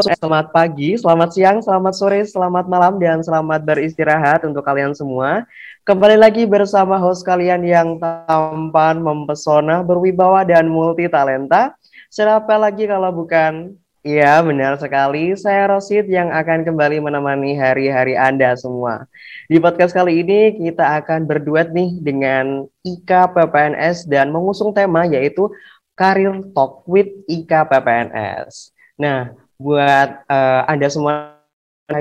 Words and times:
selamat 0.00 0.48
pagi, 0.56 0.96
selamat 0.96 1.28
siang, 1.36 1.58
selamat 1.60 1.92
sore, 1.92 2.24
selamat 2.24 2.64
malam, 2.64 2.96
dan 2.96 3.20
selamat 3.20 3.60
beristirahat 3.60 4.40
untuk 4.48 4.64
kalian 4.64 4.96
semua. 4.96 5.44
Kembali 5.84 6.16
lagi 6.16 6.48
bersama 6.48 6.96
host 6.96 7.20
kalian 7.28 7.60
yang 7.60 8.00
tampan, 8.00 9.04
mempesona, 9.04 9.84
berwibawa, 9.84 10.48
dan 10.48 10.72
multi 10.72 11.04
talenta. 11.12 11.76
Siapa 12.08 12.56
lagi 12.56 12.88
kalau 12.88 13.12
bukan? 13.12 13.76
Iya, 14.00 14.40
benar 14.40 14.80
sekali. 14.80 15.36
Saya 15.36 15.68
Rosid 15.68 16.08
yang 16.08 16.32
akan 16.32 16.64
kembali 16.66 16.98
menemani 17.04 17.54
hari-hari 17.54 18.16
Anda 18.16 18.56
semua. 18.56 19.06
Di 19.46 19.60
podcast 19.60 19.92
kali 19.92 20.24
ini 20.24 20.56
kita 20.58 21.02
akan 21.04 21.28
berduet 21.28 21.70
nih 21.70 22.00
dengan 22.00 22.66
IKA 22.82 23.30
PPNS 23.30 24.10
dan 24.10 24.32
mengusung 24.34 24.74
tema 24.74 25.06
yaitu 25.06 25.46
Karir 25.94 26.40
Talk 26.50 26.82
with 26.88 27.12
IKA 27.30 27.62
PPNS. 27.68 28.74
Nah, 28.98 29.41
buat 29.62 30.26
uh, 30.26 30.62
Anda 30.66 30.90
semua 30.90 31.38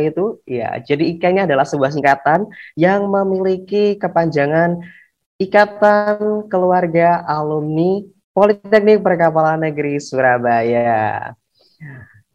itu 0.02 0.39
ya 0.47 0.79
jadi 0.81 1.03
IKA 1.13 1.27
ini 1.35 1.41
adalah 1.43 1.67
sebuah 1.67 1.91
singkatan 1.91 2.47
yang 2.79 3.05
memiliki 3.11 3.99
kepanjangan 3.99 4.81
Ikatan 5.41 6.45
Keluarga 6.53 7.25
Alumni 7.25 8.05
Politeknik 8.29 9.02
Perkapalan 9.02 9.66
Negeri 9.66 9.97
Surabaya. 9.97 11.33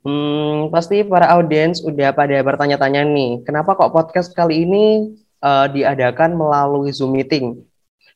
Hmm, 0.02 0.74
pasti 0.74 1.06
para 1.06 1.30
audiens 1.38 1.78
udah 1.86 2.10
pada 2.10 2.34
bertanya-tanya 2.42 3.06
nih, 3.06 3.46
kenapa 3.46 3.78
kok 3.78 3.95
podcast 3.95 4.34
kali 4.34 4.66
ini 4.66 5.14
uh, 5.38 5.70
diadakan 5.70 6.34
melalui 6.34 6.90
Zoom 6.90 7.14
meeting? 7.14 7.62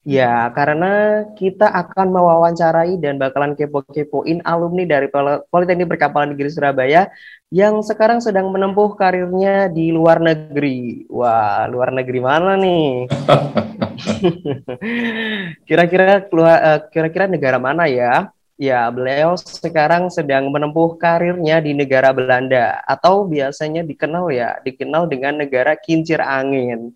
Ya, 0.00 0.48
karena 0.56 1.28
kita 1.36 1.68
akan 1.68 2.09
mewawancarai 2.09 2.96
dan 3.04 3.20
bakalan 3.20 3.52
kepo-kepoin 3.52 4.40
alumni 4.48 4.88
dari 4.88 5.12
Politeknik 5.52 5.92
Perkapalan 5.92 6.32
Negeri 6.32 6.48
Surabaya 6.48 7.12
yang 7.52 7.84
sekarang 7.84 8.24
sedang 8.24 8.48
menempuh 8.48 8.96
karirnya 8.96 9.68
di 9.68 9.92
luar 9.92 10.24
negeri. 10.24 11.04
Wah, 11.12 11.68
luar 11.68 11.92
negeri 11.92 12.20
mana 12.24 12.57
nih? 12.57 13.12
Kira-kira 15.68 16.24
uh, 16.32 16.79
kira-kira 16.90 17.24
negara 17.29 17.59
mana 17.60 17.87
ya? 17.87 18.32
Ya, 18.61 18.93
beliau 18.93 19.41
sekarang 19.41 20.13
sedang 20.13 20.53
menempuh 20.53 21.01
karirnya 21.01 21.65
di 21.65 21.73
negara 21.73 22.13
Belanda 22.13 22.85
atau 22.85 23.25
biasanya 23.25 23.80
dikenal 23.80 24.29
ya, 24.29 24.61
dikenal 24.61 25.09
dengan 25.09 25.41
negara 25.41 25.73
kincir 25.80 26.21
angin. 26.21 26.93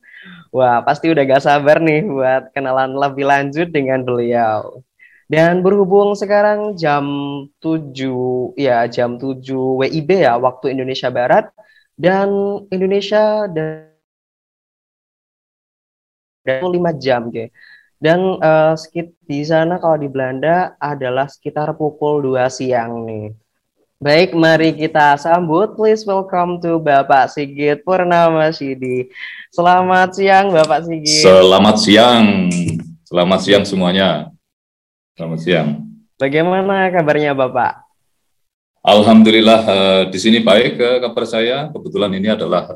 Wah, 0.53 0.85
pasti 0.85 1.09
udah 1.09 1.25
gak 1.25 1.45
sabar 1.49 1.81
nih 1.81 2.05
buat 2.05 2.53
kenalan 2.53 2.93
lebih 2.93 3.25
lanjut 3.25 3.69
dengan 3.73 4.05
beliau. 4.05 4.85
Dan 5.25 5.65
berhubung 5.65 6.13
sekarang 6.13 6.77
jam 6.77 7.09
7 7.65 8.53
ya 8.61 8.85
jam 8.85 9.17
7 9.17 9.81
WIB 9.81 10.11
ya 10.21 10.37
waktu 10.37 10.77
Indonesia 10.77 11.09
Barat 11.09 11.49
dan 11.97 12.29
Indonesia 12.69 13.49
dan 13.49 13.89
dan 16.45 16.61
5 16.61 16.93
jam 17.01 17.33
ya. 17.33 17.49
Dan 18.05 18.37
uh, 18.37 18.77
di 19.25 19.41
sana 19.49 19.81
kalau 19.81 19.97
di 19.97 20.13
Belanda 20.13 20.77
adalah 20.77 21.25
sekitar 21.25 21.73
pukul 21.73 22.21
2 22.37 22.37
siang 22.53 23.09
nih. 23.09 23.33
Baik, 23.97 24.37
mari 24.37 24.77
kita 24.77 25.17
sambut. 25.17 25.73
Please 25.73 26.05
welcome 26.05 26.61
to 26.61 26.77
Bapak 26.77 27.33
Sigit 27.33 27.81
Purnama 27.81 28.53
Sidi. 28.53 29.09
Selamat 29.49 30.13
siang, 30.13 30.53
Bapak 30.53 30.85
Sigit. 30.85 31.25
Selamat 31.25 31.81
siang. 31.81 32.53
Selamat 33.09 33.41
siang 33.41 33.65
semuanya. 33.65 34.29
Selamat 35.17 35.41
siang. 35.41 35.69
Bagaimana 36.21 36.93
kabarnya, 36.93 37.33
Bapak? 37.33 37.89
Alhamdulillah 38.85 39.61
uh, 39.65 40.03
di 40.13 40.21
sini 40.21 40.45
baik 40.45 40.77
uh, 40.77 40.99
kabar 41.09 41.25
saya. 41.25 41.73
Kebetulan 41.73 42.13
ini 42.13 42.29
adalah 42.29 42.69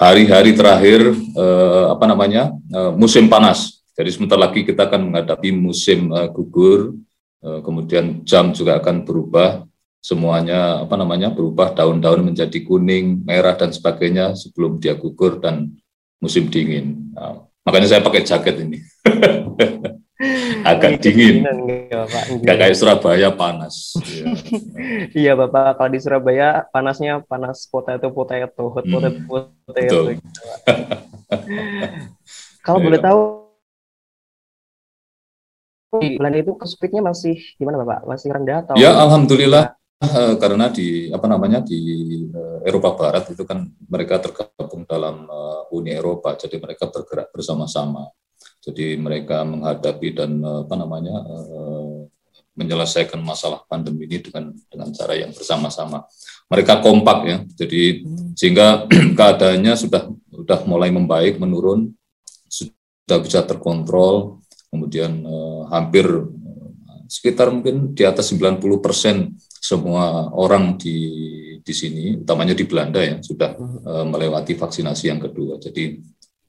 hari-hari 0.00 0.56
terakhir 0.56 1.12
uh, 1.36 1.92
apa 1.92 2.08
namanya 2.08 2.48
uh, 2.72 2.96
musim 2.96 3.28
panas. 3.28 3.84
Jadi 3.92 4.16
sebentar 4.16 4.40
lagi 4.40 4.64
kita 4.64 4.88
akan 4.88 5.12
menghadapi 5.12 5.52
musim 5.52 6.08
uh, 6.08 6.24
gugur 6.32 6.96
Eh, 7.40 7.60
kemudian 7.64 8.20
jam 8.28 8.52
juga 8.52 8.76
akan 8.76 9.08
berubah 9.08 9.64
semuanya 10.04 10.84
apa 10.84 10.92
namanya 11.00 11.32
berubah 11.32 11.72
daun-daun 11.72 12.20
menjadi 12.20 12.60
kuning, 12.60 13.24
merah 13.24 13.56
dan 13.56 13.72
sebagainya 13.72 14.36
sebelum 14.36 14.76
dia 14.76 14.92
gugur 14.92 15.40
dan 15.40 15.72
musim 16.20 16.52
dingin. 16.52 17.00
Nah, 17.16 17.48
makanya 17.64 17.96
saya 17.96 18.04
pakai 18.04 18.28
jaket 18.28 18.60
ini. 18.60 18.78
Agak 20.68 21.00
dingin. 21.00 21.48
Gak 22.44 22.56
kayak 22.60 22.76
Surabaya 22.76 23.32
panas. 23.32 23.96
iya. 24.04 24.24
iya 25.24 25.32
Bapak, 25.32 25.80
kalau 25.80 25.90
di 25.90 26.00
Surabaya 26.00 26.68
panasnya 26.68 27.24
panas 27.24 27.64
potato 27.64 28.12
potato, 28.12 28.68
hot 28.68 28.84
hmm. 28.84 28.92
potato 28.92 29.20
potato. 29.24 29.80
Gitu, 29.80 30.00
kalau 32.66 32.78
boleh 32.84 33.00
iya. 33.00 33.06
tahu 33.08 33.20
di 35.98 36.20
Belanda 36.20 36.38
itu 36.38 36.52
speednya 36.68 37.02
masih 37.02 37.40
gimana 37.56 37.80
Bapak? 37.80 38.04
Masih 38.04 38.28
rendah 38.28 38.60
atau? 38.60 38.76
Ya, 38.76 38.92
alhamdulillah 39.00 39.72
uh, 40.04 40.34
karena 40.36 40.68
di 40.68 41.08
apa 41.08 41.26
namanya 41.28 41.64
di 41.64 41.80
uh, 42.28 42.60
Eropa 42.64 42.92
Barat 42.92 43.24
itu 43.32 43.44
kan 43.48 43.64
mereka 43.88 44.20
tergabung 44.20 44.84
dalam 44.84 45.24
uh, 45.28 45.72
Uni 45.72 45.96
Eropa, 45.96 46.36
jadi 46.36 46.60
mereka 46.60 46.92
bergerak 46.92 47.32
bersama-sama. 47.32 48.04
Jadi 48.60 48.96
mereka 49.00 49.40
menghadapi 49.42 50.08
dan 50.12 50.40
uh, 50.44 50.68
apa 50.68 50.74
namanya 50.76 51.16
uh, 51.24 52.04
menyelesaikan 52.60 53.24
masalah 53.24 53.64
pandemi 53.64 54.04
ini 54.04 54.20
dengan 54.20 54.52
dengan 54.68 54.88
cara 54.92 55.16
yang 55.16 55.32
bersama-sama. 55.32 56.04
Mereka 56.52 56.84
kompak 56.84 57.18
ya, 57.24 57.38
jadi 57.56 58.04
hmm. 58.04 58.36
sehingga 58.36 58.84
keadaannya 59.18 59.72
sudah 59.80 60.12
sudah 60.28 60.58
mulai 60.68 60.92
membaik, 60.92 61.40
menurun, 61.40 61.94
sudah 62.50 63.18
bisa 63.22 63.40
terkontrol 63.46 64.40
kemudian 64.70 65.26
eh, 65.26 65.62
hampir 65.72 66.06
eh, 66.06 67.02
sekitar 67.10 67.50
mungkin 67.50 67.90
di 67.92 68.06
atas 68.06 68.30
90 68.30 68.62
persen 68.78 69.34
semua 69.60 70.30
orang 70.30 70.78
di 70.78 70.96
di 71.60 71.74
sini, 71.76 72.16
utamanya 72.16 72.56
di 72.56 72.64
Belanda 72.64 73.02
ya, 73.04 73.20
sudah 73.20 73.56
eh, 73.58 74.06
melewati 74.06 74.54
vaksinasi 74.56 75.10
yang 75.10 75.20
kedua. 75.20 75.58
Jadi 75.58 75.98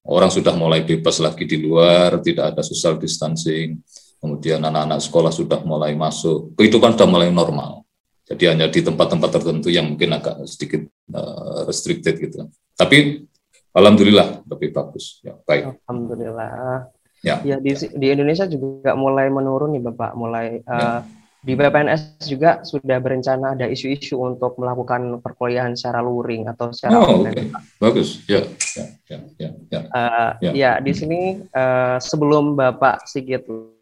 orang 0.07 0.31
sudah 0.33 0.53
mulai 0.57 0.81
bebas 0.81 1.21
lagi 1.21 1.45
di 1.45 1.61
luar, 1.61 2.17
tidak 2.21 2.55
ada 2.55 2.61
social 2.65 2.97
distancing, 2.97 3.77
kemudian 4.17 4.61
anak-anak 4.61 5.01
sekolah 5.01 5.33
sudah 5.33 5.61
mulai 5.61 5.93
masuk, 5.93 6.53
kehidupan 6.57 6.97
sudah 6.97 7.09
mulai 7.09 7.29
normal. 7.29 7.85
Jadi 8.25 8.47
hanya 8.47 8.71
di 8.71 8.79
tempat-tempat 8.79 9.29
tertentu 9.29 9.67
yang 9.67 9.91
mungkin 9.91 10.15
agak 10.15 10.47
sedikit 10.47 10.87
uh, 11.11 11.67
restricted 11.67 12.15
gitu. 12.15 12.47
Tapi 12.79 13.27
alhamdulillah 13.75 14.47
lebih 14.47 14.71
bagus. 14.71 15.19
Ya, 15.19 15.35
baik. 15.43 15.75
Alhamdulillah. 15.83 16.87
Ya, 17.21 17.37
ya 17.45 17.61
di, 17.61 17.75
di 17.75 18.07
Indonesia 18.09 18.49
juga 18.49 18.97
mulai 18.97 19.29
menurun 19.29 19.77
nih 19.77 19.83
Bapak, 19.93 20.17
mulai 20.17 20.63
ya. 20.65 21.05
Di 21.41 21.57
BPNS 21.57 22.21
juga 22.29 22.61
sudah 22.61 23.01
berencana 23.01 23.57
ada 23.57 23.65
isu-isu 23.65 24.21
untuk 24.21 24.61
melakukan 24.61 25.17
perkuliahan 25.25 25.73
secara 25.73 25.97
luring 26.05 26.45
atau 26.45 26.69
secara 26.69 27.01
oh, 27.01 27.17
online. 27.17 27.33
Okay. 27.33 27.47
Bagus, 27.81 28.21
ya, 28.29 28.45
ya, 28.77 28.85
ya, 29.09 29.19
ya. 29.41 29.49
Ya, 29.73 29.79
uh, 29.89 30.31
ya. 30.37 30.51
ya 30.53 30.71
di 30.77 30.93
sini 30.93 31.41
uh, 31.49 31.97
sebelum 31.97 32.53
Bapak 32.53 33.09
Sigit 33.09 33.41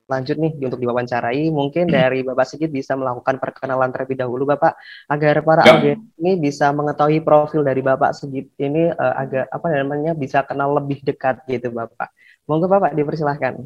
lanjut 0.09 0.39
nih 0.41 0.55
untuk 0.57 0.79
diwawancarai, 0.81 1.51
mungkin 1.51 1.85
hmm. 1.85 1.93
dari 1.93 2.19
Bapak 2.23 2.47
Sigit 2.47 2.71
bisa 2.71 2.95
melakukan 2.95 3.37
perkenalan 3.37 3.91
terlebih 3.91 4.23
dahulu 4.23 4.47
Bapak 4.47 4.79
agar 5.11 5.43
para 5.43 5.61
ya. 5.67 5.71
audiens 5.77 6.01
ini 6.15 6.39
bisa 6.39 6.71
mengetahui 6.71 7.19
profil 7.21 7.61
dari 7.67 7.83
Bapak 7.83 8.15
Sigit 8.15 8.55
ini 8.55 8.87
uh, 8.87 9.13
agak 9.19 9.51
apa 9.51 9.67
namanya 9.69 10.15
bisa 10.15 10.47
kenal 10.47 10.73
lebih 10.79 11.03
dekat 11.03 11.43
gitu 11.45 11.75
Bapak. 11.75 12.09
Monggo 12.47 12.71
Bapak 12.71 12.95
dipersilahkan. 12.95 13.61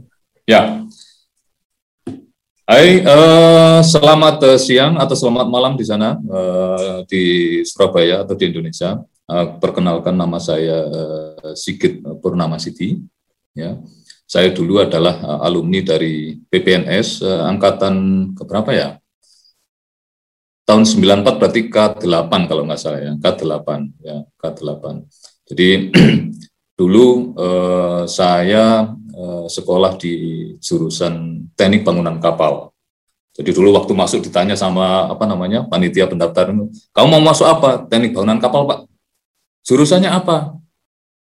Ya. 0.49 0.81
Hai, 2.63 3.03
uh, 3.03 3.83
selamat 3.83 4.39
uh, 4.39 4.55
siang 4.55 4.95
atau 4.95 5.19
selamat 5.19 5.51
malam 5.51 5.75
di 5.75 5.83
sana 5.83 6.15
uh, 6.15 7.03
di 7.03 7.59
Surabaya 7.67 8.23
atau 8.23 8.39
di 8.39 8.47
Indonesia. 8.47 9.03
Uh, 9.27 9.59
perkenalkan 9.59 10.15
nama 10.15 10.39
saya 10.39 10.87
uh, 10.87 11.51
Sigit 11.59 11.99
Purnama 12.23 12.55
Siti. 12.55 13.03
Ya, 13.51 13.75
saya 14.23 14.55
dulu 14.55 14.79
adalah 14.79 15.19
uh, 15.19 15.39
alumni 15.43 15.83
dari 15.83 16.39
PPNS 16.47 17.27
uh, 17.27 17.51
angkatan 17.51 18.31
keberapa 18.31 18.71
ya? 18.71 18.95
Tahun 20.63 20.87
94 20.87 21.19
berarti 21.43 21.67
K8 21.67 22.31
kalau 22.47 22.63
nggak 22.63 22.79
salah 22.79 23.03
ya, 23.03 23.11
K8 23.19 23.67
ya, 23.99 24.23
K8. 24.39 25.03
Jadi 25.51 25.67
Dulu 26.73 27.37
eh, 27.37 28.03
saya 28.09 28.89
eh, 29.13 29.45
sekolah 29.47 29.95
di 30.01 30.13
jurusan 30.57 31.45
teknik 31.53 31.85
bangunan 31.85 32.17
kapal. 32.17 32.73
Jadi 33.33 33.49
dulu 33.49 33.73
waktu 33.73 33.97
masuk 33.97 34.21
ditanya 34.21 34.53
sama 34.53 35.09
apa 35.09 35.25
namanya 35.25 35.65
panitia 35.65 36.05
pendaftaran, 36.05 36.69
kamu 36.93 37.07
mau 37.17 37.33
masuk 37.33 37.49
apa? 37.49 37.85
Teknik 37.89 38.13
bangunan 38.13 38.37
kapal 38.37 38.69
pak. 38.69 38.79
Jurusannya 39.65 40.09
apa? 40.11 40.57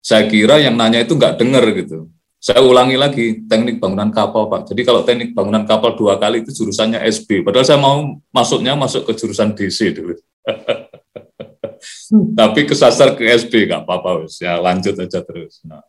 Saya 0.05 0.29
kira 0.29 0.61
yang 0.61 0.77
nanya 0.77 1.01
itu 1.01 1.17
nggak 1.17 1.41
dengar 1.41 1.65
gitu. 1.73 2.09
Saya 2.37 2.61
ulangi 2.61 2.93
lagi 3.01 3.25
teknik 3.49 3.81
bangunan 3.81 4.13
kapal 4.13 4.45
pak. 4.45 4.69
Jadi 4.69 4.81
kalau 4.85 5.01
teknik 5.01 5.33
bangunan 5.33 5.65
kapal 5.65 5.97
dua 5.97 6.21
kali 6.21 6.45
itu 6.45 6.53
jurusannya 6.53 7.01
SB. 7.01 7.41
Padahal 7.41 7.65
saya 7.65 7.81
mau 7.81 8.21
masuknya 8.29 8.77
masuk 8.77 9.09
ke 9.09 9.17
jurusan 9.17 9.57
DC 9.57 9.97
dulu. 9.97 10.13
Tapi 12.39 12.59
kesasar 12.69 13.17
ke 13.17 13.25
SB 13.25 13.73
nggak 13.73 13.89
apa-apa, 13.89 14.29
ya 14.37 14.61
lanjut 14.61 14.95
aja 15.01 15.19
terus. 15.25 15.65
Nah. 15.65 15.81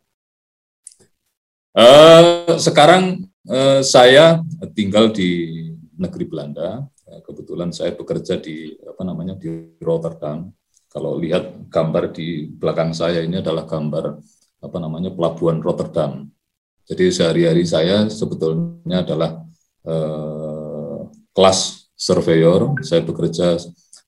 Uh, 1.76 2.56
sekarang 2.56 3.28
uh, 3.44 3.84
saya 3.84 4.40
tinggal 4.72 5.12
di 5.12 5.60
negeri 5.98 6.24
Belanda. 6.24 6.86
Kebetulan 7.08 7.72
saya 7.72 7.96
bekerja 7.96 8.36
di 8.36 8.76
apa 8.84 9.00
namanya 9.00 9.32
di 9.36 9.48
Rotterdam. 9.80 10.52
Kalau 10.88 11.16
lihat 11.16 11.68
gambar 11.68 12.12
di 12.12 12.48
belakang 12.48 12.92
saya 12.92 13.24
ini 13.24 13.40
adalah 13.40 13.64
gambar 13.64 14.16
apa 14.60 14.78
namanya 14.80 15.12
pelabuhan 15.12 15.60
Rotterdam. 15.60 16.28
Jadi 16.88 17.12
sehari-hari 17.12 17.64
saya 17.68 18.08
sebetulnya 18.08 19.04
adalah 19.04 19.44
uh, 19.84 21.08
kelas 21.32 21.88
surveyor. 21.92 22.76
Saya 22.84 23.04
bekerja 23.04 23.60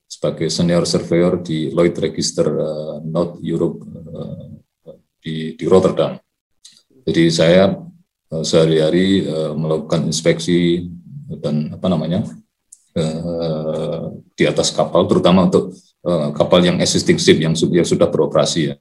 sebagai 0.09 0.49
senior 0.49 0.85
surveyor 0.85 1.41
di 1.41 1.69
Lloyd 1.73 1.97
Register 1.97 2.47
uh, 2.49 2.97
North 3.01 3.41
Europe 3.41 3.81
uh, 3.85 4.45
di, 5.21 5.57
di 5.57 5.65
Rotterdam. 5.69 6.17
Jadi 7.05 7.23
saya 7.33 7.73
uh, 8.31 8.43
sehari-hari 8.45 9.25
uh, 9.25 9.53
melakukan 9.57 10.05
inspeksi 10.05 10.89
dan 11.41 11.73
apa 11.73 11.87
namanya 11.87 12.27
uh, 12.97 14.13
di 14.35 14.43
atas 14.45 14.73
kapal, 14.73 15.07
terutama 15.07 15.47
untuk 15.47 15.75
kapal 16.33 16.65
yang 16.65 16.81
existing 16.81 17.21
ship 17.21 17.37
yang, 17.37 17.53
sudah 17.53 18.09
beroperasi 18.09 18.73
ya. 18.73 18.75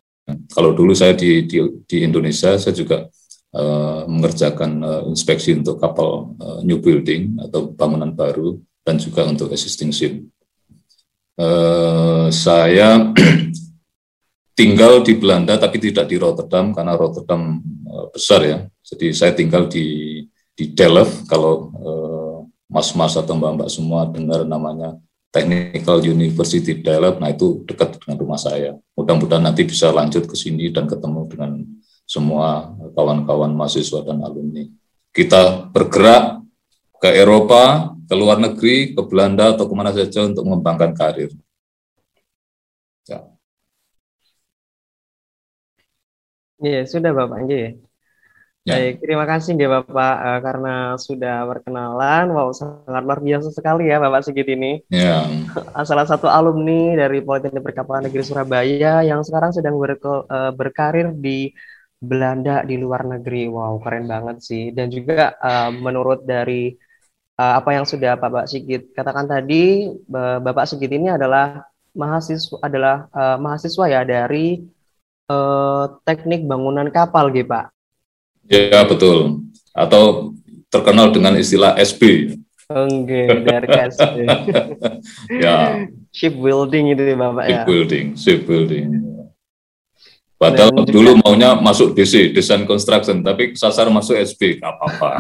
Kalau 0.57 0.73
dulu 0.73 0.97
saya 0.97 1.13
di, 1.13 1.45
di, 1.45 1.61
di 1.85 2.01
Indonesia, 2.01 2.57
saya 2.57 2.73
juga 2.73 3.13
mengerjakan 4.09 5.05
inspeksi 5.13 5.53
untuk 5.53 5.77
kapal 5.77 6.33
new 6.65 6.81
building 6.81 7.37
atau 7.45 7.77
bangunan 7.77 8.09
baru 8.17 8.57
dan 8.81 8.97
juga 8.97 9.29
untuk 9.29 9.53
existing 9.53 9.93
ship. 9.93 10.17
Saya 12.33 13.13
tinggal 14.61 15.01
di 15.01 15.17
Belanda 15.17 15.57
tapi 15.57 15.81
tidak 15.81 16.05
di 16.13 16.21
Rotterdam 16.21 16.77
karena 16.77 16.93
Rotterdam 16.93 17.65
uh, 17.89 18.13
besar 18.13 18.45
ya. 18.45 18.59
Jadi 18.85 19.17
saya 19.17 19.33
tinggal 19.33 19.65
di 19.73 20.21
di 20.53 20.77
Delft 20.77 21.25
kalau 21.25 21.73
mas-mas 22.69 23.17
uh, 23.17 23.25
atau 23.25 23.33
mbak-mbak 23.41 23.73
semua 23.73 24.05
dengar 24.13 24.45
namanya 24.45 25.01
Technical 25.31 26.03
University 26.03 26.83
Delft, 26.83 27.23
nah 27.23 27.31
itu 27.31 27.63
dekat 27.63 28.03
dengan 28.03 28.19
rumah 28.19 28.37
saya. 28.37 28.75
Mudah-mudahan 28.99 29.47
nanti 29.47 29.63
bisa 29.63 29.95
lanjut 29.95 30.27
ke 30.27 30.35
sini 30.35 30.75
dan 30.75 30.91
ketemu 30.91 31.23
dengan 31.31 31.51
semua 32.03 32.75
kawan-kawan 32.99 33.55
mahasiswa 33.55 34.03
dan 34.03 34.27
alumni. 34.27 34.67
Kita 35.15 35.71
bergerak 35.71 36.43
ke 36.99 37.15
Eropa, 37.15 37.95
ke 38.11 38.15
luar 38.19 38.43
negeri, 38.43 38.91
ke 38.91 39.03
Belanda 39.07 39.55
atau 39.55 39.71
ke 39.71 39.75
mana 39.79 39.95
saja 39.95 40.27
untuk 40.27 40.43
mengembangkan 40.43 40.91
karir. 40.99 41.31
Ya. 43.07 43.31
Iya, 46.61 46.81
sudah 46.85 47.11
Bapak. 47.17 47.49
Iya. 47.49 47.81
Ya. 48.61 48.77
Baik, 48.77 49.01
terima 49.01 49.25
kasih 49.25 49.57
ya 49.57 49.73
Bapak 49.73 50.15
uh, 50.21 50.41
karena 50.45 50.75
sudah 51.01 51.49
berkenalan. 51.49 52.29
Wow, 52.29 52.53
sangat 52.53 53.03
luar 53.09 53.21
biasa 53.25 53.49
sekali 53.57 53.89
ya 53.89 53.97
Bapak 53.97 54.21
Sigit 54.21 54.45
ini. 54.53 54.85
Ya. 54.93 55.25
Salah 55.81 56.05
satu 56.05 56.29
alumni 56.29 56.93
dari 56.93 57.25
Politeknik 57.25 57.65
Perkapalan 57.65 58.13
Negeri 58.13 58.21
Surabaya 58.21 59.01
yang 59.01 59.25
sekarang 59.25 59.57
sedang 59.57 59.81
berke, 59.81 60.29
uh, 60.29 60.53
berkarir 60.53 61.17
di 61.17 61.57
Belanda 61.97 62.61
di 62.61 62.77
luar 62.77 63.09
negeri. 63.09 63.49
Wow, 63.49 63.81
keren 63.81 64.05
banget 64.05 64.45
sih. 64.45 64.77
Dan 64.77 64.93
juga 64.93 65.33
uh, 65.41 65.73
menurut 65.73 66.29
dari 66.29 66.77
uh, 67.41 67.65
apa 67.65 67.81
yang 67.81 67.89
sudah 67.89 68.21
Bapak 68.21 68.45
Sigit 68.45 68.93
katakan 68.93 69.25
tadi, 69.25 69.89
Bapak 70.45 70.69
Sigit 70.69 70.93
ini 70.93 71.09
adalah 71.09 71.65
mahasiswa 71.97 72.61
adalah 72.61 73.09
uh, 73.09 73.41
mahasiswa 73.41 73.85
ya 73.89 74.05
dari 74.05 74.61
uh, 75.31 75.85
teknik 76.03 76.43
bangunan 76.45 76.91
kapal, 76.91 77.31
gitu 77.31 77.47
Pak. 77.47 77.71
Ya 78.51 78.83
betul. 78.83 79.47
Atau 79.71 80.35
terkenal 80.67 81.15
dengan 81.15 81.39
istilah 81.39 81.79
SB. 81.79 82.35
Oke, 82.71 83.21
dari 83.47 83.69
SB. 83.95 84.17
ya. 85.43 85.87
Shipbuilding 86.11 86.95
itu 86.95 87.03
ya 87.07 87.17
Bapak 87.19 87.45
ya. 87.47 87.63
Shipbuilding, 87.63 88.07
shipbuilding. 88.19 88.87
Padahal 90.41 90.73
Dan 90.73 90.89
dulu 90.89 91.11
juga, 91.15 91.21
maunya 91.21 91.51
masuk 91.53 91.93
DC, 91.93 92.33
desain 92.33 92.65
construction, 92.65 93.21
tapi 93.21 93.53
sasar 93.53 93.93
masuk 93.93 94.17
SB, 94.17 94.57
nggak 94.57 94.73
apa-apa. 94.73 95.11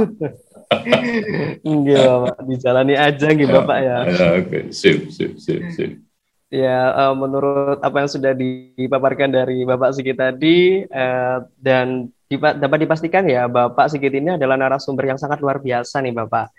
Enggak, 1.66 2.06
Bapak. 2.08 2.36
Dijalani 2.48 2.94
aja 2.96 3.28
gitu, 3.28 3.52
Bapak 3.52 3.78
ya. 3.84 3.96
Ya, 4.08 4.26
oke. 4.40 4.48
Okay. 4.48 4.62
Sip, 4.72 5.12
sip, 5.12 5.36
sip, 5.36 5.62
sip. 5.76 6.00
Ya, 6.50 6.90
uh, 6.98 7.14
menurut 7.14 7.78
apa 7.78 8.02
yang 8.02 8.10
sudah 8.10 8.34
dipaparkan 8.34 9.30
dari 9.30 9.62
Bapak 9.62 9.94
Sigit 9.94 10.18
tadi, 10.18 10.82
uh, 10.82 11.46
dan 11.62 12.10
dipa 12.26 12.58
dapat 12.58 12.90
dipastikan 12.90 13.22
ya, 13.30 13.46
Bapak 13.46 13.86
Sigit 13.86 14.10
ini 14.10 14.34
adalah 14.34 14.58
narasumber 14.58 15.14
yang 15.14 15.18
sangat 15.22 15.38
luar 15.38 15.62
biasa 15.62 16.02
nih, 16.02 16.10
Bapak. 16.10 16.50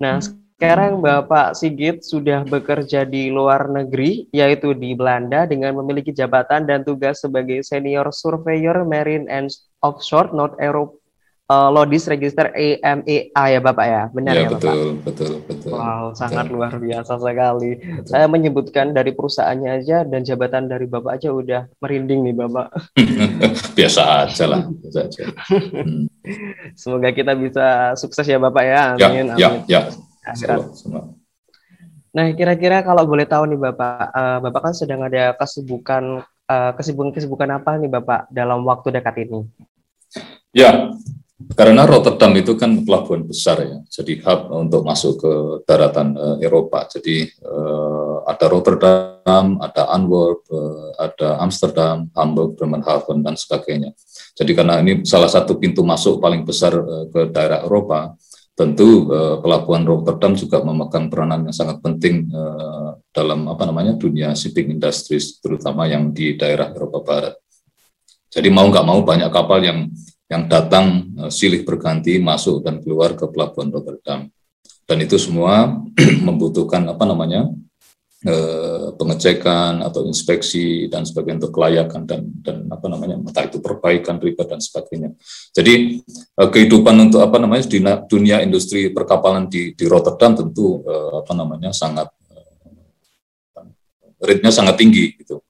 Nah, 0.00 0.16
hmm. 0.16 0.56
sekarang 0.56 1.04
Bapak 1.04 1.60
Sigit 1.60 2.00
sudah 2.00 2.40
bekerja 2.48 3.04
di 3.04 3.28
luar 3.28 3.68
negeri, 3.68 4.32
yaitu 4.32 4.72
di 4.72 4.96
Belanda, 4.96 5.44
dengan 5.44 5.76
memiliki 5.76 6.08
jabatan 6.08 6.64
dan 6.64 6.80
tugas 6.80 7.20
sebagai 7.20 7.60
Senior 7.68 8.16
Surveyor 8.16 8.88
Marine 8.88 9.28
and 9.28 9.52
Offshore 9.84 10.32
North 10.32 10.56
Europe 10.56 11.03
uh, 11.48 11.68
Lodis 11.72 12.08
Register 12.08 12.52
AMEA 12.54 13.32
ya 13.34 13.60
Bapak 13.60 13.86
ya, 13.86 14.02
benar 14.12 14.34
ya, 14.34 14.42
ya 14.46 14.48
betul, 14.48 14.60
Bapak? 14.60 15.04
Betul, 15.04 15.32
betul, 15.44 15.72
Wow, 15.74 16.04
sangat 16.16 16.46
luar 16.48 16.72
biasa 16.76 17.20
sekali. 17.20 17.72
Betul. 17.80 18.08
Saya 18.08 18.26
menyebutkan 18.28 18.86
dari 18.96 19.12
perusahaannya 19.12 19.70
aja 19.82 19.98
dan 20.06 20.20
jabatan 20.24 20.70
dari 20.70 20.86
Bapak 20.88 21.20
aja 21.20 21.28
udah 21.32 21.62
merinding 21.80 22.24
nih 22.30 22.34
Bapak. 22.36 22.66
biasa 23.78 24.28
aja 24.28 24.44
lah, 24.48 24.62
biasa 24.68 24.98
aja. 25.04 25.22
Hmm. 25.50 26.06
Semoga 26.80 27.12
kita 27.12 27.36
bisa 27.36 27.92
sukses 27.98 28.24
ya 28.24 28.40
Bapak 28.40 28.64
ya, 28.64 28.82
ya 28.96 29.06
amin. 29.10 29.26
Ya, 29.36 29.48
amin. 29.50 29.60
ya, 29.68 29.80
ya. 30.40 30.60
Nah, 32.14 32.30
kira-kira 32.30 32.86
kalau 32.86 33.02
boleh 33.10 33.26
tahu 33.26 33.50
nih 33.50 33.58
Bapak, 33.58 34.14
uh, 34.14 34.38
Bapak 34.38 34.70
kan 34.70 34.74
sedang 34.74 35.02
ada 35.02 35.34
kesibukan 35.34 36.22
uh, 36.46 36.72
kesibukan 36.78 37.10
kesibukan 37.10 37.50
apa 37.58 37.74
nih 37.76 37.90
Bapak 37.90 38.30
dalam 38.30 38.62
waktu 38.62 38.94
dekat 38.94 39.26
ini? 39.26 39.42
Ya, 40.54 40.94
karena 41.52 41.84
Rotterdam 41.84 42.32
itu 42.40 42.56
kan 42.56 42.72
pelabuhan 42.80 43.28
besar 43.28 43.60
ya, 43.60 43.78
jadi 43.92 44.24
hub 44.24 44.40
untuk 44.56 44.80
masuk 44.80 45.20
ke 45.20 45.32
daratan 45.68 46.16
uh, 46.16 46.36
Eropa. 46.40 46.88
Jadi 46.88 47.28
uh, 47.44 48.24
ada 48.24 48.48
Rotterdam, 48.48 49.60
ada 49.60 49.92
Antwerp, 49.92 50.48
uh, 50.48 50.96
ada 50.96 51.44
Amsterdam, 51.44 52.08
Hamburg, 52.16 52.56
Bremerhaven 52.56 53.20
dan 53.20 53.36
sebagainya. 53.36 53.92
Jadi 54.32 54.56
karena 54.56 54.80
ini 54.80 55.04
salah 55.04 55.28
satu 55.28 55.60
pintu 55.60 55.84
masuk 55.84 56.16
paling 56.24 56.48
besar 56.48 56.72
uh, 56.72 57.04
ke 57.12 57.28
daerah 57.28 57.60
Eropa, 57.60 58.16
tentu 58.56 59.10
uh, 59.12 59.42
pelabuhan 59.44 59.84
Rotterdam 59.84 60.32
juga 60.38 60.64
memegang 60.64 61.12
peranan 61.12 61.44
yang 61.44 61.54
sangat 61.54 61.82
penting 61.84 62.32
uh, 62.32 62.96
dalam 63.12 63.50
apa 63.52 63.68
namanya 63.68 63.98
dunia 63.98 64.32
shipping 64.32 64.72
industries, 64.72 65.42
terutama 65.42 65.84
yang 65.84 66.08
di 66.14 66.38
daerah 66.40 66.72
Eropa 66.72 67.04
Barat. 67.04 67.34
Jadi 68.32 68.48
mau 68.50 68.66
nggak 68.66 68.86
mau 68.86 68.98
banyak 69.06 69.30
kapal 69.30 69.62
yang 69.62 69.86
yang 70.34 70.50
datang 70.50 71.14
uh, 71.14 71.30
silih 71.30 71.62
berganti 71.62 72.18
masuk 72.18 72.66
dan 72.66 72.82
keluar 72.82 73.14
ke 73.14 73.30
pelabuhan 73.30 73.70
Rotterdam. 73.70 74.26
Dan 74.84 74.98
itu 75.00 75.14
semua 75.16 75.80
membutuhkan 76.26 76.82
apa 76.90 77.06
namanya 77.06 77.46
uh, 78.26 78.90
pengecekan 78.98 79.80
atau 79.86 80.02
inspeksi 80.10 80.90
dan 80.90 81.06
sebagainya 81.06 81.46
untuk 81.46 81.54
kelayakan 81.54 82.02
dan 82.04 82.20
dan 82.42 82.56
apa 82.68 82.90
namanya 82.90 83.16
entah 83.22 83.46
itu 83.46 83.62
perbaikan 83.62 84.18
riba 84.18 84.42
dan 84.42 84.58
sebagainya. 84.58 85.14
Jadi 85.54 86.02
uh, 86.42 86.50
kehidupan 86.50 86.98
untuk 86.98 87.22
apa 87.22 87.38
namanya 87.38 87.64
dunia, 87.70 88.02
dunia 88.04 88.36
industri 88.42 88.90
perkapalan 88.90 89.46
di 89.46 89.72
di 89.72 89.84
Rotterdam 89.86 90.34
tentu 90.34 90.82
apa 91.14 91.32
namanya 91.32 91.70
sangat 91.70 92.10
rate-nya 94.24 94.50
sangat 94.50 94.80
tinggi 94.80 95.14
gitu. 95.20 95.44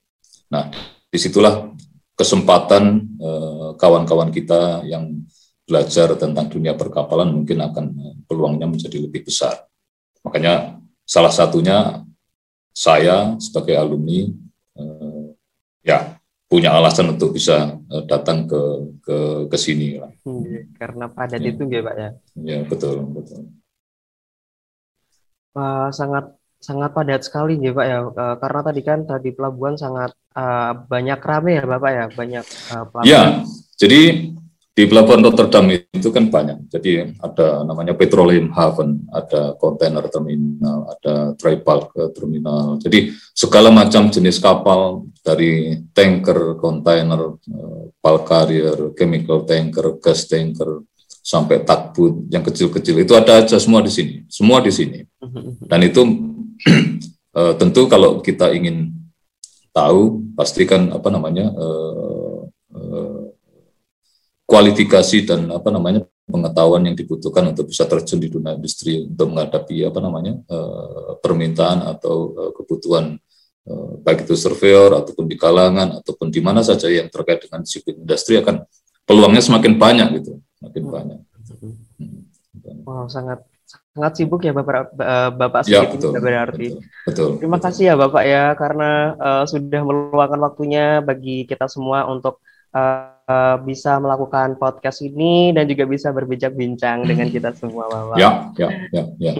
Nah, 0.50 0.68
di 1.08 1.18
situlah 1.18 1.70
kesempatan 2.14 2.84
eh, 3.18 3.70
kawan-kawan 3.78 4.30
kita 4.30 4.86
yang 4.86 5.26
belajar 5.66 6.14
tentang 6.14 6.46
dunia 6.46 6.78
perkapalan 6.78 7.30
mungkin 7.42 7.58
akan 7.62 7.84
eh, 7.94 8.14
peluangnya 8.26 8.70
menjadi 8.70 8.98
lebih 9.02 9.26
besar. 9.26 9.66
Makanya 10.22 10.78
salah 11.04 11.34
satunya 11.34 12.06
saya 12.74 13.34
sebagai 13.42 13.74
alumni 13.74 14.30
eh, 14.78 15.24
ya 15.82 16.18
punya 16.46 16.70
alasan 16.70 17.18
untuk 17.18 17.34
bisa 17.34 17.82
datang 18.06 18.46
ke 18.46 18.62
ke 19.02 19.16
ke 19.50 19.56
sini 19.58 19.98
lah. 19.98 20.12
Hmm, 20.22 20.70
karena 20.78 21.10
padat 21.10 21.42
ya. 21.42 21.50
itu 21.50 21.62
ya 21.66 21.80
pak 21.82 21.94
ya. 21.98 22.10
Ya 22.38 22.58
betul 22.62 23.02
betul. 23.10 23.50
Uh, 25.54 25.90
sangat 25.90 26.34
sangat 26.64 26.90
padat 26.96 27.20
sekali 27.20 27.60
ya 27.60 27.76
Pak 27.76 27.86
ya 27.86 27.98
uh, 28.08 28.36
karena 28.40 28.60
tadi 28.64 28.80
kan 28.80 29.04
tadi 29.04 29.30
pelabuhan 29.36 29.76
sangat 29.76 30.16
uh, 30.34 30.72
banyak 30.86 31.20
rame 31.22 31.50
ya 31.58 31.64
Bapak 31.64 31.90
ya 31.90 32.04
banyak 32.10 32.46
uh, 32.74 32.84
pelabuhan. 32.90 33.06
Ya 33.06 33.22
jadi 33.74 34.30
di 34.74 34.90
pelabuhan 34.90 35.22
Rotterdam 35.22 35.70
itu 35.70 36.10
kan 36.10 36.26
banyak. 36.34 36.66
Jadi 36.66 37.14
ada 37.22 37.62
namanya 37.62 37.94
petroleum 37.94 38.50
haven, 38.50 39.06
ada 39.14 39.54
container 39.54 40.02
terminal, 40.10 40.90
ada 40.90 41.30
dry 41.38 41.62
bulk 41.62 41.94
terminal. 42.10 42.82
Jadi 42.82 43.14
segala 43.30 43.70
macam 43.70 44.10
jenis 44.10 44.42
kapal 44.42 45.06
dari 45.22 45.78
tanker, 45.94 46.58
kontainer, 46.58 47.38
eh, 47.38 47.82
bulk 48.02 48.26
carrier, 48.26 48.90
chemical 48.98 49.46
tanker, 49.46 50.02
gas 50.02 50.26
tanker, 50.26 50.82
sampai 51.22 51.62
tugboat 51.62 52.26
yang 52.34 52.42
kecil-kecil 52.42 52.98
itu 52.98 53.14
ada 53.14 53.46
aja 53.46 53.62
semua 53.62 53.78
di 53.78 53.94
sini, 53.94 54.26
semua 54.26 54.58
di 54.58 54.74
sini. 54.74 55.06
Dan 55.70 55.86
itu 55.86 56.02
eh, 57.38 57.54
tentu 57.62 57.86
kalau 57.86 58.18
kita 58.18 58.50
ingin 58.50 59.03
tahu, 59.74 60.22
pastikan 60.38 60.94
apa 60.94 61.10
namanya 61.10 61.50
uh, 61.50 62.46
uh, 62.78 63.24
kualifikasi 64.46 65.26
dan 65.26 65.50
apa 65.50 65.74
namanya 65.74 66.06
pengetahuan 66.24 66.86
yang 66.86 66.96
dibutuhkan 66.96 67.50
untuk 67.50 67.68
bisa 67.68 67.84
terjun 67.84 68.22
di 68.22 68.30
dunia 68.30 68.56
industri 68.56 69.04
untuk 69.04 69.34
menghadapi 69.34 69.82
apa 69.84 69.98
namanya 69.98 70.38
uh, 70.48 71.18
permintaan 71.18 71.84
atau 71.90 72.32
uh, 72.32 72.50
kebutuhan 72.54 73.18
uh, 73.68 73.92
baik 74.00 74.24
itu 74.24 74.38
surveyor 74.38 74.94
ataupun 74.94 75.26
di 75.28 75.36
kalangan 75.36 76.00
ataupun 76.00 76.30
di 76.30 76.40
mana 76.40 76.62
saja 76.62 76.88
yang 76.88 77.10
terkait 77.10 77.44
dengan 77.44 77.66
sipil 77.66 77.98
industri 77.98 78.40
akan 78.40 78.64
peluangnya 79.04 79.42
semakin 79.42 79.74
banyak 79.76 80.08
gitu 80.22 80.40
semakin 80.62 80.82
hmm. 80.86 80.92
banyak. 80.94 81.20
Hmm. 82.00 82.22
Wow 82.88 83.10
sangat 83.10 83.44
sangat 83.94 84.12
sibuk 84.18 84.42
ya 84.42 84.50
bapak 84.50 84.90
bapak 85.38 85.70
ya, 85.70 85.86
betul, 85.86 86.18
berarti. 86.18 86.82
Betul, 87.06 87.06
betul. 87.06 87.28
Terima 87.38 87.56
betul. 87.62 87.66
kasih 87.70 87.84
ya 87.86 87.94
bapak 87.94 88.24
ya 88.26 88.44
karena 88.58 88.90
uh, 89.14 89.44
sudah 89.46 89.80
meluangkan 89.86 90.40
waktunya 90.42 90.98
bagi 90.98 91.46
kita 91.46 91.70
semua 91.70 92.02
untuk 92.10 92.42
uh, 92.74 93.56
bisa 93.62 93.96
melakukan 94.02 94.58
podcast 94.58 95.00
ini 95.06 95.54
dan 95.54 95.64
juga 95.70 95.86
bisa 95.86 96.10
berbincang-bincang 96.10 97.04
dengan 97.10 97.30
kita 97.30 97.54
semua, 97.54 97.86
Bapak. 97.88 98.16
Ya, 98.18 98.30
ya, 98.58 98.68
ya, 98.90 99.04
ya. 99.22 99.32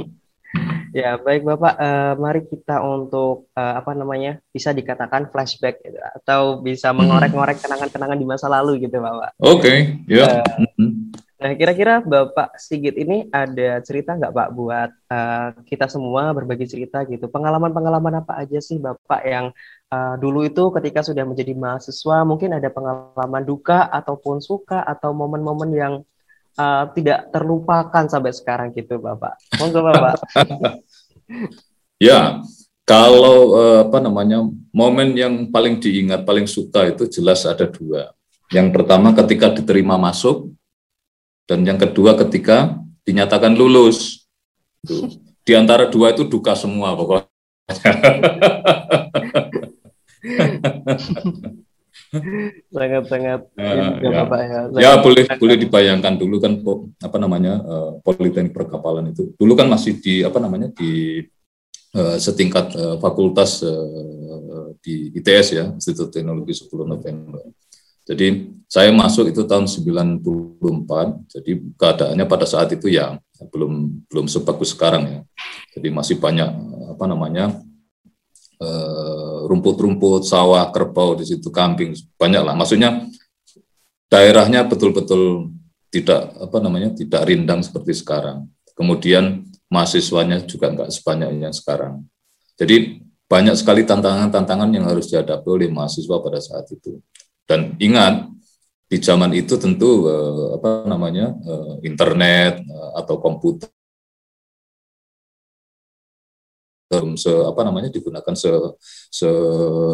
ya, 1.03 1.11
baik 1.19 1.43
Bapak, 1.43 1.75
uh, 1.75 2.13
mari 2.15 2.47
kita 2.47 2.79
untuk 2.81 3.51
uh, 3.59 3.75
apa 3.83 3.93
namanya? 3.93 4.39
bisa 4.55 4.71
dikatakan 4.71 5.27
flashback 5.35 5.83
gitu, 5.83 5.99
atau 5.99 6.63
bisa 6.63 6.95
mengorek-ngorek 6.95 7.59
kenangan-kenangan 7.59 8.19
di 8.19 8.27
masa 8.27 8.47
lalu 8.47 8.87
gitu, 8.87 9.03
Bapak. 9.03 9.35
Oke, 9.43 9.59
okay, 9.59 9.79
ya. 10.07 10.47
Uh, 10.79 11.04
Nah, 11.45 11.53
kira-kira 11.61 12.01
Bapak 12.01 12.57
Sigit 12.57 12.97
ini 12.97 13.29
ada 13.29 13.77
cerita 13.85 14.17
nggak 14.17 14.33
Pak 14.33 14.49
buat 14.57 14.91
uh, 15.13 15.53
kita 15.69 15.93
semua 15.93 16.33
berbagi 16.33 16.65
cerita 16.65 17.05
gitu? 17.05 17.29
Pengalaman-pengalaman 17.29 18.25
apa 18.25 18.41
aja 18.41 18.65
sih 18.65 18.81
Bapak 18.81 19.21
yang 19.29 19.53
uh, 19.93 20.17
dulu 20.17 20.49
itu 20.49 20.73
ketika 20.81 21.05
sudah 21.05 21.29
menjadi 21.29 21.53
mahasiswa 21.53 22.25
mungkin 22.25 22.57
ada 22.57 22.73
pengalaman 22.73 23.45
duka 23.45 23.93
ataupun 23.93 24.41
suka 24.41 24.89
atau 24.89 25.13
momen-momen 25.13 25.71
yang 25.77 25.95
uh, 26.57 26.89
tidak 26.97 27.29
terlupakan 27.29 28.09
sampai 28.09 28.33
sekarang 28.33 28.73
gitu 28.73 28.97
Bapak? 28.97 29.37
Monggo 29.61 29.85
Bapak. 29.85 30.25
ya, 32.09 32.41
kalau 32.89 33.53
uh, 33.53 33.79
apa 33.85 34.01
namanya 34.01 34.49
momen 34.73 35.13
yang 35.13 35.53
paling 35.53 35.77
diingat, 35.77 36.25
paling 36.25 36.49
suka 36.49 36.89
itu 36.89 37.05
jelas 37.05 37.45
ada 37.45 37.69
dua. 37.69 38.17
Yang 38.49 38.81
pertama 38.81 39.13
ketika 39.13 39.53
diterima 39.53 40.01
masuk 40.01 40.49
dan 41.45 41.61
yang 41.65 41.77
kedua 41.77 42.17
ketika 42.17 42.81
dinyatakan 43.05 43.53
lulus. 43.53 44.25
Di 45.45 45.53
antara 45.53 45.93
dua 45.93 46.17
itu 46.17 46.25
duka 46.25 46.57
semua 46.57 46.97
pokoknya. 46.97 47.29
sangat-sangat 52.71 53.41
uh, 53.59 53.99
ya. 53.99 54.11
Bapak 54.25 54.41
ya. 54.47 54.61
ya 54.79 54.93
boleh 55.03 55.25
boleh 55.27 55.57
dibayangkan 55.59 56.15
dulu 56.15 56.37
kan 56.39 56.53
apa 57.03 57.17
namanya 57.19 57.61
uh, 57.61 57.91
politeknik 58.01 58.55
perkapalan 58.55 59.11
itu 59.11 59.35
dulu 59.35 59.59
kan 59.59 59.67
masih 59.67 59.99
di 59.99 60.23
apa 60.23 60.39
namanya 60.39 60.71
di 60.71 61.23
uh, 61.99 62.17
setingkat 62.19 62.67
uh, 62.79 62.97
fakultas 63.03 63.67
uh, 63.67 64.75
di 64.79 65.11
ITS 65.19 65.47
ya 65.55 65.65
Institut 65.75 66.15
Teknologi 66.15 66.55
10 66.55 66.71
November 66.87 67.43
jadi 68.05 68.53
saya 68.69 68.93
masuk 68.93 69.33
itu 69.33 69.49
tahun 69.49 69.65
94. 69.65 70.61
Jadi 71.33 71.51
keadaannya 71.73 72.27
pada 72.29 72.45
saat 72.45 72.69
itu 72.77 72.93
ya 72.93 73.17
belum 73.49 74.05
belum 74.13 74.27
sebagus 74.29 74.77
sekarang 74.77 75.03
ya. 75.09 75.21
Jadi 75.73 75.89
masih 75.89 76.21
banyak 76.21 76.49
apa 76.93 77.05
namanya 77.09 77.57
eh, 78.61 79.39
rumput-rumput, 79.49 80.29
sawah, 80.29 80.69
kerbau 80.69 81.17
di 81.17 81.25
situ, 81.25 81.49
kambing 81.49 81.97
banyak 82.21 82.43
lah. 82.45 82.53
Maksudnya 82.53 83.09
daerahnya 84.13 84.69
betul-betul 84.69 85.55
tidak 85.89 86.35
apa 86.37 86.59
namanya 86.61 86.93
tidak 86.93 87.25
rindang 87.25 87.65
seperti 87.65 87.97
sekarang. 87.97 88.53
Kemudian 88.77 89.49
mahasiswanya 89.73 90.45
juga 90.45 90.69
enggak 90.69 90.93
sebanyak 90.93 91.41
yang 91.41 91.55
sekarang. 91.57 92.05
Jadi 92.61 93.01
banyak 93.25 93.57
sekali 93.57 93.89
tantangan-tantangan 93.89 94.69
yang 94.77 94.85
harus 94.85 95.09
dihadapi 95.09 95.49
oleh 95.49 95.73
mahasiswa 95.73 96.17
pada 96.21 96.39
saat 96.43 96.69
itu. 96.69 97.01
Dan 97.45 97.77
ingat 97.77 98.33
di 98.89 99.01
zaman 99.01 99.33
itu 99.33 99.57
tentu 99.57 100.09
uh, 100.09 100.57
apa 100.57 100.89
namanya 100.89 101.33
uh, 101.35 101.81
internet 101.85 102.63
uh, 102.65 103.01
atau 103.01 103.17
komputer 103.21 103.69
belum 106.95 107.19
se 107.19 107.33
apa 107.33 107.61
namanya 107.67 107.91
digunakan 107.91 108.35
se, 108.39 108.51
se 109.11 109.29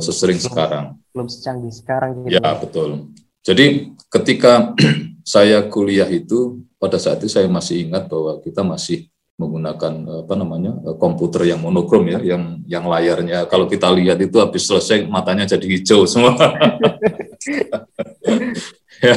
sesering 0.04 0.36
belum, 0.36 0.48
sekarang. 0.52 0.84
Belum 1.16 1.28
secanggih 1.32 1.72
sekarang. 1.72 2.28
Gitu. 2.28 2.36
Ya 2.36 2.50
betul. 2.60 3.14
Jadi 3.40 3.96
ketika 4.12 4.76
saya 5.24 5.64
kuliah 5.70 6.10
itu 6.10 6.60
pada 6.76 7.00
saat 7.00 7.24
itu 7.24 7.32
saya 7.32 7.48
masih 7.48 7.88
ingat 7.88 8.10
bahwa 8.10 8.42
kita 8.44 8.60
masih 8.60 9.08
menggunakan 9.40 10.28
apa 10.28 10.34
namanya 10.36 10.76
komputer 11.00 11.48
yang 11.48 11.64
monokrom 11.64 12.04
ya, 12.04 12.20
yang 12.20 12.60
yang 12.68 12.84
layarnya 12.84 13.48
kalau 13.48 13.64
kita 13.64 13.88
lihat 13.88 14.20
itu 14.20 14.36
habis 14.36 14.68
selesai 14.68 15.08
matanya 15.08 15.48
jadi 15.48 15.64
hijau 15.64 16.04
semua. 16.04 16.36
ya, 19.06 19.16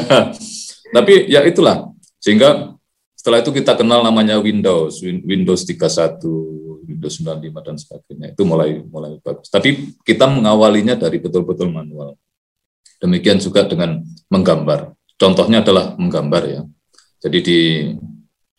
tapi 0.95 1.13
ya 1.27 1.43
itulah 1.43 1.91
sehingga 2.23 2.73
setelah 3.23 3.39
itu 3.39 3.55
kita 3.55 3.79
kenal 3.79 4.03
namanya 4.03 4.35
Windows, 4.35 4.99
Windows 4.99 5.63
31, 5.63 6.19
Windows 6.83 7.15
95 7.23 7.67
dan 7.67 7.75
sebagainya. 7.79 8.27
Itu 8.35 8.43
mulai 8.43 8.83
mulai 8.83 9.15
bagus. 9.23 9.47
Tapi 9.47 9.95
kita 10.03 10.27
mengawalinya 10.27 10.99
dari 10.99 11.23
betul-betul 11.23 11.71
manual. 11.71 12.19
Demikian 12.99 13.39
juga 13.39 13.63
dengan 13.63 14.03
menggambar. 14.27 14.91
Contohnya 15.15 15.63
adalah 15.63 15.95
menggambar 15.95 16.43
ya. 16.51 16.61
Jadi 17.23 17.39
di 17.39 17.59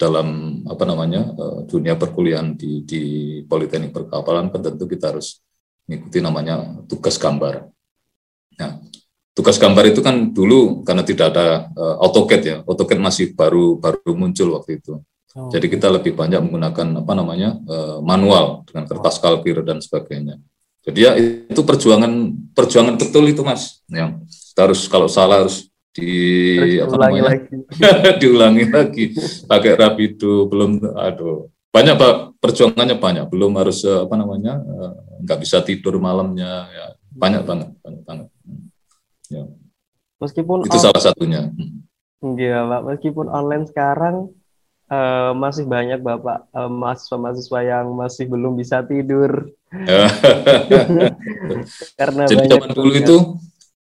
dalam 0.00 0.61
apa 0.64 0.85
namanya 0.88 1.28
eh, 1.28 1.61
dunia 1.68 2.00
perkuliahan 2.00 2.56
di, 2.56 2.88
di 2.88 3.02
Politeknik 3.44 3.92
Perkapalan 3.92 4.49
tentu 4.49 4.88
kita 4.88 5.12
harus 5.12 5.44
mengikuti 5.85 6.25
namanya 6.25 6.80
tugas 6.88 7.21
gambar. 7.21 7.68
Nah, 8.56 8.80
tugas 9.35 9.59
gambar 9.59 9.91
itu 9.91 10.00
kan 10.00 10.31
dulu 10.31 10.87
karena 10.87 11.03
tidak 11.03 11.35
ada 11.35 11.69
uh, 11.75 11.99
AutoCAD 12.07 12.43
ya, 12.47 12.57
AutoCAD 12.62 12.99
masih 13.03 13.35
baru 13.35 13.76
baru 13.76 14.14
muncul 14.14 14.55
waktu 14.55 14.79
itu. 14.79 15.03
Oh. 15.35 15.50
Jadi 15.50 15.67
kita 15.67 15.91
lebih 15.91 16.14
banyak 16.14 16.38
menggunakan 16.47 17.03
apa 17.03 17.12
namanya 17.19 17.59
uh, 17.67 17.99
manual 17.99 18.62
dengan 18.71 18.87
kertas 18.87 19.19
kalkir 19.19 19.59
dan 19.67 19.83
sebagainya. 19.83 20.38
Jadi 20.87 20.99
ya 21.03 21.12
itu 21.19 21.61
perjuangan 21.67 22.31
perjuangan 22.55 22.95
betul 22.95 23.26
itu 23.26 23.43
mas, 23.43 23.83
yang 23.91 24.23
harus 24.55 24.87
kalau 24.87 25.11
salah 25.11 25.43
harus 25.43 25.67
di 25.95 26.79
apa 26.79 26.95
namanya 26.95 27.35
lagi. 27.35 27.55
diulangi 28.23 28.64
lagi 28.67 29.05
pakai 29.47 29.79
rapido 29.79 30.50
belum 30.50 30.83
aduh 30.91 31.47
banyak 31.71 31.95
pak 31.95 32.14
perjuangannya 32.43 32.99
banyak 32.99 33.25
belum 33.31 33.55
harus 33.55 33.87
eh, 33.87 34.03
apa 34.03 34.14
namanya 34.19 34.59
nggak 35.23 35.38
bisa 35.38 35.62
tidur 35.62 36.03
malamnya 36.03 36.67
ya 36.67 36.87
banyak 37.14 37.47
banget 37.47 37.69
banyak 37.79 38.03
banget 38.03 38.29
ya 39.35 39.45
meskipun 40.23 40.62
itu 40.71 40.79
salah 40.79 41.03
satunya 41.03 41.50
Iya, 42.25 42.64
Pak. 42.64 42.83
Meskipun 42.88 43.29
online 43.29 43.69
sekarang 43.69 44.33
uh, 44.88 45.37
masih 45.37 45.69
banyak 45.69 46.00
Bapak 46.00 46.49
uh, 46.57 46.73
mahasiswa-mahasiswa 46.73 47.61
yang 47.61 47.93
masih 47.93 48.25
belum 48.25 48.57
bisa 48.57 48.81
tidur. 48.81 49.53
Karena 52.00 52.23
Jadi 52.25 52.49
zaman 52.49 52.71
dulu 52.73 52.93
itu 52.97 53.17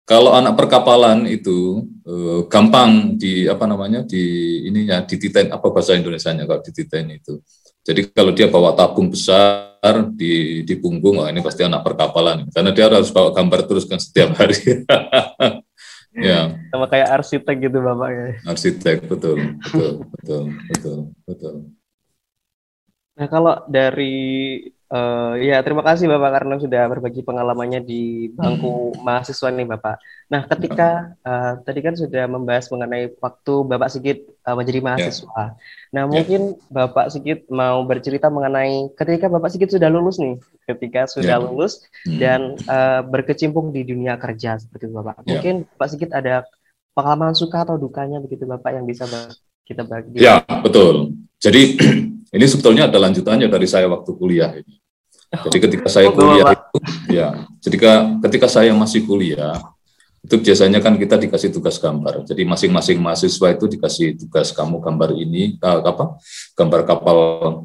kalau 0.07 0.35
anak 0.35 0.59
perkapalan 0.59 1.23
itu 1.31 1.87
eh, 2.03 2.43
gampang 2.51 3.15
di 3.15 3.47
apa 3.47 3.63
namanya 3.63 4.03
di 4.03 4.59
ininya 4.67 5.07
dititen 5.07 5.55
apa 5.55 5.71
bahasa 5.71 5.95
Indonesia-nya 5.95 6.51
kalau 6.51 6.59
dititen 6.67 7.15
itu. 7.15 7.39
Jadi 7.87 8.11
kalau 8.11 8.35
dia 8.35 8.51
bawa 8.51 8.75
tabung 8.75 9.07
besar 9.07 9.70
di 10.13 10.63
di 10.63 10.75
punggung, 10.77 11.21
oh 11.21 11.27
ini 11.27 11.41
pasti 11.41 11.65
anak 11.65 11.81
perkapalan 11.81 12.49
karena 12.53 12.71
dia 12.77 12.87
harus 12.89 13.09
bawa 13.09 13.33
gambar 13.33 13.65
terus 13.65 13.89
kan 13.89 13.97
setiap 13.97 14.37
hari. 14.37 14.57
ya. 16.29 16.53
Sama 16.69 16.87
kayak 16.87 17.09
arsitek 17.21 17.57
gitu 17.71 17.79
bapak 17.81 18.09
ya. 18.13 18.29
Arsitek 18.45 19.09
betul 19.09 19.57
betul 19.65 19.93
betul 20.13 20.43
betul 20.69 20.99
betul. 21.25 21.55
Nah, 23.17 23.29
kalau 23.29 23.69
dari 23.69 24.65
uh, 24.91 25.33
ya 25.39 25.63
terima 25.63 25.81
kasih 25.87 26.11
Bapak 26.11 26.31
karena 26.37 26.55
sudah 26.59 26.83
berbagi 26.91 27.23
pengalamannya 27.23 27.81
di 27.81 28.29
bangku 28.35 28.95
hmm. 28.95 29.01
mahasiswa 29.07 29.49
nih 29.55 29.67
Bapak. 29.67 29.97
Nah, 30.31 30.47
ketika 30.47 31.19
uh, 31.27 31.59
tadi 31.63 31.81
kan 31.83 31.95
sudah 31.99 32.27
membahas 32.31 32.71
mengenai 32.71 33.15
waktu 33.19 33.55
Bapak 33.67 33.91
Sigit 33.91 34.19
uh, 34.47 34.55
menjadi 34.55 34.79
ya. 34.83 34.87
mahasiswa. 34.87 35.43
Yeah. 35.43 35.49
Nah, 35.91 36.03
ya. 36.07 36.11
mungkin 36.11 36.41
yeah. 36.55 36.71
Bapak 36.71 37.07
Sigit 37.11 37.47
mau 37.51 37.83
bercerita 37.87 38.31
mengenai 38.31 38.95
ketika 38.95 39.27
Bapak 39.31 39.51
Sigit 39.51 39.71
sudah 39.71 39.91
lulus 39.91 40.19
nih, 40.19 40.39
ketika 40.67 41.07
sudah 41.11 41.39
yeah. 41.39 41.43
lulus 41.43 41.83
hmm. 42.07 42.19
dan 42.19 42.41
uh, 42.67 43.03
berkecimpung 43.07 43.75
di 43.75 43.87
dunia 43.87 44.19
kerja 44.19 44.59
seperti 44.59 44.91
itu 44.91 44.95
Bapak. 44.95 45.23
Ya. 45.25 45.39
Mungkin 45.39 45.55
yeah. 45.65 45.71
Bapak 45.79 45.89
Sigit 45.91 46.11
ada 46.11 46.47
pengalaman 46.95 47.39
suka 47.39 47.63
atau 47.63 47.79
dukanya 47.79 48.19
begitu 48.19 48.45
Bapak 48.45 48.75
yang 48.75 48.85
bisa 48.87 49.07
kita 49.67 49.87
bagi. 49.87 50.19
Ya, 50.19 50.43
betul. 50.67 51.15
Jadi 51.39 51.79
ini 52.37 52.45
sebetulnya 52.47 52.91
ada 52.91 52.99
lanjutannya 52.99 53.47
dari 53.47 53.67
saya 53.71 53.87
waktu 53.87 54.11
kuliah 54.19 54.51
ini. 54.59 54.80
Jadi 55.31 55.59
ketika 55.63 55.87
saya 55.87 56.11
kuliah 56.11 56.51
itu, 56.51 56.79
ya, 57.07 57.29
ketika 57.63 58.19
ketika 58.27 58.47
saya 58.51 58.75
masih 58.75 59.07
kuliah, 59.07 59.55
itu 60.21 60.37
biasanya 60.37 60.85
kan 60.85 61.01
kita 61.01 61.17
dikasih 61.17 61.49
tugas 61.49 61.81
gambar. 61.81 62.29
Jadi 62.29 62.45
masing-masing 62.45 63.01
mahasiswa 63.01 63.47
itu 63.57 63.65
dikasih 63.71 64.21
tugas 64.21 64.53
kamu 64.53 64.83
gambar 64.83 65.17
ini 65.17 65.57
uh, 65.65 65.81
apa? 65.81 66.21
Gambar 66.53 66.81
kapal 66.85 67.19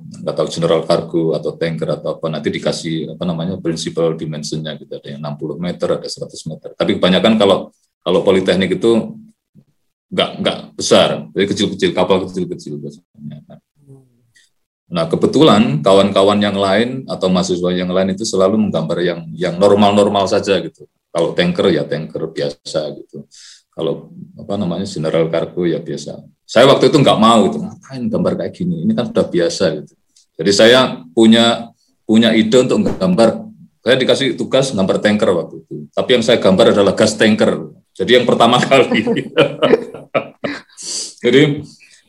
nggak 0.08 0.36
tahu 0.38 0.48
general 0.48 0.82
cargo 0.88 1.36
atau 1.36 1.52
tanker 1.58 2.00
atau 2.00 2.16
apa 2.16 2.26
nanti 2.32 2.48
dikasih 2.54 3.18
apa 3.18 3.24
namanya 3.28 3.60
principal 3.60 4.16
dimensionnya 4.16 4.80
gitu 4.80 4.96
ada 4.96 5.08
yang 5.18 5.22
60 5.26 5.58
meter 5.60 5.88
ada 6.00 6.08
100 6.08 6.52
meter. 6.54 6.70
Tapi 6.78 6.92
kebanyakan 6.96 7.34
kalau 7.36 7.58
kalau 8.06 8.20
politeknik 8.24 8.80
itu 8.80 9.20
nggak 10.14 10.32
nggak 10.40 10.58
besar, 10.78 11.28
jadi 11.34 11.46
kecil-kecil 11.50 11.92
kapal 11.92 12.30
kecil-kecil 12.30 12.78
biasanya. 12.78 13.42
Nah, 14.86 15.10
kebetulan 15.10 15.82
kawan-kawan 15.82 16.38
yang 16.38 16.54
lain 16.54 17.10
atau 17.10 17.26
mahasiswa 17.26 17.74
yang 17.74 17.90
lain 17.90 18.14
itu 18.14 18.22
selalu 18.22 18.70
menggambar 18.70 19.02
yang 19.02 19.20
yang 19.34 19.58
normal-normal 19.58 20.30
saja 20.30 20.62
gitu. 20.62 20.86
Kalau 21.10 21.34
tanker 21.34 21.74
ya 21.74 21.82
tanker 21.90 22.30
biasa 22.30 22.94
gitu. 22.94 23.26
Kalau 23.74 24.14
apa 24.38 24.54
namanya 24.56 24.86
general 24.86 25.26
cargo 25.28 25.66
ya 25.66 25.82
biasa. 25.82 26.22
Saya 26.46 26.70
waktu 26.70 26.94
itu 26.94 27.02
nggak 27.02 27.18
mau 27.18 27.50
itu 27.50 27.58
ngapain 27.58 28.04
gambar 28.06 28.34
kayak 28.46 28.54
gini. 28.54 28.86
Ini 28.86 28.94
kan 28.94 29.10
sudah 29.10 29.26
biasa 29.26 29.66
gitu. 29.82 29.94
Jadi 30.38 30.52
saya 30.54 31.02
punya 31.18 31.74
punya 32.06 32.30
ide 32.38 32.62
untuk 32.62 32.86
gambar. 32.86 33.42
Saya 33.82 33.96
dikasih 33.98 34.38
tugas 34.38 34.70
gambar 34.70 35.02
tanker 35.02 35.30
waktu 35.34 35.56
itu. 35.66 35.76
Tapi 35.98 36.10
yang 36.14 36.24
saya 36.24 36.38
gambar 36.38 36.78
adalah 36.78 36.94
gas 36.94 37.18
tanker. 37.18 37.74
Jadi 37.98 38.22
yang 38.22 38.26
pertama 38.30 38.62
kali. 38.70 39.02
Jadi 41.26 41.42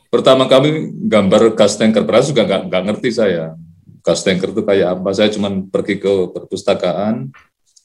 pertama 0.07 0.47
kali 0.47 0.91
gambar 1.07 1.53
gas 1.55 1.75
tanker 1.75 2.03
beras 2.03 2.31
juga 2.31 2.47
nggak 2.47 2.61
nggak 2.71 2.83
ngerti 2.91 3.09
saya. 3.11 3.55
Gas 4.03 4.23
tanker 4.23 4.55
itu 4.55 4.63
kayak 4.63 4.99
apa? 4.99 5.09
Saya 5.11 5.29
cuma 5.31 5.51
pergi 5.51 5.99
ke 5.99 6.31
perpustakaan 6.31 7.31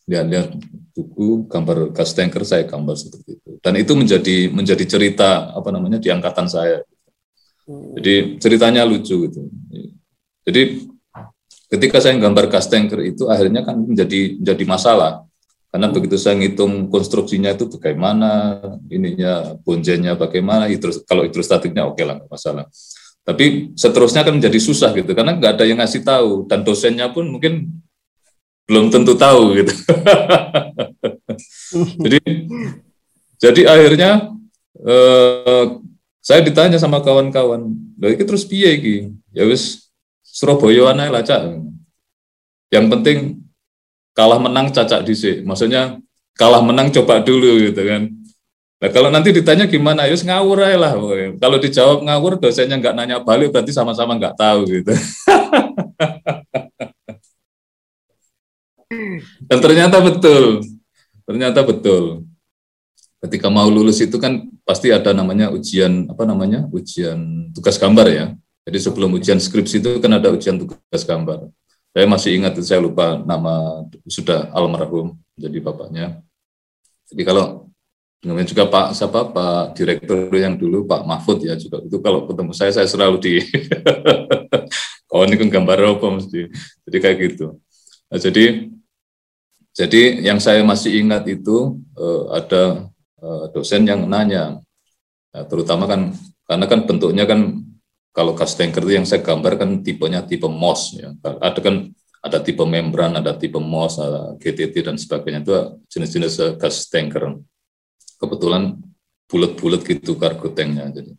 lihat-lihat 0.07 0.59
buku 0.93 1.47
gambar 1.47 1.95
gas 1.95 2.13
tanker 2.15 2.43
saya 2.43 2.67
gambar 2.67 2.95
seperti 2.95 3.39
itu. 3.39 3.51
Dan 3.63 3.75
itu 3.79 3.93
menjadi 3.95 4.37
menjadi 4.51 4.85
cerita 4.87 5.51
apa 5.55 5.71
namanya 5.71 5.99
di 5.99 6.09
angkatan 6.11 6.47
saya. 6.47 6.83
Jadi 7.99 8.43
ceritanya 8.43 8.83
lucu 8.83 9.31
gitu. 9.31 9.47
Jadi 10.43 10.63
ketika 11.71 12.03
saya 12.03 12.19
gambar 12.19 12.51
gas 12.51 12.67
tanker 12.67 13.01
itu 13.01 13.31
akhirnya 13.31 13.63
kan 13.63 13.79
menjadi 13.79 14.37
menjadi 14.37 14.65
masalah 14.67 15.25
karena 15.73 15.89
begitu 15.89 16.21
saya 16.21 16.37
ngitung 16.37 16.93
konstruksinya 16.93 17.57
itu 17.57 17.65
bagaimana, 17.65 18.61
ininya 18.93 19.57
bonjennya 19.65 20.21
bagaimana, 20.21 20.69
hidro, 20.69 20.93
kalau 21.09 21.25
hidrostatiknya 21.25 21.89
oke 21.89 21.97
okay 21.97 22.05
lah, 22.05 22.21
masalah. 22.29 22.69
Tapi 23.25 23.73
seterusnya 23.73 24.21
kan 24.21 24.37
menjadi 24.37 24.61
susah 24.61 24.93
gitu, 24.93 25.17
karena 25.17 25.33
nggak 25.33 25.57
ada 25.57 25.65
yang 25.65 25.81
ngasih 25.81 26.05
tahu, 26.05 26.45
dan 26.45 26.61
dosennya 26.61 27.09
pun 27.09 27.25
mungkin 27.25 27.73
belum 28.69 28.93
tentu 28.93 29.17
tahu 29.17 29.65
gitu. 29.65 29.73
jadi, 32.05 32.21
jadi 33.41 33.63
akhirnya 33.65 34.11
eh, 34.77 35.65
saya 36.21 36.45
ditanya 36.45 36.77
sama 36.77 37.01
kawan-kawan, 37.01 37.73
loh 37.97 38.11
ini 38.13 38.25
terus 38.29 38.45
piye 38.45 38.77
iki? 38.77 38.97
Ya 39.33 39.49
wis 39.49 39.89
Surabaya 40.21 40.93
lah 40.93 41.25
Yang 42.73 42.87
penting 42.93 43.42
kalah 44.13 44.39
menang 44.41 44.73
cacak 44.73 45.05
sini. 45.09 45.45
Maksudnya 45.45 46.01
kalah 46.37 46.65
menang 46.65 46.89
coba 46.93 47.21
dulu 47.21 47.69
gitu 47.69 47.83
kan. 47.85 48.09
Nah, 48.83 48.91
kalau 48.91 49.15
nanti 49.15 49.31
ditanya 49.31 49.71
gimana, 49.71 50.11
ya 50.11 50.19
ngawur 50.19 50.59
aja 50.67 50.75
lah. 50.75 50.93
Kalau 51.39 51.57
dijawab 51.63 52.03
ngawur, 52.03 52.43
dosennya 52.43 52.83
nggak 52.83 52.95
nanya 52.99 53.23
balik, 53.23 53.55
berarti 53.55 53.71
sama-sama 53.71 54.19
nggak 54.19 54.35
tahu 54.35 54.67
gitu. 54.67 54.91
Dan 59.47 59.59
ternyata 59.63 60.03
betul, 60.03 60.67
ternyata 61.25 61.63
betul. 61.63 62.27
Ketika 63.23 63.47
mau 63.47 63.71
lulus 63.71 64.03
itu 64.03 64.19
kan 64.19 64.51
pasti 64.67 64.91
ada 64.91 65.15
namanya 65.15 65.47
ujian 65.55 66.11
apa 66.11 66.27
namanya 66.27 66.67
ujian 66.75 67.49
tugas 67.55 67.79
gambar 67.79 68.07
ya. 68.11 68.27
Jadi 68.67 68.79
sebelum 68.83 69.15
ujian 69.15 69.39
skripsi 69.39 69.79
itu 69.79 70.03
kan 70.03 70.19
ada 70.19 70.35
ujian 70.35 70.59
tugas 70.59 71.03
gambar. 71.07 71.47
Saya 71.93 72.07
masih 72.09 72.41
ingat, 72.41 72.57
saya 72.65 72.81
lupa 72.81 73.21
nama 73.21 73.85
sudah 74.09 74.49
almarhum 74.57 75.13
jadi 75.37 75.61
bapaknya. 75.61 76.25
Jadi 77.13 77.23
kalau 77.29 77.69
namanya 78.25 78.49
juga 78.49 78.65
Pak 78.71 78.97
siapa 78.97 79.29
Pak 79.29 79.77
Direktur 79.77 80.31
yang 80.33 80.55
dulu 80.55 80.87
Pak 80.87 81.03
Mahfud 81.05 81.43
ya 81.43 81.59
juga 81.59 81.83
itu 81.83 81.99
kalau 81.99 82.25
ketemu 82.25 82.53
saya 82.55 82.71
saya 82.71 82.87
selalu 82.87 83.19
di 83.19 83.35
kawan 85.11 85.27
ini 85.35 85.37
kan 85.43 85.49
gambar 85.51 85.99
apa 85.99 86.07
mesti 86.07 86.49
jadi 86.87 86.99
kayak 87.03 87.17
gitu. 87.19 87.59
Nah, 88.09 88.19
jadi 88.23 88.45
jadi 89.73 90.03
yang 90.23 90.39
saya 90.39 90.63
masih 90.63 91.03
ingat 91.03 91.27
itu 91.27 91.81
uh, 91.99 92.37
ada 92.37 92.93
uh, 93.25 93.45
dosen 93.51 93.89
yang 93.89 94.05
nanya, 94.05 94.61
nah, 95.33 95.45
terutama 95.49 95.89
kan 95.89 96.13
karena 96.45 96.67
kan 96.69 96.81
bentuknya 96.85 97.25
kan 97.25 97.62
kalau 98.13 98.37
gas 98.37 98.53
tanker 98.53 98.85
itu 98.85 98.93
yang 99.01 99.09
saya 99.09 99.25
gambar 99.25 99.57
kan 99.57 99.81
tipenya 99.81 100.21
tipe 100.21 100.45
MOS 100.45 101.01
ya. 101.01 101.09
Ada 101.25 101.61
kan 101.65 101.89
ada 102.23 102.39
tipe 102.39 102.63
membran, 102.63 103.17
ada 103.17 103.33
tipe 103.35 103.57
MOS, 103.57 103.99
ada 103.99 104.37
GTT 104.37 104.85
dan 104.85 105.01
sebagainya 105.01 105.41
itu 105.43 105.53
jenis-jenis 105.89 106.61
gas 106.61 106.87
tanker. 106.93 107.41
Kebetulan 108.21 108.77
bulat-bulat 109.27 109.81
gitu 109.89 110.21
kargo 110.21 110.53
tanknya. 110.53 110.93
Jadi, 110.93 111.17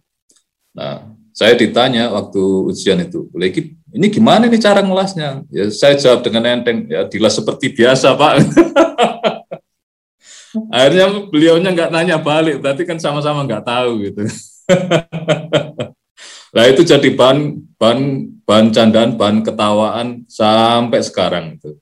nah 0.78 1.10
saya 1.34 1.58
ditanya 1.58 2.14
waktu 2.14 2.40
ujian 2.70 3.02
itu, 3.02 3.26
lagi 3.34 3.74
ini 3.90 4.08
gimana 4.14 4.46
nih 4.46 4.62
cara 4.62 4.86
ngelasnya? 4.86 5.50
Ya 5.50 5.66
saya 5.74 5.98
jawab 5.98 6.22
dengan 6.22 6.46
enteng, 6.46 6.86
ya 6.86 7.10
dilas 7.10 7.34
seperti 7.34 7.74
biasa 7.74 8.14
pak. 8.14 8.34
Akhirnya 10.70 11.10
beliaunya 11.34 11.74
nggak 11.74 11.90
nanya 11.90 12.22
balik, 12.22 12.62
berarti 12.62 12.86
kan 12.86 13.02
sama-sama 13.02 13.42
nggak 13.50 13.66
tahu 13.66 13.92
gitu. 14.06 14.22
Nah 16.54 16.64
itu 16.70 16.86
jadi 16.86 17.10
bahan 17.18 17.58
bahan 17.82 18.02
bahan 18.46 18.68
candaan, 18.70 19.12
bahan 19.18 19.42
ketawaan 19.42 20.08
sampai 20.30 21.02
sekarang 21.02 21.58
itu. 21.58 21.76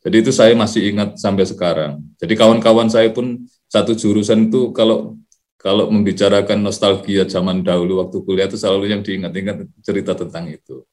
Jadi 0.00 0.16
itu 0.20 0.32
saya 0.32 0.52
masih 0.56 0.92
ingat 0.92 1.16
sampai 1.16 1.44
sekarang. 1.44 2.00
Jadi 2.20 2.32
kawan-kawan 2.36 2.88
saya 2.88 3.08
pun 3.12 3.48
satu 3.68 3.92
jurusan 3.96 4.48
itu 4.48 4.72
kalau 4.76 5.16
kalau 5.60 5.92
membicarakan 5.92 6.64
nostalgia 6.64 7.28
zaman 7.28 7.60
dahulu 7.60 8.00
waktu 8.00 8.16
kuliah 8.24 8.48
itu 8.48 8.56
selalu 8.56 8.92
yang 8.92 9.04
diingat-ingat 9.04 9.68
cerita 9.84 10.16
tentang 10.16 10.48
itu. 10.48 10.84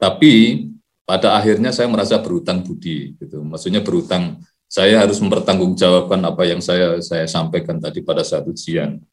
Tapi 0.00 0.64
pada 1.04 1.36
akhirnya 1.36 1.68
saya 1.68 1.88
merasa 1.88 2.16
berutang 2.16 2.64
budi 2.64 3.12
gitu. 3.20 3.44
Maksudnya 3.44 3.84
berutang 3.84 4.40
saya 4.64 5.04
harus 5.04 5.20
mempertanggungjawabkan 5.20 6.20
apa 6.24 6.42
yang 6.48 6.64
saya 6.64 6.96
saya 7.04 7.28
sampaikan 7.28 7.76
tadi 7.76 8.00
pada 8.00 8.24
saat 8.24 8.48
ujian. 8.48 9.04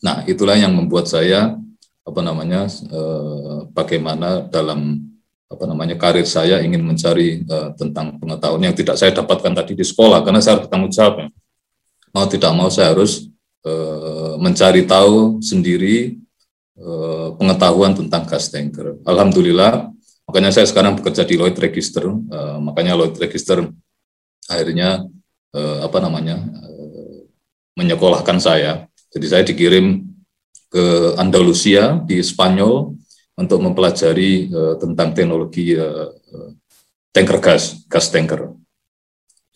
Nah, 0.00 0.22
itulah 0.30 0.54
yang 0.54 0.70
membuat 0.70 1.10
saya 1.10 1.58
apa 2.06 2.20
namanya 2.22 2.70
eh, 2.70 3.58
bagaimana 3.74 4.46
dalam 4.46 5.02
apa 5.46 5.64
namanya 5.66 5.98
karir 5.98 6.26
saya 6.26 6.62
ingin 6.62 6.86
mencari 6.86 7.42
eh, 7.42 7.70
tentang 7.74 8.14
pengetahuan 8.22 8.62
yang 8.62 8.76
tidak 8.78 8.94
saya 8.94 9.10
dapatkan 9.10 9.52
tadi 9.58 9.74
di 9.74 9.82
sekolah 9.82 10.22
karena 10.22 10.38
saya 10.38 10.56
harus 10.56 10.70
bertanggung 10.70 10.94
jawab 10.94 11.14
ya. 11.26 11.28
mau 12.14 12.26
tidak 12.30 12.52
mau 12.54 12.70
saya 12.70 12.94
harus 12.94 13.26
eh, 13.66 14.34
mencari 14.38 14.86
tahu 14.86 15.42
sendiri 15.42 16.22
pengetahuan 17.40 17.96
tentang 17.96 18.28
gas 18.28 18.52
tanker. 18.52 19.00
Alhamdulillah 19.08 19.88
makanya 20.28 20.52
saya 20.52 20.68
sekarang 20.68 20.92
bekerja 21.00 21.24
di 21.24 21.40
Lloyd 21.40 21.56
Register 21.56 22.04
makanya 22.60 23.00
Lloyd 23.00 23.16
Register 23.16 23.64
akhirnya 24.44 25.00
apa 25.56 25.98
namanya 26.04 26.36
menyekolahkan 27.80 28.36
saya 28.36 28.84
jadi 29.08 29.24
saya 29.24 29.42
dikirim 29.48 30.04
ke 30.76 31.16
Andalusia 31.16 31.96
di 32.04 32.20
Spanyol 32.20 32.92
untuk 33.40 33.64
mempelajari 33.64 34.52
uh, 34.52 34.76
tentang 34.76 35.16
teknologi 35.16 35.72
uh, 35.72 36.12
tanker 37.16 37.40
gas, 37.40 37.88
gas 37.88 38.12
tanker. 38.12 38.52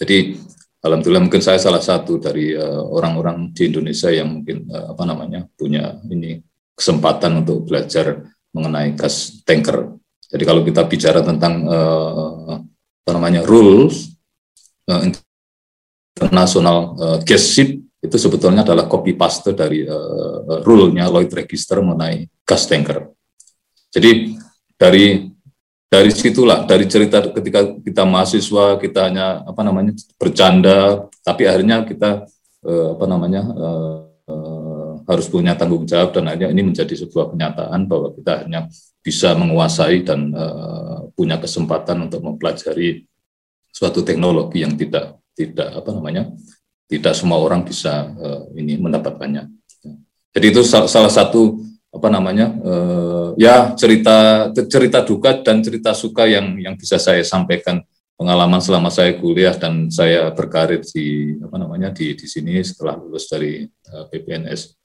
Jadi 0.01 0.41
alhamdulillah 0.81 1.29
mungkin 1.29 1.45
saya 1.45 1.61
salah 1.61 1.85
satu 1.85 2.17
dari 2.17 2.57
orang-orang 2.57 3.37
uh, 3.37 3.51
di 3.53 3.69
Indonesia 3.69 4.09
yang 4.09 4.41
mungkin 4.41 4.65
uh, 4.73 4.97
apa 4.97 5.05
namanya 5.05 5.45
punya 5.61 6.01
ini 6.09 6.41
kesempatan 6.73 7.45
untuk 7.45 7.69
belajar 7.69 8.25
mengenai 8.57 8.97
gas 8.97 9.45
tanker. 9.45 10.01
Jadi 10.25 10.45
kalau 10.49 10.65
kita 10.65 10.89
bicara 10.89 11.21
tentang 11.21 11.69
uh, 11.69 12.65
apa 13.05 13.11
namanya 13.13 13.45
rules 13.45 14.17
uh, 14.89 15.05
international 16.17 16.97
uh, 16.97 17.19
gas 17.29 17.45
ship 17.45 17.77
itu 18.01 18.17
sebetulnya 18.17 18.65
adalah 18.65 18.89
copy 18.89 19.13
paste 19.13 19.53
dari 19.53 19.85
uh, 19.85 20.65
rule-nya 20.65 21.05
Lloyd 21.13 21.29
Register 21.29 21.85
mengenai 21.85 22.25
gas 22.49 22.65
tanker. 22.65 23.13
Jadi 23.93 24.41
dari 24.81 25.29
dari 25.91 26.09
situlah 26.15 26.65
dari 26.65 26.89
cerita 26.89 27.21
ketika 27.21 27.77
kita 27.83 28.03
mahasiswa 28.09 28.79
kita 28.81 29.11
hanya 29.11 29.45
apa 29.45 29.61
namanya 29.61 29.93
bercanda 30.17 31.11
tapi 31.21 31.45
akhirnya 31.45 31.85
kita 31.85 32.25
uh, 32.65 32.89
apa 32.97 33.05
namanya 33.11 33.43
uh, 33.45 33.99
uh, 34.31 34.91
harus 35.05 35.27
punya 35.27 35.59
tanggung 35.59 35.85
jawab 35.85 36.15
dan 36.15 36.31
akhirnya 36.31 36.55
ini 36.55 36.73
menjadi 36.73 36.95
sebuah 36.95 37.35
kenyataan 37.35 37.91
bahwa 37.91 38.15
kita 38.15 38.31
akhirnya 38.39 38.71
bisa 39.03 39.35
menguasai 39.35 40.07
dan 40.07 40.31
uh, 40.31 41.11
punya 41.13 41.37
kesempatan 41.43 42.07
untuk 42.07 42.23
mempelajari 42.23 43.05
suatu 43.75 44.07
teknologi 44.07 44.63
yang 44.63 44.79
tidak 44.79 45.19
tidak 45.35 45.75
apa 45.75 45.91
namanya 45.91 46.31
tidak 46.91 47.15
semua 47.15 47.39
orang 47.39 47.63
bisa 47.63 48.11
uh, 48.19 48.51
ini 48.59 48.75
mendapatkannya. 48.75 49.47
Jadi 50.35 50.47
itu 50.51 50.63
salah 50.67 51.11
satu 51.11 51.63
apa 51.91 52.07
namanya 52.07 52.55
uh, 52.63 53.35
ya 53.35 53.75
cerita 53.75 54.47
cerita 54.55 55.03
duka 55.03 55.43
dan 55.43 55.59
cerita 55.59 55.91
suka 55.91 56.27
yang 56.27 56.55
yang 56.59 56.75
bisa 56.79 56.99
saya 57.03 57.23
sampaikan 57.27 57.83
pengalaman 58.15 58.63
selama 58.63 58.95
saya 58.95 59.19
kuliah 59.19 59.55
dan 59.59 59.91
saya 59.91 60.31
berkarir 60.31 60.83
di 60.87 61.35
apa 61.43 61.57
namanya 61.59 61.91
di 61.91 62.15
di 62.15 62.27
sini 62.31 62.63
setelah 62.63 62.99
lulus 62.99 63.27
dari 63.27 63.67
uh, 63.67 64.07
PPNS. 64.07 64.79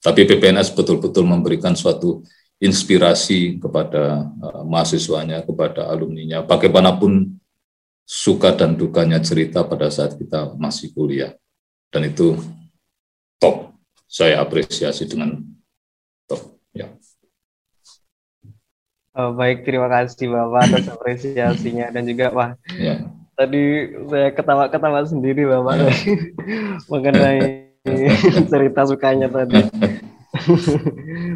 Tapi 0.00 0.24
PPNS 0.24 0.72
betul-betul 0.72 1.28
memberikan 1.28 1.76
suatu 1.76 2.24
inspirasi 2.60 3.56
kepada 3.56 4.28
uh, 4.28 4.64
mahasiswanya, 4.68 5.44
kepada 5.48 5.88
alumninya, 5.88 6.44
bagaimanapun 6.44 7.40
suka 8.04 8.52
dan 8.52 8.76
dukanya 8.76 9.16
cerita 9.24 9.64
pada 9.64 9.88
saat 9.88 10.20
kita 10.20 10.58
masih 10.60 10.92
kuliah. 10.92 11.39
Dan 11.90 12.06
itu 12.06 12.38
top. 13.42 13.74
Saya 14.06 14.42
apresiasi 14.42 15.06
dengan 15.06 15.42
top. 16.26 16.58
Ya. 16.74 16.90
Oh, 19.10 19.34
baik, 19.34 19.66
terima 19.66 19.90
kasih 19.90 20.30
Bapak 20.30 20.70
atas 20.70 20.86
apresiasinya 20.94 21.90
dan 21.90 22.06
juga 22.06 22.30
wah 22.30 22.50
ya. 22.78 23.10
tadi 23.34 23.90
saya 24.06 24.30
ketawa-ketawa 24.30 25.02
sendiri 25.02 25.50
Bapak 25.50 25.74
ya. 25.82 25.90
mengenai 26.90 27.70
cerita 28.52 28.86
sukanya 28.86 29.26
tadi. 29.26 29.66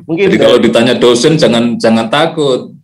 Mungkin 0.07 0.27
Jadi 0.31 0.39
kalau 0.39 0.59
ditanya 0.63 0.95
dosen 0.95 1.35
jangan 1.35 1.77
jangan 1.83 2.07
takut, 2.07 2.79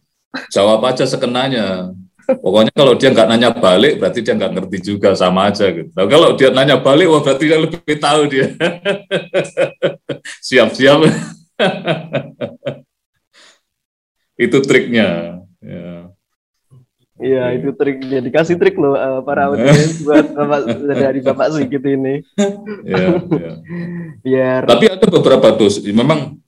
jawab 0.50 0.83
aja 0.85 1.06
sekenanya. 1.06 1.94
Pokoknya 2.38 2.70
kalau 2.70 2.94
dia 2.94 3.10
nggak 3.10 3.26
nanya 3.26 3.50
balik, 3.50 3.98
berarti 3.98 4.22
dia 4.22 4.38
nggak 4.38 4.54
ngerti 4.54 4.78
juga 4.78 5.18
sama 5.18 5.50
aja 5.50 5.66
gitu. 5.66 5.90
Nah, 5.90 6.06
kalau 6.06 6.38
dia 6.38 6.54
nanya 6.54 6.78
balik, 6.78 7.10
wah 7.10 7.18
berarti 7.18 7.50
dia 7.50 7.58
lebih 7.58 7.98
tahu 7.98 8.30
dia. 8.30 8.54
Siap-siap. 10.46 11.00
itu 14.44 14.58
triknya. 14.62 15.40
Ya. 15.60 16.08
Iya, 17.20 17.44
itu 17.60 17.68
triknya. 17.76 18.24
Dikasih 18.24 18.56
trik 18.56 18.80
loh 18.80 18.96
uh, 18.96 19.20
para 19.20 19.52
audiens 19.52 20.00
buat 20.08 20.32
bapak 20.32 20.60
dari 20.88 21.20
bapak 21.20 21.46
sedikit 21.52 21.84
ini. 21.84 22.24
Iya, 22.88 23.20
iya. 23.28 23.52
Biar. 24.24 24.62
Tapi 24.64 24.88
ada 24.88 25.04
beberapa 25.04 25.52
dos. 25.52 25.84
Memang 25.84 26.40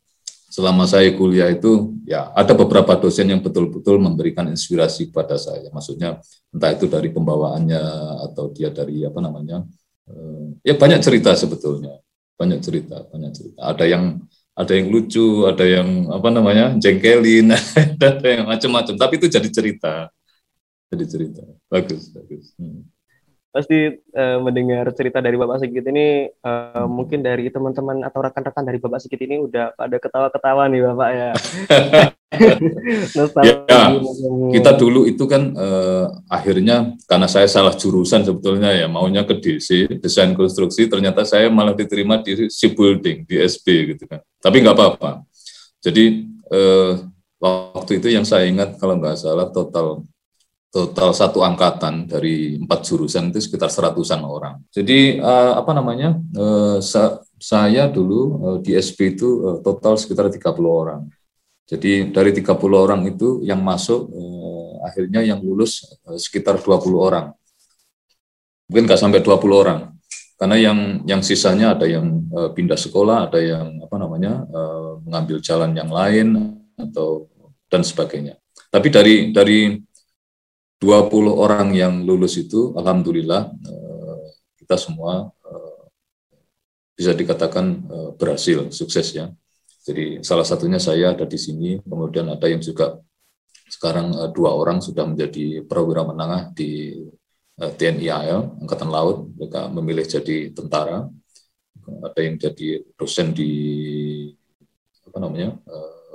selama 0.48 0.88
saya 0.88 1.12
kuliah 1.12 1.52
itu 1.52 1.91
ya 2.06 2.30
ada 2.34 2.52
beberapa 2.54 2.94
dosen 2.98 3.30
yang 3.30 3.40
betul-betul 3.40 3.98
memberikan 3.98 4.46
inspirasi 4.50 5.10
kepada 5.10 5.38
saya. 5.38 5.70
Maksudnya 5.70 6.18
entah 6.50 6.70
itu 6.74 6.86
dari 6.90 7.08
pembawaannya 7.10 7.82
atau 8.30 8.50
dia 8.50 8.68
dari 8.70 9.06
apa 9.06 9.18
namanya 9.22 9.64
eh, 10.10 10.72
ya 10.72 10.74
banyak 10.78 11.00
cerita 11.02 11.34
sebetulnya 11.34 11.98
banyak 12.36 12.60
cerita 12.62 13.06
banyak 13.08 13.32
cerita. 13.34 13.60
Ada 13.66 13.84
yang 13.88 14.04
ada 14.52 14.72
yang 14.76 14.92
lucu, 14.92 15.48
ada 15.48 15.64
yang 15.64 16.12
apa 16.12 16.28
namanya 16.28 16.76
jengkelin, 16.76 17.56
ada 17.96 18.28
yang 18.28 18.44
macam-macam. 18.44 18.94
Tapi 19.00 19.14
itu 19.16 19.26
jadi 19.32 19.48
cerita, 19.48 20.12
jadi 20.92 21.04
cerita. 21.08 21.42
Bagus, 21.72 22.12
bagus. 22.12 22.52
Hmm 22.60 22.91
pasti 23.52 24.00
uh, 24.16 24.40
mendengar 24.40 24.88
cerita 24.96 25.20
dari 25.20 25.36
Bapak 25.36 25.60
Sigit 25.60 25.84
ini 25.84 26.24
uh, 26.40 26.88
mungkin 26.88 27.20
dari 27.20 27.52
teman-teman 27.52 28.00
atau 28.00 28.24
rekan-rekan 28.24 28.64
dari 28.64 28.80
Bapak 28.80 29.04
Sigit 29.04 29.20
ini 29.20 29.36
udah 29.44 29.76
pada 29.76 29.96
ketawa-ketawa 30.00 30.72
nih 30.72 30.80
Bapak 30.88 31.08
ya. 31.12 31.30
ya, 33.68 33.92
kita 34.56 34.72
dulu 34.72 35.04
itu 35.04 35.28
kan 35.28 35.52
uh, 35.52 36.08
akhirnya 36.32 36.96
karena 37.04 37.28
saya 37.28 37.44
salah 37.44 37.76
jurusan 37.76 38.24
sebetulnya 38.24 38.72
ya 38.72 38.88
maunya 38.88 39.20
ke 39.28 39.36
DC 39.36 40.00
desain 40.00 40.32
konstruksi 40.32 40.88
ternyata 40.88 41.28
saya 41.28 41.52
malah 41.52 41.76
diterima 41.76 42.24
di 42.24 42.48
shipbuilding 42.48 43.28
di 43.28 43.36
SB 43.36 43.94
gitu 43.94 44.08
kan. 44.08 44.24
Tapi 44.40 44.64
nggak 44.64 44.76
apa-apa. 44.80 45.28
Jadi 45.84 46.24
uh, 46.48 47.04
waktu 47.36 48.00
itu 48.00 48.08
yang 48.08 48.24
saya 48.24 48.48
ingat 48.48 48.80
kalau 48.80 48.96
nggak 48.96 49.20
salah 49.20 49.52
total 49.52 50.08
total 50.72 51.12
satu 51.12 51.44
angkatan 51.44 52.08
dari 52.08 52.56
empat 52.56 52.80
jurusan 52.88 53.28
itu 53.28 53.44
sekitar 53.44 53.68
seratusan 53.68 54.24
orang. 54.24 54.64
Jadi 54.72 55.20
uh, 55.20 55.61
apa 55.61 55.76
namanya? 55.76 56.16
Uh, 56.32 56.80
sa 56.80 57.20
saya 57.37 57.92
dulu 57.92 58.20
uh, 58.40 58.58
di 58.64 58.72
SP 58.72 59.12
itu 59.12 59.28
uh, 59.44 59.58
total 59.61 60.00
sekitar 60.00 60.32
30 60.32 60.40
orang. 60.64 61.04
Jadi 61.68 62.08
dari 62.08 62.32
30 62.32 62.56
orang 62.72 63.04
itu 63.04 63.44
yang 63.44 63.61
masuk 63.61 64.08
uh, 64.16 64.88
akhirnya 64.88 65.20
yang 65.20 65.44
lulus 65.44 65.85
uh, 66.08 66.16
sekitar 66.16 66.56
20 66.56 66.72
orang. 66.96 67.37
Mungkin 68.72 68.88
nggak 68.88 69.00
sampai 69.04 69.20
20 69.20 69.52
orang. 69.52 69.92
Karena 70.40 70.56
yang 70.56 71.04
yang 71.04 71.20
sisanya 71.20 71.76
ada 71.76 71.85
yang 71.85 72.32
uh, 72.32 72.48
pindah 72.48 72.80
sekolah, 72.80 73.28
ada 73.28 73.44
yang 73.44 73.76
apa 73.85 73.96
namanya? 74.00 74.48
Uh, 74.48 75.04
mengambil 75.04 75.37
jalan 75.44 75.76
yang 75.76 75.92
lain 75.92 76.56
atau 76.80 77.28
dan 77.68 77.85
sebagainya. 77.85 78.40
Tapi 78.72 78.88
dari 78.88 79.14
dari 79.37 79.76
20 80.82 81.30
orang 81.30 81.70
yang 81.70 82.02
lulus 82.02 82.34
itu, 82.34 82.74
alhamdulillah 82.74 83.54
eh, 83.54 84.22
kita 84.58 84.74
semua 84.74 85.30
eh, 85.46 85.82
bisa 86.98 87.14
dikatakan 87.14 87.66
eh, 87.86 88.10
berhasil, 88.18 88.66
sukses 88.74 89.14
ya. 89.14 89.30
Jadi 89.86 90.26
salah 90.26 90.42
satunya 90.42 90.82
saya 90.82 91.14
ada 91.14 91.22
di 91.22 91.38
sini, 91.38 91.78
kemudian 91.86 92.26
ada 92.34 92.50
yang 92.50 92.58
juga 92.58 92.98
sekarang 93.70 94.10
dua 94.34 94.58
orang 94.58 94.82
sudah 94.82 95.06
menjadi 95.06 95.62
perwira 95.62 96.02
menengah 96.02 96.50
di 96.50 96.98
TNI 97.58 98.06
AL, 98.10 98.62
Angkatan 98.62 98.90
Laut, 98.90 99.30
mereka 99.38 99.66
memilih 99.70 100.06
jadi 100.06 100.54
tentara, 100.54 101.10
ada 101.82 102.20
yang 102.22 102.38
jadi 102.38 102.78
dosen 102.94 103.34
di 103.34 103.50
apa 105.02 105.18
namanya 105.18 105.58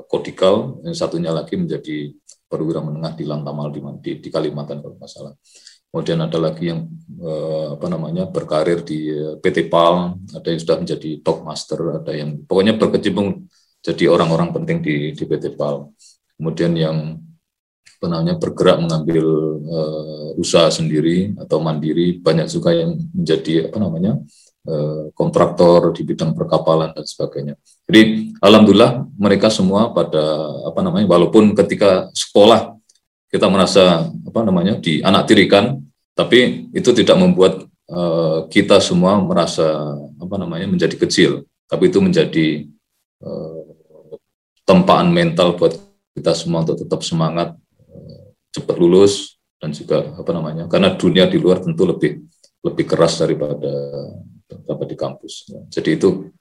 Kodikal, 0.07 0.79
yang 0.87 0.95
satunya 0.95 1.35
lagi 1.35 1.59
menjadi 1.59 2.15
perwira 2.47 2.79
menengah 2.79 3.13
di 3.13 3.23
Lantamal 3.27 3.69
di, 3.69 3.83
di, 4.23 4.29
Kalimantan 4.31 4.79
kalau 4.79 4.95
nggak 4.95 5.11
salah. 5.11 5.33
Kemudian 5.87 6.19
ada 6.19 6.39
lagi 6.39 6.71
yang 6.71 6.87
eh, 7.19 7.67
apa 7.75 7.87
namanya 7.91 8.23
berkarir 8.27 8.83
di 8.83 9.11
eh, 9.11 9.35
PT 9.39 9.67
PAL, 9.67 10.15
ada 10.35 10.47
yang 10.47 10.59
sudah 10.59 10.77
menjadi 10.79 11.09
top 11.23 11.43
master, 11.43 11.79
ada 12.03 12.11
yang 12.15 12.43
pokoknya 12.47 12.79
berkecimpung 12.79 13.47
jadi 13.83 14.03
orang-orang 14.11 14.51
penting 14.55 14.83
di, 14.83 14.95
di 15.15 15.23
PT 15.23 15.55
PAL. 15.59 15.91
Kemudian 16.39 16.73
yang 16.75 16.97
apa 17.97 18.05
namanya 18.13 18.35
bergerak 18.37 18.77
mengambil 18.79 19.25
eh, 19.67 20.29
usaha 20.39 20.71
sendiri 20.71 21.35
atau 21.39 21.59
mandiri, 21.59 22.19
banyak 22.19 22.47
juga 22.47 22.71
yang 22.71 22.95
menjadi 23.11 23.71
apa 23.71 23.77
namanya 23.79 24.21
kontraktor 25.15 25.95
di 25.95 26.03
bidang 26.03 26.35
perkapalan 26.35 26.91
dan 26.91 27.07
sebagainya. 27.07 27.55
Jadi 27.87 28.35
alhamdulillah 28.43 29.07
mereka 29.15 29.47
semua 29.47 29.95
pada 29.95 30.23
apa 30.67 30.83
namanya 30.83 31.07
walaupun 31.07 31.55
ketika 31.55 32.11
sekolah 32.11 32.75
kita 33.31 33.47
merasa 33.47 34.07
apa 34.11 34.39
namanya 34.43 34.79
di 34.79 35.03
anak 35.03 35.27
tirikan, 35.27 35.79
tapi 36.15 36.71
itu 36.71 36.89
tidak 36.95 37.15
membuat 37.19 37.67
uh, 37.91 38.47
kita 38.47 38.79
semua 38.79 39.19
merasa 39.19 39.95
apa 40.19 40.35
namanya 40.39 40.67
menjadi 40.67 40.95
kecil, 40.95 41.43
tapi 41.67 41.91
itu 41.91 41.99
menjadi 41.99 42.67
uh, 43.23 43.67
tempaan 44.63 45.11
mental 45.11 45.55
buat 45.59 45.75
kita 46.15 46.31
semua 46.35 46.63
untuk 46.63 46.79
tetap 46.79 47.03
semangat 47.03 47.55
uh, 47.91 48.23
cepat 48.55 48.75
lulus 48.79 49.37
dan 49.59 49.75
juga 49.75 50.07
apa 50.15 50.31
namanya 50.31 50.69
karena 50.69 50.93
dunia 50.95 51.25
di 51.27 51.37
luar 51.41 51.59
tentu 51.59 51.83
lebih 51.83 52.23
lebih 52.63 52.85
keras 52.85 53.19
daripada 53.19 53.69
dapat 54.47 54.87
di 54.91 54.97
kampus. 54.97 55.51
Jadi 55.69 55.99
itu 55.99 56.31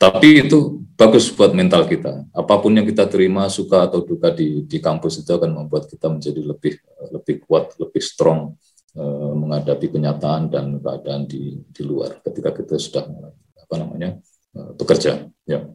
tapi 0.00 0.48
itu 0.48 0.80
bagus 0.96 1.28
buat 1.28 1.52
mental 1.52 1.84
kita. 1.84 2.24
Apa 2.32 2.56
pun 2.56 2.72
yang 2.72 2.88
kita 2.88 3.04
terima, 3.04 3.52
suka 3.52 3.84
atau 3.84 4.00
duka 4.00 4.32
di, 4.32 4.64
di 4.64 4.80
kampus 4.80 5.20
itu 5.20 5.28
akan 5.28 5.52
membuat 5.52 5.92
kita 5.92 6.08
menjadi 6.08 6.40
lebih 6.40 6.80
lebih 7.12 7.44
kuat, 7.44 7.76
lebih 7.76 8.00
strong 8.00 8.56
eh, 8.96 9.32
menghadapi 9.36 9.92
kenyataan 9.92 10.48
dan 10.48 10.80
keadaan 10.80 11.28
di, 11.28 11.60
di 11.68 11.82
luar 11.84 12.16
ketika 12.24 12.48
kita 12.48 12.80
sudah 12.80 13.04
apa 13.60 13.74
namanya 13.76 14.16
eh, 14.56 14.72
bekerja. 14.72 15.28
Ya. 15.44 15.68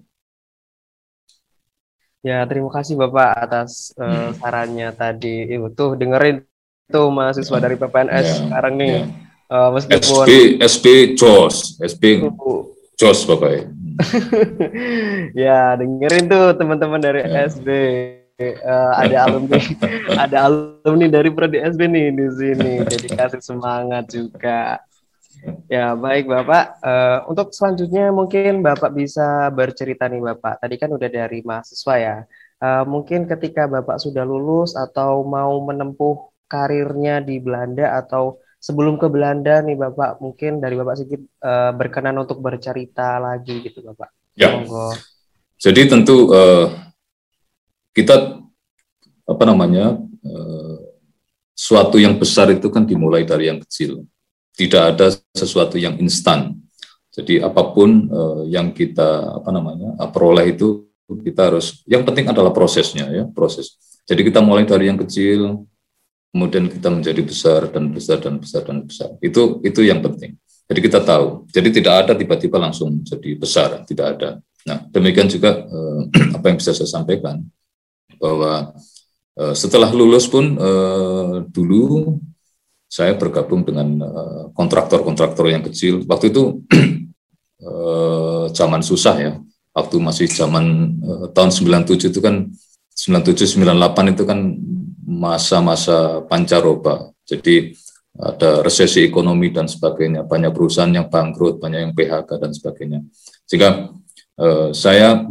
Ya, 2.26 2.42
terima 2.50 2.74
kasih 2.74 2.98
Bapak 2.98 3.38
atas 3.38 3.94
uh, 4.02 4.34
sarannya 4.42 4.90
tadi. 4.98 5.46
Ibu 5.46 5.78
tuh 5.78 5.94
dengerin 5.94 6.42
tuh 6.90 7.14
mahasiswa 7.14 7.62
dari 7.62 7.78
PPNS 7.78 8.26
ya, 8.26 8.36
sekarang 8.50 8.74
nih. 8.82 8.90
Ya. 8.90 9.25
Uh, 9.46 9.70
meskipun 9.78 10.26
SP 10.26 10.32
SP 10.58 10.86
JOS, 11.14 11.78
SP 11.78 12.18
JOS 12.98 13.30
Bapak. 13.30 13.70
ya, 15.46 15.78
dengerin 15.78 16.26
tuh 16.26 16.58
teman-teman 16.58 17.00
dari 17.00 17.22
ya. 17.22 17.46
SB. 17.46 17.68
Uh, 18.36 18.52
eh, 18.52 18.92
ada 19.00 19.32
alumni 19.32 19.56
ada 20.28 20.38
alumni 20.52 21.08
dari 21.08 21.32
prodi 21.32 21.62
SB 21.62 21.82
nih 21.88 22.08
di 22.12 22.28
sini. 22.34 22.74
Jadi 22.84 23.08
kasih 23.14 23.42
semangat 23.46 24.10
juga. 24.10 24.82
Ya, 25.70 25.94
baik 25.94 26.26
Bapak. 26.26 26.82
Uh, 26.82 27.20
untuk 27.30 27.54
selanjutnya 27.54 28.10
mungkin 28.10 28.66
Bapak 28.66 28.98
bisa 28.98 29.54
bercerita 29.54 30.10
nih 30.10 30.26
Bapak. 30.34 30.58
Tadi 30.58 30.76
kan 30.82 30.90
udah 30.90 31.06
dari 31.06 31.46
mahasiswa 31.46 31.96
ya. 32.02 32.18
Uh, 32.58 32.82
mungkin 32.90 33.30
ketika 33.30 33.70
Bapak 33.70 34.02
sudah 34.02 34.26
lulus 34.26 34.74
atau 34.74 35.22
mau 35.22 35.54
menempuh 35.62 36.34
karirnya 36.50 37.22
di 37.22 37.38
Belanda 37.38 37.94
atau 38.02 38.42
sebelum 38.66 38.98
ke 38.98 39.06
Belanda 39.14 39.62
nih 39.62 39.78
Bapak, 39.78 40.18
mungkin 40.18 40.58
dari 40.58 40.74
Bapak 40.74 40.98
sedikit 40.98 41.22
uh, 41.46 41.70
berkenan 41.78 42.18
untuk 42.18 42.42
bercerita 42.42 43.22
lagi 43.22 43.62
gitu 43.62 43.86
Bapak. 43.86 44.10
Ya. 44.34 44.58
Monggo. 44.58 44.98
Jadi 45.62 45.82
tentu 45.86 46.34
uh, 46.34 46.74
kita 47.94 48.42
apa 49.26 49.44
namanya 49.46 50.02
uh, 50.02 50.78
suatu 51.54 52.02
yang 52.02 52.18
besar 52.18 52.50
itu 52.50 52.68
kan 52.74 52.90
dimulai 52.90 53.22
dari 53.22 53.54
yang 53.54 53.62
kecil 53.62 54.04
tidak 54.58 54.98
ada 54.98 55.08
sesuatu 55.38 55.78
yang 55.78 56.02
instan. 56.02 56.58
Jadi 57.14 57.40
apa 57.40 57.72
pun 57.72 58.12
uh, 58.12 58.44
yang 58.50 58.74
kita 58.74 59.40
apa 59.40 59.50
namanya 59.54 59.96
peroleh 60.12 60.52
itu 60.52 60.90
kita 61.06 61.54
harus 61.54 61.86
yang 61.86 62.02
penting 62.04 62.28
adalah 62.28 62.50
prosesnya 62.52 63.08
ya 63.14 63.24
proses. 63.30 63.78
Jadi 64.10 64.26
kita 64.28 64.44
mulai 64.44 64.68
dari 64.68 64.90
yang 64.92 65.00
kecil, 65.00 65.64
kemudian 66.36 66.68
kita 66.68 66.92
menjadi 66.92 67.24
besar 67.24 67.72
dan 67.72 67.96
besar 67.96 68.20
dan 68.20 68.36
besar 68.44 68.68
dan 68.68 68.84
besar. 68.84 69.16
Itu 69.24 69.64
itu 69.64 69.88
yang 69.88 70.04
penting. 70.04 70.36
Jadi 70.68 70.80
kita 70.84 71.00
tahu. 71.00 71.48
Jadi 71.48 71.80
tidak 71.80 71.94
ada 72.04 72.12
tiba-tiba 72.12 72.60
langsung 72.60 73.00
jadi 73.08 73.40
besar, 73.40 73.88
tidak 73.88 74.20
ada. 74.20 74.30
Nah 74.68 74.84
demikian 74.92 75.32
juga 75.32 75.64
uh, 75.64 76.04
apa 76.36 76.46
yang 76.52 76.60
bisa 76.60 76.76
saya 76.76 76.92
sampaikan 76.92 77.40
bahwa 78.20 78.76
uh, 79.40 79.56
setelah 79.56 79.88
lulus 79.96 80.28
pun 80.28 80.60
uh, 80.60 81.48
dulu 81.56 82.20
saya 82.86 83.18
bergabung 83.18 83.66
dengan 83.66 83.88
eh, 84.00 84.44
kontraktor-kontraktor 84.56 85.52
yang 85.52 85.64
kecil. 85.68 86.04
Waktu 86.08 86.32
itu 86.36 86.64
uh, 87.64 88.52
zaman 88.60 88.84
susah 88.84 89.16
ya. 89.20 89.34
Waktu 89.72 90.00
masih 90.04 90.28
zaman 90.32 90.96
uh, 91.00 91.28
tahun 91.32 91.52
97 91.52 92.12
itu 92.12 92.20
kan 92.20 92.52
97 92.96 93.60
98 93.60 94.16
itu 94.16 94.24
kan 94.24 94.40
masa-masa 95.06 96.26
pancaroba. 96.26 97.14
Jadi 97.26 97.74
ada 98.16 98.64
resesi 98.64 99.04
ekonomi 99.04 99.52
dan 99.52 99.68
sebagainya, 99.68 100.24
banyak 100.24 100.56
perusahaan 100.56 100.92
yang 100.92 101.12
bangkrut, 101.12 101.60
banyak 101.60 101.80
yang 101.90 101.94
PHK 101.94 102.30
dan 102.40 102.52
sebagainya. 102.56 103.00
Sehingga 103.44 103.92
uh, 104.40 104.70
saya 104.72 105.22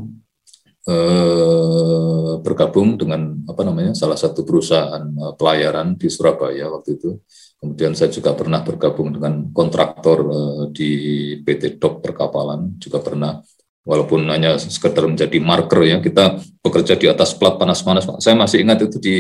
uh, 0.87 2.33
bergabung 2.45 3.01
dengan 3.01 3.41
apa 3.49 3.63
namanya 3.65 3.97
salah 3.97 4.21
satu 4.21 4.45
perusahaan 4.45 5.01
uh, 5.17 5.33
pelayaran 5.33 5.97
di 5.97 6.13
Surabaya 6.13 6.69
waktu 6.69 7.01
itu 7.01 7.19
Kemudian 7.65 7.97
saya 7.97 8.13
juga 8.13 8.37
pernah 8.37 8.61
bergabung 8.61 9.09
dengan 9.09 9.49
kontraktor 9.49 10.19
uh, 10.29 10.65
di 10.69 10.93
PT 11.41 11.81
Dok 11.81 12.05
Perkapalan, 12.05 12.77
juga 12.77 13.01
pernah 13.01 13.41
walaupun 13.89 14.29
hanya 14.29 14.61
sekedar 14.61 15.09
menjadi 15.09 15.41
marker 15.41 15.81
ya, 15.81 15.97
kita 15.97 16.45
bekerja 16.61 16.93
di 17.01 17.09
atas 17.09 17.33
plat 17.33 17.57
panas-panas. 17.57 18.21
Saya 18.21 18.37
masih 18.37 18.69
ingat 18.69 18.85
itu 18.85 19.01
di 19.01 19.17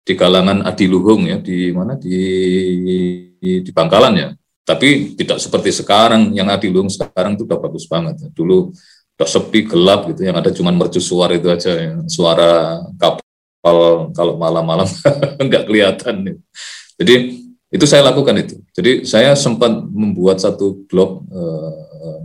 di 0.00 0.14
kalangan 0.16 0.64
adiluhung 0.64 1.28
ya, 1.28 1.38
di 1.38 1.70
mana 1.70 1.94
di 1.96 2.16
di, 3.40 3.70
Bangkalan 3.72 4.14
ya. 4.16 4.28
Tapi 4.64 5.18
tidak 5.18 5.42
seperti 5.42 5.74
sekarang 5.74 6.30
yang 6.36 6.46
adiluhung 6.48 6.92
sekarang 6.92 7.34
itu 7.34 7.44
udah 7.48 7.58
bagus 7.58 7.84
banget. 7.90 8.16
Ya. 8.22 8.28
Dulu 8.30 8.70
udah 9.16 9.28
sepi 9.28 9.68
gelap 9.68 10.08
gitu, 10.08 10.24
yang 10.24 10.36
ada 10.40 10.48
cuma 10.54 10.72
mercusuar 10.72 11.32
itu 11.36 11.52
aja 11.52 11.76
ya. 11.76 11.92
suara 12.08 12.80
kapal 12.96 14.08
kalau 14.16 14.34
malam-malam 14.40 14.88
nggak 15.46 15.64
kelihatan. 15.68 16.16
Ya. 16.24 16.34
Jadi 17.00 17.14
itu 17.70 17.84
saya 17.86 18.02
lakukan 18.10 18.34
itu. 18.40 18.56
Jadi 18.74 19.06
saya 19.06 19.36
sempat 19.38 19.70
membuat 19.90 20.42
satu 20.42 20.84
blog 20.90 21.22
eh, 21.30 22.20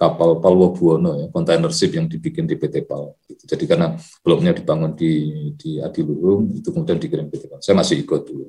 kapal 0.00 0.40
Palwo 0.40 0.72
Buwono 0.72 1.20
ya, 1.20 1.26
container 1.28 1.68
ship 1.68 1.92
yang 1.92 2.08
dibikin 2.08 2.48
di 2.48 2.56
PT 2.56 2.88
Pal. 2.88 3.12
Jadi 3.28 3.68
karena 3.68 3.92
blognya 4.24 4.56
dibangun 4.56 4.96
di 4.96 5.12
di 5.60 5.76
Adiluhung, 5.76 6.56
itu 6.56 6.72
kemudian 6.72 6.96
dikirim 6.96 7.28
PT 7.28 7.52
Pal. 7.52 7.60
Saya 7.60 7.76
masih 7.76 8.00
ikut 8.00 8.24
dulu. 8.24 8.48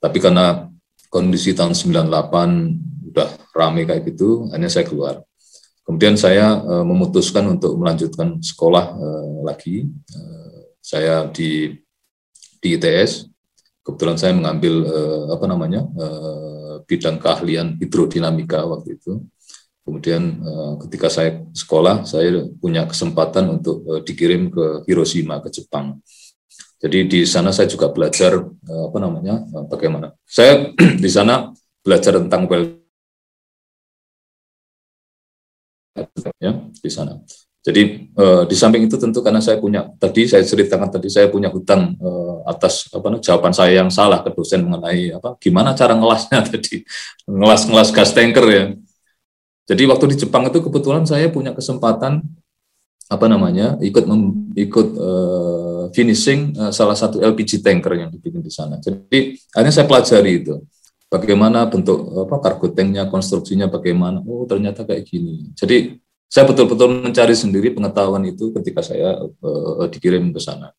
Tapi 0.00 0.16
karena 0.16 0.64
kondisi 1.12 1.52
tahun 1.52 1.76
98 1.76 3.12
udah 3.12 3.28
rame 3.52 3.84
kayak 3.84 4.08
gitu, 4.08 4.48
hanya 4.56 4.72
saya 4.72 4.88
keluar. 4.88 5.20
Kemudian 5.84 6.16
saya 6.16 6.56
uh, 6.56 6.84
memutuskan 6.88 7.44
untuk 7.52 7.76
melanjutkan 7.76 8.40
sekolah 8.40 8.96
uh, 8.96 9.44
lagi. 9.44 9.84
Uh, 10.16 10.72
saya 10.80 11.28
di 11.28 11.76
di 12.64 12.68
ITS 12.80 13.28
kebetulan 13.84 14.16
saya 14.16 14.32
mengambil 14.32 14.84
uh, 14.88 15.24
apa 15.36 15.44
namanya 15.48 15.84
uh, 15.84 16.80
bidang 16.88 17.20
keahlian 17.20 17.76
hidrodinamika 17.76 18.64
waktu 18.64 18.96
itu. 18.96 19.20
Kemudian 19.88 20.44
uh, 20.44 20.76
ketika 20.84 21.08
saya 21.08 21.40
sekolah, 21.56 22.04
saya 22.04 22.44
punya 22.60 22.84
kesempatan 22.84 23.56
untuk 23.56 23.80
uh, 23.88 24.04
dikirim 24.04 24.52
ke 24.52 24.84
Hiroshima 24.84 25.40
ke 25.40 25.48
Jepang. 25.48 25.96
Jadi 26.76 27.08
di 27.08 27.20
sana 27.24 27.56
saya 27.56 27.72
juga 27.72 27.88
belajar 27.88 28.36
uh, 28.36 28.84
apa 28.92 28.98
namanya 29.00 29.48
bagaimana. 29.64 30.12
Saya 30.28 30.76
di 31.04 31.08
sana 31.08 31.56
belajar 31.80 32.20
tentang 32.20 32.44
well 32.52 32.68
ya 36.36 36.52
di 36.84 36.90
sana. 36.92 37.16
Jadi 37.64 38.12
uh, 38.12 38.44
di 38.44 38.56
samping 38.56 38.86
itu 38.86 39.00
tentu 39.00 39.24
karena 39.24 39.40
saya 39.40 39.56
punya 39.56 39.88
tadi 39.96 40.28
saya 40.28 40.44
ceritakan 40.44 40.88
tadi 40.92 41.08
saya 41.08 41.32
punya 41.32 41.48
hutang 41.48 41.96
uh, 41.96 42.44
atas 42.44 42.92
apa 42.92 43.18
jawaban 43.24 43.56
saya 43.56 43.80
yang 43.82 43.90
salah 43.90 44.20
ke 44.20 44.30
dosen 44.36 44.68
mengenai 44.68 45.16
apa 45.16 45.36
gimana 45.40 45.72
cara 45.72 45.96
ngelasnya 45.96 46.44
tadi 46.52 46.84
ngelas-ngelas 47.24 47.88
gas 47.88 48.12
tanker 48.12 48.46
ya. 48.52 48.64
Jadi 49.68 49.82
waktu 49.84 50.04
di 50.10 50.16
Jepang 50.16 50.48
itu 50.48 50.64
kebetulan 50.64 51.04
saya 51.04 51.28
punya 51.28 51.52
kesempatan 51.52 52.24
apa 53.08 53.26
namanya 53.28 53.76
ikut 53.84 54.04
mem, 54.04 54.52
ikut 54.56 54.88
uh, 54.96 55.84
finishing 55.92 56.56
uh, 56.56 56.72
salah 56.72 56.96
satu 56.96 57.20
LPG 57.20 57.60
tanker 57.60 57.92
yang 57.96 58.08
dibikin 58.08 58.40
di 58.40 58.52
sana. 58.52 58.80
Jadi 58.80 59.36
akhirnya 59.52 59.74
saya 59.76 59.86
pelajari 59.88 60.44
itu 60.44 60.60
bagaimana 61.08 61.68
bentuk 61.68 62.28
apa 62.28 62.36
kargo 62.40 62.72
tanknya 62.72 63.08
konstruksinya 63.12 63.68
bagaimana. 63.68 64.24
Oh 64.24 64.48
ternyata 64.48 64.88
kayak 64.88 65.04
gini. 65.08 65.52
Jadi 65.52 66.00
saya 66.28 66.44
betul-betul 66.44 67.08
mencari 67.08 67.32
sendiri 67.32 67.72
pengetahuan 67.72 68.24
itu 68.28 68.52
ketika 68.56 68.84
saya 68.84 69.20
uh, 69.20 69.84
dikirim 69.88 70.32
ke 70.32 70.40
sana. 70.40 70.72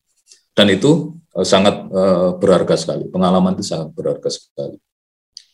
Dan 0.54 0.70
itu 0.70 1.18
uh, 1.34 1.46
sangat 1.46 1.86
uh, 1.90 2.38
berharga 2.38 2.74
sekali. 2.78 3.06
Pengalaman 3.10 3.54
itu 3.58 3.66
sangat 3.66 3.90
berharga 3.94 4.30
sekali. 4.30 4.78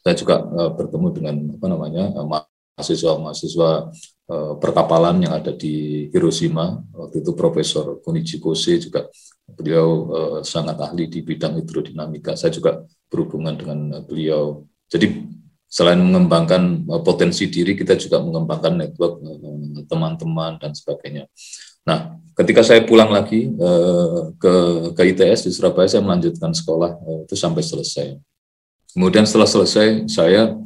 Saya 0.04 0.14
juga 0.16 0.44
uh, 0.44 0.70
bertemu 0.76 1.08
dengan 1.12 1.34
apa 1.56 1.66
namanya 1.68 2.04
mahasiswa-mahasiswa 2.76 3.70
uh, 4.28 4.54
perkapalan 4.60 5.24
yang 5.24 5.32
ada 5.32 5.56
di 5.56 6.06
Hiroshima. 6.12 6.84
Waktu 6.92 7.24
itu 7.24 7.32
Profesor 7.32 7.98
Kunichi 8.04 8.36
Kose 8.36 8.76
juga 8.76 9.08
beliau 9.48 9.88
uh, 10.12 10.38
sangat 10.44 10.76
ahli 10.84 11.08
di 11.08 11.24
bidang 11.24 11.56
hidrodinamika. 11.56 12.36
Saya 12.36 12.52
juga 12.52 12.84
berhubungan 13.08 13.56
dengan 13.56 14.04
beliau. 14.04 14.68
Jadi 14.92 15.24
selain 15.66 15.98
mengembangkan 16.04 16.84
uh, 16.92 17.00
potensi 17.00 17.48
diri, 17.48 17.72
kita 17.72 17.96
juga 17.96 18.20
mengembangkan 18.20 18.76
network 18.76 19.24
teman-teman 19.88 20.60
dan 20.60 20.76
sebagainya. 20.76 21.24
Nah, 21.88 22.20
ketika 22.36 22.60
saya 22.60 22.84
pulang 22.84 23.14
lagi 23.14 23.46
ke 24.42 24.54
ke 24.90 25.00
ITS 25.14 25.46
di 25.46 25.54
Surabaya, 25.54 25.86
saya 25.86 26.02
melanjutkan 26.02 26.50
sekolah 26.50 26.98
itu 27.22 27.38
sampai 27.38 27.62
selesai. 27.62 28.18
Kemudian 28.90 29.22
setelah 29.22 29.46
selesai, 29.46 30.10
saya 30.10 30.58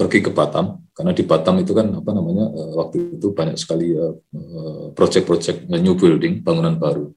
pergi 0.00 0.24
ke 0.24 0.32
Batam 0.32 0.81
karena 0.92 1.12
di 1.16 1.24
Batam 1.24 1.56
itu 1.60 1.72
kan 1.72 1.88
apa 1.88 2.10
namanya 2.12 2.52
waktu 2.76 3.16
itu 3.16 3.32
banyak 3.32 3.56
sekali 3.56 3.96
proyek-proyek 4.92 5.72
new 5.72 5.96
building 5.96 6.44
bangunan 6.44 6.76
baru. 6.76 7.08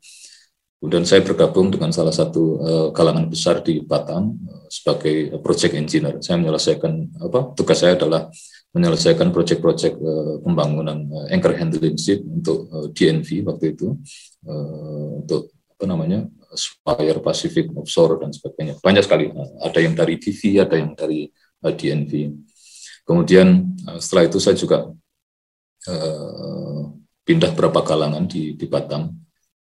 Kemudian 0.86 1.02
saya 1.02 1.26
bergabung 1.26 1.74
dengan 1.74 1.90
salah 1.90 2.14
satu 2.14 2.62
uh, 2.62 2.88
kalangan 2.94 3.26
besar 3.26 3.66
di 3.66 3.82
Batam 3.82 4.38
uh, 4.38 4.70
sebagai 4.70 5.34
project 5.42 5.74
engineer. 5.74 6.22
Saya 6.22 6.38
menyelesaikan 6.38 7.16
apa 7.26 7.58
tugas 7.58 7.82
saya 7.82 7.98
adalah 7.98 8.30
menyelesaikan 8.70 9.34
proyek-proyek 9.34 9.98
uh, 9.98 10.38
pembangunan 10.46 11.10
uh, 11.10 11.26
anchor 11.34 11.58
handling 11.58 11.98
ship 11.98 12.22
untuk 12.22 12.70
uh, 12.70 12.86
DNV 12.94 13.50
waktu 13.50 13.74
itu 13.74 13.98
uh, 14.46 15.26
untuk 15.26 15.50
apa 15.74 15.86
namanya 15.90 16.30
Spire 16.54 17.18
Pacific 17.18 17.66
Offshore 17.74 18.22
dan 18.22 18.30
sebagainya. 18.30 18.78
Banyak 18.78 19.04
sekali. 19.10 19.34
Uh, 19.34 19.66
ada 19.66 19.82
yang 19.82 19.98
dari 19.98 20.22
PV, 20.22 20.70
ada 20.70 20.78
yang 20.78 20.94
dari 20.94 21.26
uh, 21.66 21.74
DNV. 21.74 22.14
Kemudian 23.06 23.78
uh, 23.88 24.02
setelah 24.02 24.28
itu 24.28 24.38
saya 24.42 24.58
juga 24.58 24.90
uh, 25.88 26.82
pindah 27.26 27.54
berapa 27.54 27.82
kalangan 27.86 28.26
di, 28.26 28.58
di 28.58 28.66
Batam 28.66 29.14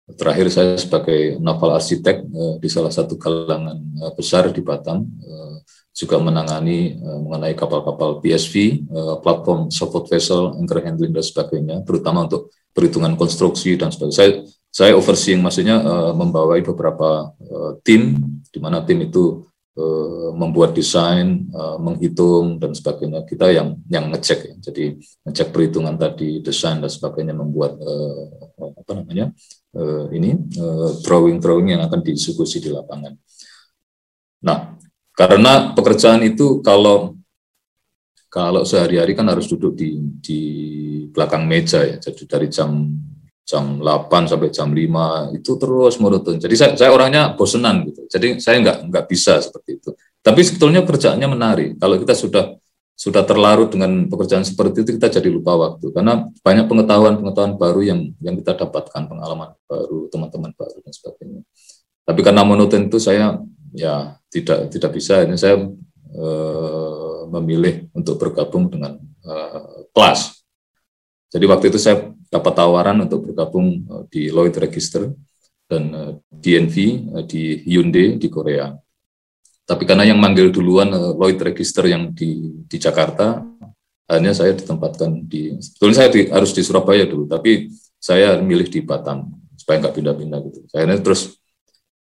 terakhir 0.04 0.52
saya 0.52 0.76
sebagai 0.76 1.40
naval 1.40 1.80
arsitek 1.80 2.28
uh, 2.28 2.54
di 2.60 2.68
salah 2.68 2.92
satu 2.92 3.16
kalangan 3.16 3.80
uh, 4.04 4.12
besar 4.12 4.52
di 4.52 4.60
Batam 4.60 5.04
uh, 5.04 5.56
juga 5.94 6.18
menangani 6.18 6.98
uh, 6.98 7.18
mengenai 7.22 7.54
kapal-kapal 7.54 8.18
PSV, 8.18 8.84
uh, 8.90 9.16
platform 9.22 9.70
support 9.70 10.10
vessel, 10.10 10.58
anchor 10.58 10.82
handling 10.82 11.14
dan 11.14 11.22
sebagainya, 11.22 11.86
terutama 11.86 12.26
untuk 12.26 12.50
perhitungan 12.74 13.14
konstruksi 13.14 13.78
dan 13.78 13.94
sebagainya. 13.94 14.18
Saya 14.18 14.30
saya 14.74 14.92
overseeing 14.98 15.38
maksudnya 15.38 15.78
uh, 15.78 16.12
membawai 16.18 16.58
beberapa 16.66 17.30
uh, 17.30 17.78
tim 17.86 18.18
di 18.50 18.58
mana 18.58 18.82
tim 18.82 19.06
itu 19.06 19.46
membuat 20.38 20.70
desain, 20.70 21.50
uh, 21.50 21.74
menghitung 21.82 22.62
dan 22.62 22.70
sebagainya. 22.70 23.26
Kita 23.26 23.50
yang 23.50 23.74
yang 23.90 24.14
ngecek 24.14 24.40
ya. 24.46 24.54
Jadi 24.70 25.02
ngecek 25.26 25.50
perhitungan 25.50 25.98
tadi, 25.98 26.38
desain 26.38 26.78
dan 26.78 26.86
sebagainya 26.86 27.34
membuat 27.34 27.74
uh, 27.82 28.22
apa 28.78 28.92
namanya? 28.94 29.34
Ini 30.14 30.54
drawing-drawing 31.02 31.74
yang 31.74 31.82
akan 31.82 31.98
dieksekusi 32.06 32.62
di 32.62 32.70
lapangan. 32.70 33.18
Nah, 34.46 34.78
karena 35.18 35.74
pekerjaan 35.74 36.22
itu 36.22 36.62
kalau 36.62 37.18
kalau 38.30 38.62
sehari-hari 38.62 39.18
kan 39.18 39.26
harus 39.26 39.50
duduk 39.50 39.74
di 39.74 39.98
di 40.22 40.40
belakang 41.10 41.42
meja 41.50 41.82
ya. 41.82 41.98
Jadi 41.98 42.22
dari 42.22 42.46
jam 42.46 42.70
jam 43.44 43.76
8 43.76 44.08
sampai 44.24 44.48
jam 44.48 44.72
5 44.72 45.36
itu 45.36 45.52
terus 45.60 45.94
monoton. 46.00 46.40
Jadi 46.40 46.54
saya, 46.56 46.72
saya 46.80 46.90
orangnya 46.90 47.36
bosenan 47.36 47.84
gitu. 47.92 48.08
Jadi 48.08 48.40
saya 48.40 48.56
nggak 48.64 48.88
nggak 48.88 49.04
bisa 49.04 49.36
seperti 49.44 49.78
itu. 49.78 49.90
Tapi 50.24 50.40
sebetulnya 50.40 50.80
kerjaannya 50.80 51.28
menarik. 51.28 51.70
Kalau 51.76 52.00
kita 52.00 52.16
sudah 52.16 52.56
sudah 52.94 53.26
terlarut 53.26 53.74
dengan 53.74 54.06
pekerjaan 54.06 54.46
seperti 54.46 54.86
itu 54.86 54.94
kita 54.94 55.18
jadi 55.18 55.26
lupa 55.26 55.58
waktu 55.58 55.90
karena 55.90 56.30
banyak 56.46 56.70
pengetahuan-pengetahuan 56.70 57.58
baru 57.58 57.82
yang 57.82 58.00
yang 58.22 58.38
kita 58.38 58.54
dapatkan 58.54 59.10
pengalaman 59.10 59.50
baru 59.66 60.06
teman-teman 60.14 60.54
baru 60.54 60.78
dan 60.78 60.92
sebagainya. 60.94 61.42
Tapi 62.06 62.20
karena 62.22 62.46
monoton 62.46 62.86
itu 62.86 63.02
saya 63.02 63.42
ya 63.74 64.14
tidak 64.30 64.70
tidak 64.70 64.90
bisa 64.94 65.26
ini 65.26 65.34
saya 65.34 65.58
eh, 66.14 67.20
memilih 67.34 67.90
untuk 67.98 68.14
bergabung 68.14 68.70
dengan 68.70 68.94
eh, 69.26 69.90
kelas. 69.90 70.43
Jadi 71.30 71.44
waktu 71.46 71.64
itu 71.70 71.78
saya 71.78 72.14
dapat 72.28 72.52
tawaran 72.54 73.04
untuk 73.06 73.30
bergabung 73.30 73.86
uh, 73.86 74.04
di 74.10 74.30
Lloyd 74.32 74.54
Register 74.58 75.12
dan 75.70 75.82
uh, 75.94 76.12
DNV 76.30 76.76
uh, 77.14 77.24
di 77.24 77.62
Hyundai 77.64 78.18
di 78.18 78.28
Korea. 78.32 78.74
Tapi 79.64 79.88
karena 79.88 80.04
yang 80.04 80.20
manggil 80.20 80.52
duluan 80.52 80.92
Lloyd 80.92 81.40
Register 81.40 81.88
yang 81.88 82.12
di, 82.12 82.60
di 82.68 82.76
Jakarta, 82.76 83.40
akhirnya 84.04 84.36
saya 84.36 84.52
ditempatkan 84.52 85.24
di, 85.24 85.56
sebetulnya 85.56 85.96
saya 86.04 86.08
di, 86.12 86.20
harus 86.28 86.52
di 86.52 86.60
Surabaya 86.60 87.08
dulu, 87.08 87.24
tapi 87.24 87.72
saya 87.96 88.36
milih 88.36 88.68
di 88.68 88.84
Batam 88.84 89.32
supaya 89.56 89.80
nggak 89.80 89.96
pindah-pindah 89.96 90.38
gitu. 90.44 90.60
Akhirnya 90.76 91.00
terus 91.00 91.40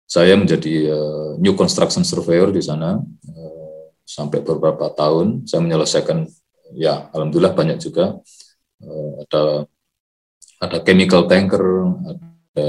saya 0.03 0.35
menjadi 0.35 0.91
uh, 0.91 1.39
new 1.39 1.55
construction 1.55 2.03
surveyor 2.03 2.51
di 2.51 2.59
sana 2.59 2.99
uh, 3.01 3.83
sampai 4.03 4.43
beberapa 4.43 4.91
tahun. 4.91 5.47
Saya 5.47 5.63
menyelesaikan, 5.63 6.27
ya 6.75 7.07
alhamdulillah 7.15 7.55
banyak 7.55 7.79
juga. 7.79 8.19
Uh, 8.85 9.25
ada 9.25 9.41
ada 10.59 10.77
chemical 10.81 11.27
tanker, 11.27 11.63
ada 12.07 12.65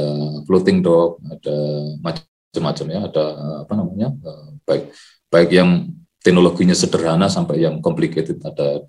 floating 0.46 0.82
dock, 0.82 1.22
ada 1.22 1.56
macam-macam 2.02 2.86
ya, 2.90 3.00
ada 3.06 3.24
apa 3.62 3.72
namanya, 3.78 4.08
eh, 4.10 4.48
baik 4.66 4.84
baik 5.30 5.50
yang 5.54 5.70
teknologinya 6.22 6.74
sederhana 6.74 7.30
sampai 7.30 7.62
yang 7.62 7.78
complicated, 7.78 8.42
ada, 8.42 8.82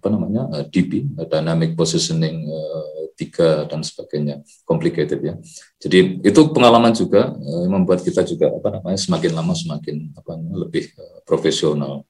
apa 0.00 0.08
namanya 0.08 0.48
eh, 0.60 0.64
DP, 0.72 1.12
dynamic 1.28 1.76
positioning 1.76 2.48
eh, 2.48 3.12
tiga 3.20 3.68
dan 3.68 3.84
sebagainya, 3.84 4.40
complicated 4.64 5.20
ya. 5.20 5.36
Jadi 5.76 6.24
itu 6.24 6.40
pengalaman 6.56 6.96
juga 6.96 7.36
membuat 7.68 8.00
kita 8.00 8.24
juga 8.24 8.48
apa 8.48 8.80
namanya 8.80 8.96
semakin 8.96 9.32
lama 9.36 9.52
semakin 9.52 10.16
apa 10.16 10.40
lebih 10.56 10.88
profesional. 11.28 12.08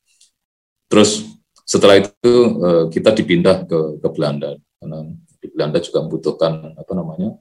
Terus 0.87 1.40
setelah 1.71 2.03
itu 2.03 2.35
kita 2.91 3.15
dipindah 3.15 3.63
ke 3.63 4.03
ke 4.03 4.09
Belanda. 4.11 4.59
Karena 4.83 5.07
di 5.41 5.47
Belanda 5.49 5.79
juga 5.79 6.03
membutuhkan 6.03 6.75
apa 6.75 6.93
namanya 6.99 7.39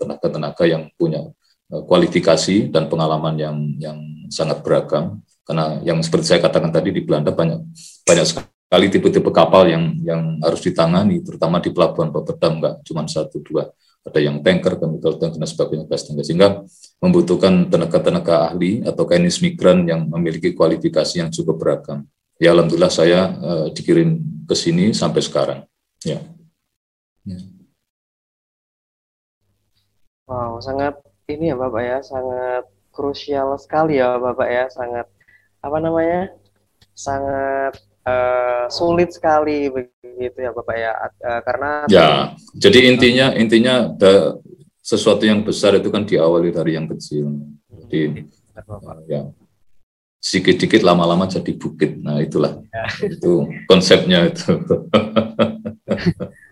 tenaga-tenaga 0.00 0.64
yang 0.68 0.88
punya 0.96 1.28
eh, 1.72 1.82
kualifikasi 1.84 2.72
dan 2.72 2.88
pengalaman 2.88 3.34
yang 3.36 3.56
yang 3.80 3.98
sangat 4.32 4.64
beragam. 4.64 5.24
Karena 5.44 5.80
yang 5.82 5.98
seperti 6.04 6.36
saya 6.36 6.40
katakan 6.44 6.70
tadi 6.70 6.94
di 6.94 7.02
Belanda 7.02 7.32
banyak 7.34 7.60
banyak 8.06 8.26
sekali 8.28 8.86
tipe-tipe 8.86 9.28
kapal 9.34 9.66
yang 9.66 9.98
yang 10.04 10.38
harus 10.40 10.62
ditangani 10.62 11.20
terutama 11.26 11.58
di 11.58 11.74
pelabuhan 11.74 12.12
Rotterdam 12.14 12.60
enggak 12.60 12.74
cuma 12.86 13.04
satu 13.08 13.40
dua. 13.44 13.68
Ada 14.00 14.16
yang 14.16 14.40
tanker, 14.40 14.80
chemical 14.80 15.20
tank 15.20 15.36
dan 15.36 15.44
sebagainya 15.44 15.84
sehingga 16.24 16.64
membutuhkan 17.04 17.68
tenaga-tenaga 17.68 18.48
ahli 18.48 18.80
atau 18.80 19.04
kainis 19.04 19.44
migran 19.44 19.84
yang 19.84 20.08
memiliki 20.08 20.56
kualifikasi 20.56 21.20
yang 21.20 21.28
cukup 21.28 21.60
beragam. 21.60 22.08
Ya 22.40 22.56
alhamdulillah 22.56 22.88
saya 22.88 23.36
uh, 23.36 23.66
dikirim 23.68 24.16
ke 24.48 24.56
sini 24.56 24.96
sampai 24.96 25.20
sekarang. 25.20 25.60
Ya. 26.00 26.24
Ya. 27.28 27.36
Wow, 30.24 30.56
sangat 30.64 30.96
ini 31.28 31.52
ya 31.52 31.56
Bapak 31.60 31.82
ya, 31.84 31.98
sangat 32.00 32.64
krusial 32.96 33.60
sekali 33.60 34.00
ya 34.00 34.16
Bapak 34.16 34.48
ya, 34.48 34.64
sangat 34.72 35.04
apa 35.60 35.78
namanya, 35.84 36.32
sangat 36.96 37.76
uh, 38.08 38.64
sulit 38.72 39.12
sekali 39.12 39.68
begitu 39.68 40.38
ya 40.40 40.56
Bapak 40.56 40.76
ya, 40.80 40.92
uh, 40.96 41.40
karena 41.44 41.70
ya, 41.92 42.08
jadi 42.56 42.94
intinya 42.94 43.26
intinya 43.36 43.92
ada 43.92 44.40
sesuatu 44.80 45.28
yang 45.28 45.44
besar 45.44 45.76
itu 45.76 45.92
kan 45.92 46.08
diawali 46.08 46.54
dari 46.54 46.78
yang 46.78 46.88
kecil, 46.88 47.36
jadi 47.68 48.24
uh, 48.64 49.02
ya 49.10 49.28
sedikit-sedikit 50.20 50.84
lama-lama 50.84 51.24
jadi 51.24 51.48
bukit, 51.56 51.96
nah 51.96 52.20
itulah 52.20 52.60
ya. 52.68 53.08
itu 53.08 53.48
konsepnya 53.64 54.28
itu. 54.28 54.52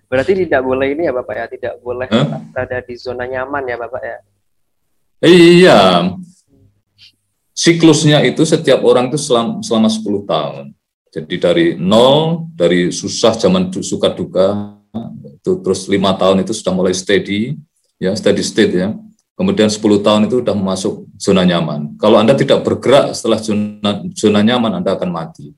Berarti 0.08 0.48
tidak 0.48 0.64
boleh 0.64 0.96
ini 0.96 1.04
ya 1.04 1.12
Bapak 1.12 1.36
ya, 1.36 1.44
tidak 1.52 1.74
boleh 1.84 2.08
huh? 2.08 2.40
berada 2.48 2.80
di 2.80 2.96
zona 2.96 3.28
nyaman 3.28 3.68
ya 3.68 3.76
Bapak 3.76 4.00
ya. 4.00 4.18
Iya. 5.20 5.80
Siklusnya 7.52 8.24
itu 8.24 8.40
setiap 8.48 8.80
orang 8.88 9.12
itu 9.12 9.20
selama, 9.20 9.60
selama 9.60 9.92
10 9.92 10.24
tahun. 10.24 10.64
Jadi 11.12 11.34
dari 11.36 11.66
nol, 11.76 12.48
dari 12.56 12.88
susah 12.88 13.36
zaman 13.36 13.68
suka 13.84 14.08
duka, 14.16 14.80
itu 15.36 15.60
terus 15.60 15.84
lima 15.92 16.16
tahun 16.16 16.40
itu 16.40 16.56
sudah 16.56 16.72
mulai 16.72 16.96
steady, 16.96 17.60
ya 18.00 18.16
steady 18.16 18.40
state 18.40 18.72
ya. 18.72 18.96
Kemudian 19.38 19.70
10 19.70 20.02
tahun 20.02 20.26
itu 20.26 20.42
sudah 20.42 20.56
masuk 20.58 21.06
zona 21.14 21.46
nyaman. 21.46 21.94
Kalau 21.94 22.18
Anda 22.18 22.34
tidak 22.34 22.66
bergerak 22.66 23.14
setelah 23.14 23.38
zona, 23.38 24.02
zona 24.18 24.42
nyaman, 24.42 24.82
Anda 24.82 24.98
akan 24.98 25.14
mati. 25.14 25.54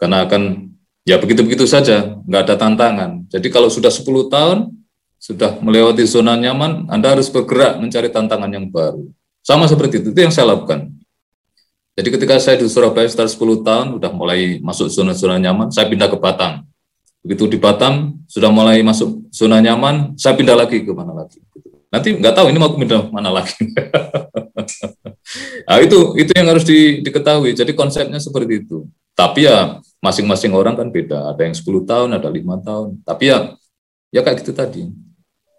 Karena 0.00 0.24
akan 0.24 0.72
ya 1.04 1.20
begitu-begitu 1.20 1.68
saja, 1.68 2.16
nggak 2.24 2.42
ada 2.48 2.56
tantangan. 2.56 3.28
Jadi 3.28 3.52
kalau 3.52 3.68
sudah 3.68 3.92
10 3.92 4.32
tahun, 4.32 4.72
sudah 5.20 5.60
melewati 5.60 6.08
zona 6.08 6.40
nyaman, 6.40 6.88
Anda 6.88 7.12
harus 7.12 7.28
bergerak 7.28 7.76
mencari 7.76 8.08
tantangan 8.08 8.48
yang 8.48 8.72
baru. 8.72 9.04
Sama 9.44 9.68
seperti 9.68 10.00
itu, 10.00 10.08
itu 10.16 10.20
yang 10.24 10.32
saya 10.32 10.56
lakukan. 10.56 10.88
Jadi 12.00 12.08
ketika 12.08 12.40
saya 12.40 12.56
di 12.56 12.64
Surabaya 12.64 13.04
sekitar 13.10 13.28
10 13.28 13.60
tahun, 13.60 13.86
sudah 14.00 14.08
mulai 14.14 14.56
masuk 14.64 14.88
zona-zona 14.88 15.36
nyaman, 15.36 15.68
saya 15.68 15.84
pindah 15.84 16.08
ke 16.08 16.16
Batam. 16.16 16.64
Begitu 17.20 17.44
di 17.44 17.58
Batam, 17.60 18.24
sudah 18.24 18.48
mulai 18.48 18.80
masuk 18.80 19.28
zona 19.34 19.60
nyaman, 19.60 20.16
saya 20.16 20.32
pindah 20.32 20.56
lagi 20.56 20.80
ke 20.80 20.92
mana 20.96 21.12
lagi. 21.12 21.44
Nanti 21.88 22.08
nggak 22.20 22.34
tahu 22.36 22.46
ini 22.52 22.58
mau 22.60 22.72
pindah 22.76 23.08
mana 23.08 23.32
lagi. 23.32 23.56
nah, 25.64 25.80
itu 25.86 25.98
itu 26.20 26.30
yang 26.36 26.48
harus 26.52 26.64
di, 26.68 27.00
diketahui. 27.00 27.56
Jadi 27.56 27.72
konsepnya 27.72 28.20
seperti 28.20 28.68
itu. 28.68 28.84
Tapi 29.16 29.48
ya 29.48 29.80
masing-masing 30.04 30.52
orang 30.52 30.76
kan 30.76 30.92
beda. 30.92 31.32
Ada 31.32 31.48
yang 31.48 31.56
10 31.56 31.64
tahun, 31.88 32.08
ada 32.20 32.28
lima 32.28 32.60
tahun. 32.60 33.00
Tapi 33.02 33.24
ya 33.32 33.56
ya 34.12 34.20
kayak 34.20 34.44
gitu 34.44 34.52
tadi. 34.52 34.84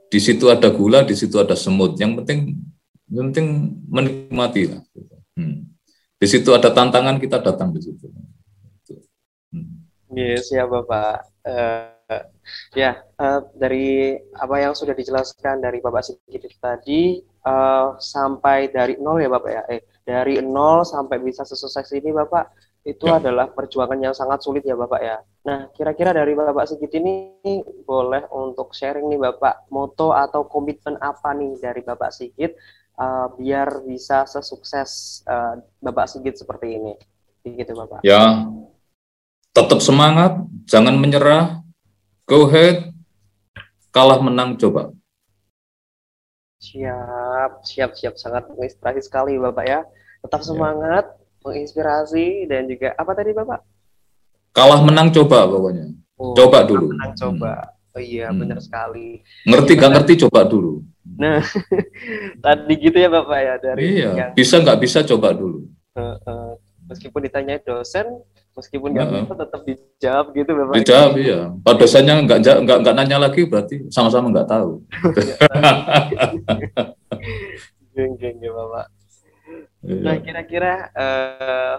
Di 0.10 0.20
situ 0.22 0.50
ada 0.50 0.70
gula, 0.70 1.02
di 1.02 1.18
situ 1.18 1.38
ada 1.42 1.58
semut. 1.58 1.98
Yang 1.98 2.22
penting 2.24 2.40
yang 3.10 3.34
penting 3.34 3.48
menikmati 3.90 4.70
lah. 4.70 4.82
Hmm. 5.34 5.66
Di 6.22 6.28
situ 6.30 6.54
ada 6.54 6.70
tantangan 6.70 7.18
kita 7.18 7.42
datang 7.42 7.74
di 7.74 7.82
situ. 7.82 8.06
Hmm. 9.50 9.90
Yes, 10.14 10.54
ya 10.54 10.70
Bapak. 10.70 11.26
Uh, 11.42 11.99
ya 12.74 12.98
uh, 13.22 13.42
dari 13.54 14.18
apa 14.34 14.56
yang 14.58 14.74
sudah 14.74 14.98
dijelaskan 14.98 15.62
dari 15.62 15.78
Bapak 15.78 16.02
Sigit 16.02 16.42
tadi 16.58 17.22
uh, 17.46 17.96
sampai 18.02 18.74
dari 18.74 18.98
nol 18.98 19.22
ya 19.22 19.30
Bapak 19.30 19.52
ya. 19.52 19.64
Eh 19.70 19.82
dari 20.02 20.42
nol 20.42 20.82
sampai 20.82 21.22
bisa 21.22 21.46
sesukses 21.46 21.86
ini 21.94 22.10
Bapak 22.10 22.50
itu 22.88 23.06
ya. 23.06 23.22
adalah 23.22 23.52
perjuangan 23.52 24.00
yang 24.00 24.16
sangat 24.16 24.42
sulit 24.42 24.66
ya 24.66 24.74
Bapak 24.74 25.02
ya. 25.04 25.22
Nah, 25.46 25.70
kira-kira 25.76 26.16
dari 26.16 26.34
Bapak 26.34 26.66
Sigit 26.66 26.90
ini 26.98 27.30
boleh 27.86 28.26
untuk 28.34 28.74
sharing 28.74 29.06
nih 29.12 29.20
Bapak, 29.20 29.70
moto 29.70 30.16
atau 30.16 30.48
komitmen 30.50 30.98
apa 30.98 31.36
nih 31.38 31.60
dari 31.62 31.82
Bapak 31.86 32.10
Sigit 32.10 32.58
uh, 32.98 33.30
biar 33.36 33.86
bisa 33.86 34.26
sesukses 34.26 35.22
uh, 35.30 35.60
Bapak 35.84 36.10
Sigit 36.10 36.40
seperti 36.40 36.80
ini. 36.80 36.94
Begitu 37.46 37.76
Bapak. 37.76 38.02
Ya, 38.02 38.48
tetap 39.54 39.84
semangat, 39.84 40.40
jangan 40.66 40.96
menyerah, 40.96 41.62
go 42.30 42.46
ahead, 42.46 42.94
kalah 43.90 44.22
menang 44.22 44.54
coba. 44.54 44.94
Siap, 46.62 47.66
Siap, 47.66 47.92
siap. 47.98 48.14
Sangat 48.20 48.46
menginspirasi 48.54 49.02
sekali 49.02 49.42
Bapak 49.42 49.66
ya. 49.66 49.82
Tetap 50.22 50.46
ya. 50.46 50.46
semangat, 50.46 51.06
ya. 51.10 51.18
menginspirasi 51.50 52.46
dan 52.46 52.70
juga 52.70 52.94
apa 52.94 53.12
tadi 53.18 53.34
Bapak? 53.34 53.66
Kalah 54.54 54.86
menang 54.86 55.10
coba 55.10 55.50
pokoknya. 55.50 55.90
Oh, 56.22 56.38
coba 56.38 56.68
dulu. 56.68 56.94
Menang 56.94 57.18
coba. 57.18 57.54
Hmm. 57.66 57.96
Oh 57.98 58.02
iya, 58.04 58.30
hmm. 58.30 58.38
benar 58.46 58.60
sekali. 58.62 59.26
Ngerti 59.50 59.72
gak 59.74 59.92
ngerti 59.98 60.14
coba 60.28 60.46
dulu. 60.46 60.86
Nah, 61.18 61.42
tadi 62.46 62.74
gitu 62.78 62.98
ya 63.02 63.10
Bapak 63.10 63.40
ya 63.42 63.56
dari 63.58 63.82
Iya, 63.98 64.10
yang... 64.14 64.32
bisa 64.38 64.62
nggak 64.62 64.78
bisa 64.78 65.02
coba 65.02 65.34
dulu. 65.34 65.66
Uh, 65.98 66.14
uh, 66.30 66.52
meskipun 66.86 67.26
ditanya 67.26 67.58
dosen, 67.58 68.06
meskipun 68.58 68.90
nggak 68.96 69.08
uh, 69.08 69.38
tetap 69.38 69.62
dijawab 69.64 70.26
gitu 70.36 70.52
Bapak. 70.56 70.76
Dijawab 70.82 71.12
iya. 71.20 71.40
Pak 71.62 71.74
dosennya 71.80 72.16
nggak 72.26 72.40
nggak 72.66 72.78
nggak 72.84 72.96
nanya 72.96 73.18
lagi 73.22 73.42
berarti 73.46 73.76
sama-sama 73.94 74.32
nggak 74.34 74.50
tahu. 74.50 74.84
geng 77.96 78.14
geng 78.20 78.38
ya 78.42 78.52
Bapak. 78.52 78.86
Iya. 79.80 80.02
Nah 80.04 80.16
kira-kira 80.20 80.74
uh, 80.92 81.78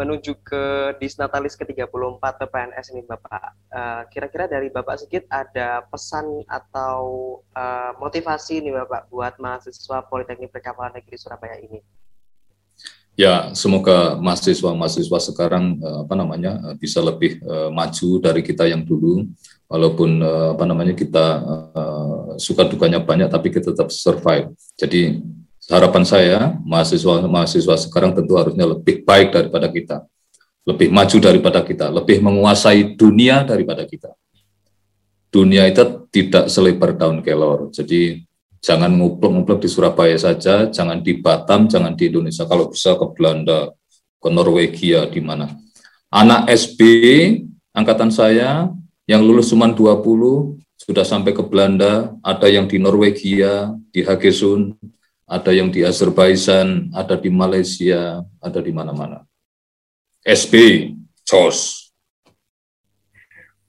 menuju 0.00 0.32
ke 0.40 0.96
Disnatalis 0.96 1.52
ke-34 1.60 2.24
PPNS 2.24 2.86
ini 2.96 3.04
Bapak. 3.04 3.52
Uh, 3.68 4.02
kira-kira 4.08 4.48
dari 4.48 4.72
Bapak 4.72 4.96
sedikit 4.96 5.28
ada 5.28 5.84
pesan 5.84 6.40
atau 6.48 7.00
uh, 7.52 7.92
motivasi 8.00 8.64
nih 8.64 8.72
Bapak 8.80 9.12
buat 9.12 9.36
mahasiswa 9.36 10.00
Politeknik 10.08 10.48
Perkapalan 10.48 10.96
Negeri 10.96 11.16
Surabaya 11.20 11.60
ini? 11.60 11.84
Ya, 13.20 13.52
semoga 13.52 14.16
mahasiswa-mahasiswa 14.16 15.18
sekarang 15.20 15.76
uh, 15.84 16.08
apa 16.08 16.16
namanya 16.16 16.56
uh, 16.64 16.74
bisa 16.80 17.04
lebih 17.04 17.36
uh, 17.44 17.68
maju 17.68 18.08
dari 18.16 18.40
kita 18.40 18.64
yang 18.64 18.80
dulu. 18.80 19.28
Walaupun 19.70 20.18
apa 20.58 20.66
namanya 20.66 20.98
kita 20.98 21.46
suka 22.42 22.66
dukanya 22.66 22.98
banyak, 22.98 23.30
tapi 23.30 23.54
kita 23.54 23.70
tetap 23.70 23.86
survive. 23.94 24.50
Jadi 24.74 25.22
harapan 25.70 26.02
saya 26.02 26.58
mahasiswa-mahasiswa 26.66 27.86
sekarang 27.86 28.10
tentu 28.10 28.34
harusnya 28.34 28.66
lebih 28.66 29.06
baik 29.06 29.30
daripada 29.30 29.70
kita, 29.70 30.02
lebih 30.66 30.90
maju 30.90 31.16
daripada 31.22 31.62
kita, 31.62 31.86
lebih 31.86 32.18
menguasai 32.18 32.98
dunia 32.98 33.46
daripada 33.46 33.86
kita. 33.86 34.10
Dunia 35.30 35.70
itu 35.70 36.10
tidak 36.10 36.50
selebar 36.50 36.90
daun 36.98 37.22
kelor, 37.22 37.70
jadi 37.70 38.26
jangan 38.60 38.92
nguplek-nguplek 38.92 39.64
di 39.64 39.68
Surabaya 39.72 40.16
saja, 40.20 40.68
jangan 40.68 41.00
di 41.00 41.16
Batam, 41.18 41.66
jangan 41.66 41.96
di 41.96 42.12
Indonesia, 42.12 42.44
kalau 42.44 42.68
bisa 42.68 42.94
ke 42.94 43.06
Belanda, 43.16 43.72
ke 44.20 44.28
Norwegia, 44.28 45.08
di 45.08 45.20
mana. 45.24 45.48
Anak 46.12 46.52
SB, 46.52 46.80
angkatan 47.72 48.12
saya, 48.12 48.68
yang 49.08 49.24
lulus 49.24 49.48
cuma 49.48 49.72
20, 49.72 50.60
sudah 50.76 51.04
sampai 51.04 51.32
ke 51.32 51.40
Belanda, 51.40 52.12
ada 52.20 52.46
yang 52.52 52.68
di 52.68 52.76
Norwegia, 52.76 53.72
di 53.88 54.04
Hagesun, 54.04 54.76
ada 55.24 55.50
yang 55.56 55.72
di 55.72 55.80
Azerbaijan, 55.86 56.92
ada 56.92 57.16
di 57.16 57.32
Malaysia, 57.32 58.20
ada 58.42 58.60
di 58.60 58.72
mana-mana. 58.74 59.24
SB, 60.20 60.92
JOS. 61.24 61.88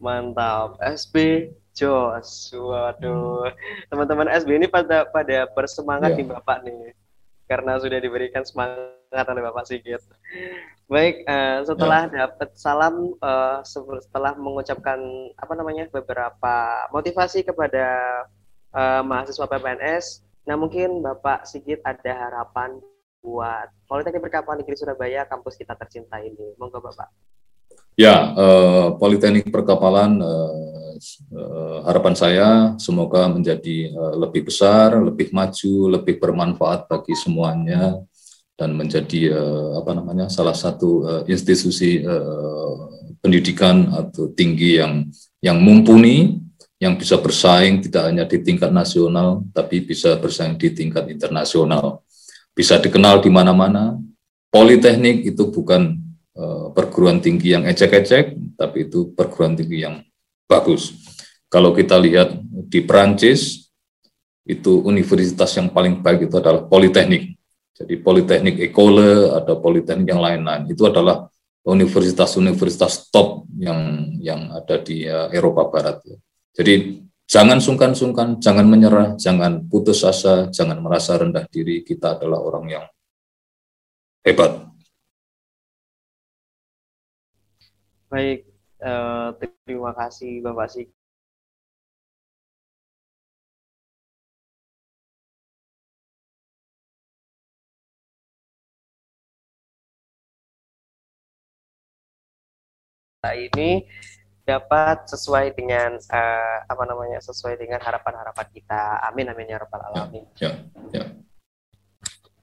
Mantap, 0.01 0.81
SB, 0.81 1.47
JOS. 1.75 2.51
Waduh, 2.55 3.51
teman-teman 3.87 4.27
SB 4.31 4.49
ini 4.59 4.67
pada 4.67 5.07
pada 5.07 5.47
bersemangat 5.51 6.13
ya. 6.13 6.17
nih 6.21 6.27
Bapak 6.27 6.57
nih, 6.67 6.95
karena 7.47 7.79
sudah 7.79 7.99
diberikan 7.99 8.43
semangat 8.43 9.25
oleh 9.27 9.41
Bapak 9.43 9.65
Sigit. 9.67 10.03
Baik, 10.91 11.23
uh, 11.23 11.63
setelah 11.63 12.11
ya. 12.11 12.27
dapat 12.27 12.49
salam, 12.59 13.15
uh, 13.23 13.63
setelah 13.63 14.35
mengucapkan 14.35 14.99
apa 15.39 15.53
namanya 15.55 15.87
beberapa 15.87 16.55
motivasi 16.91 17.47
kepada 17.47 17.87
uh, 18.75 18.99
mahasiswa 19.07 19.47
PPNS, 19.47 20.27
Nah 20.47 20.55
mungkin 20.57 21.05
Bapak 21.05 21.45
Sigit 21.45 21.81
ada 21.85 22.11
harapan 22.17 22.81
buat 23.21 23.69
Politeknik 23.85 24.25
Perkapalan 24.25 24.65
Negeri 24.65 24.77
Surabaya 24.77 25.21
kampus 25.29 25.53
kita 25.53 25.77
tercinta 25.77 26.17
ini. 26.17 26.57
Monggo 26.57 26.81
Bapak. 26.81 27.09
Ya, 27.99 28.33
eh, 28.33 28.87
Politeknik 28.95 29.51
Perkapalan 29.51 30.17
eh, 30.23 30.51
eh, 31.35 31.77
harapan 31.83 32.15
saya 32.15 32.49
semoga 32.79 33.27
menjadi 33.27 33.91
eh, 33.91 34.13
lebih 34.15 34.47
besar, 34.47 34.95
lebih 34.95 35.35
maju, 35.35 35.99
lebih 35.99 36.15
bermanfaat 36.17 36.87
bagi 36.87 37.13
semuanya 37.19 37.99
dan 38.55 38.73
menjadi 38.73 39.35
eh, 39.35 39.69
apa 39.75 39.91
namanya 39.91 40.31
salah 40.31 40.55
satu 40.55 41.03
eh, 41.03 41.23
institusi 41.35 41.99
eh, 41.99 42.73
pendidikan 43.21 43.91
atau 43.93 44.31
tinggi 44.33 44.81
yang 44.81 45.05
yang 45.43 45.61
mumpuni 45.61 46.41
yang 46.81 46.97
bisa 46.97 47.21
bersaing 47.21 47.85
tidak 47.85 48.09
hanya 48.09 48.25
di 48.25 48.41
tingkat 48.41 48.73
nasional, 48.73 49.45
tapi 49.53 49.85
bisa 49.85 50.17
bersaing 50.17 50.57
di 50.57 50.73
tingkat 50.73 51.05
internasional. 51.13 52.01
Bisa 52.57 52.81
dikenal 52.81 53.21
di 53.21 53.29
mana-mana. 53.29 54.01
Politeknik 54.49 55.29
itu 55.29 55.53
bukan 55.53 56.00
perguruan 56.71 57.19
tinggi 57.19 57.53
yang 57.53 57.63
ecek-ecek, 57.67 58.57
tapi 58.57 58.87
itu 58.89 59.13
perguruan 59.13 59.53
tinggi 59.53 59.85
yang 59.85 60.01
bagus. 60.45 60.93
Kalau 61.51 61.75
kita 61.75 61.99
lihat 61.99 62.39
di 62.71 62.79
Perancis, 62.83 63.71
itu 64.47 64.81
universitas 64.83 65.53
yang 65.55 65.69
paling 65.69 66.01
baik 66.01 66.31
itu 66.31 66.35
adalah 66.39 66.65
Politeknik. 66.65 67.37
Jadi 67.77 67.93
Politeknik 68.01 68.57
Ecole 68.59 69.29
atau 69.31 69.61
Politeknik 69.61 70.07
yang 70.09 70.21
lain-lain 70.21 70.69
itu 70.69 70.83
adalah 70.85 71.29
universitas-universitas 71.61 73.13
top 73.13 73.45
yang 73.53 74.11
yang 74.17 74.49
ada 74.49 74.81
di 74.81 75.05
uh, 75.05 75.29
Eropa 75.29 75.69
Barat. 75.69 76.01
Jadi 76.57 77.05
jangan 77.29 77.61
sungkan-sungkan, 77.61 78.41
jangan 78.41 78.65
menyerah, 78.65 79.13
jangan 79.15 79.69
putus 79.69 80.01
asa, 80.01 80.49
jangan 80.49 80.81
merasa 80.81 81.21
rendah 81.21 81.45
diri. 81.47 81.85
Kita 81.85 82.17
adalah 82.17 82.41
orang 82.41 82.65
yang 82.65 82.85
hebat. 84.25 84.70
Baik, 88.11 88.43
uh, 88.83 89.31
terima 89.39 89.95
kasih 89.95 90.43
Bapak 90.43 90.67
Sik. 90.67 90.87
ini 103.31 103.87
dapat 104.43 105.07
sesuai 105.07 105.55
dengan 105.55 105.95
uh, 105.95 106.57
apa 106.67 106.83
namanya 106.83 107.23
sesuai 107.23 107.55
dengan 107.55 107.79
harapan-harapan 107.79 108.47
kita. 108.51 108.99
Amin 109.07 109.31
amin 109.31 109.55
ya 109.55 109.57
rabbal 109.61 109.87
alamin. 109.87 110.27
Ya, 110.35 110.51
ya, 110.91 110.99
ya. 110.99 111.05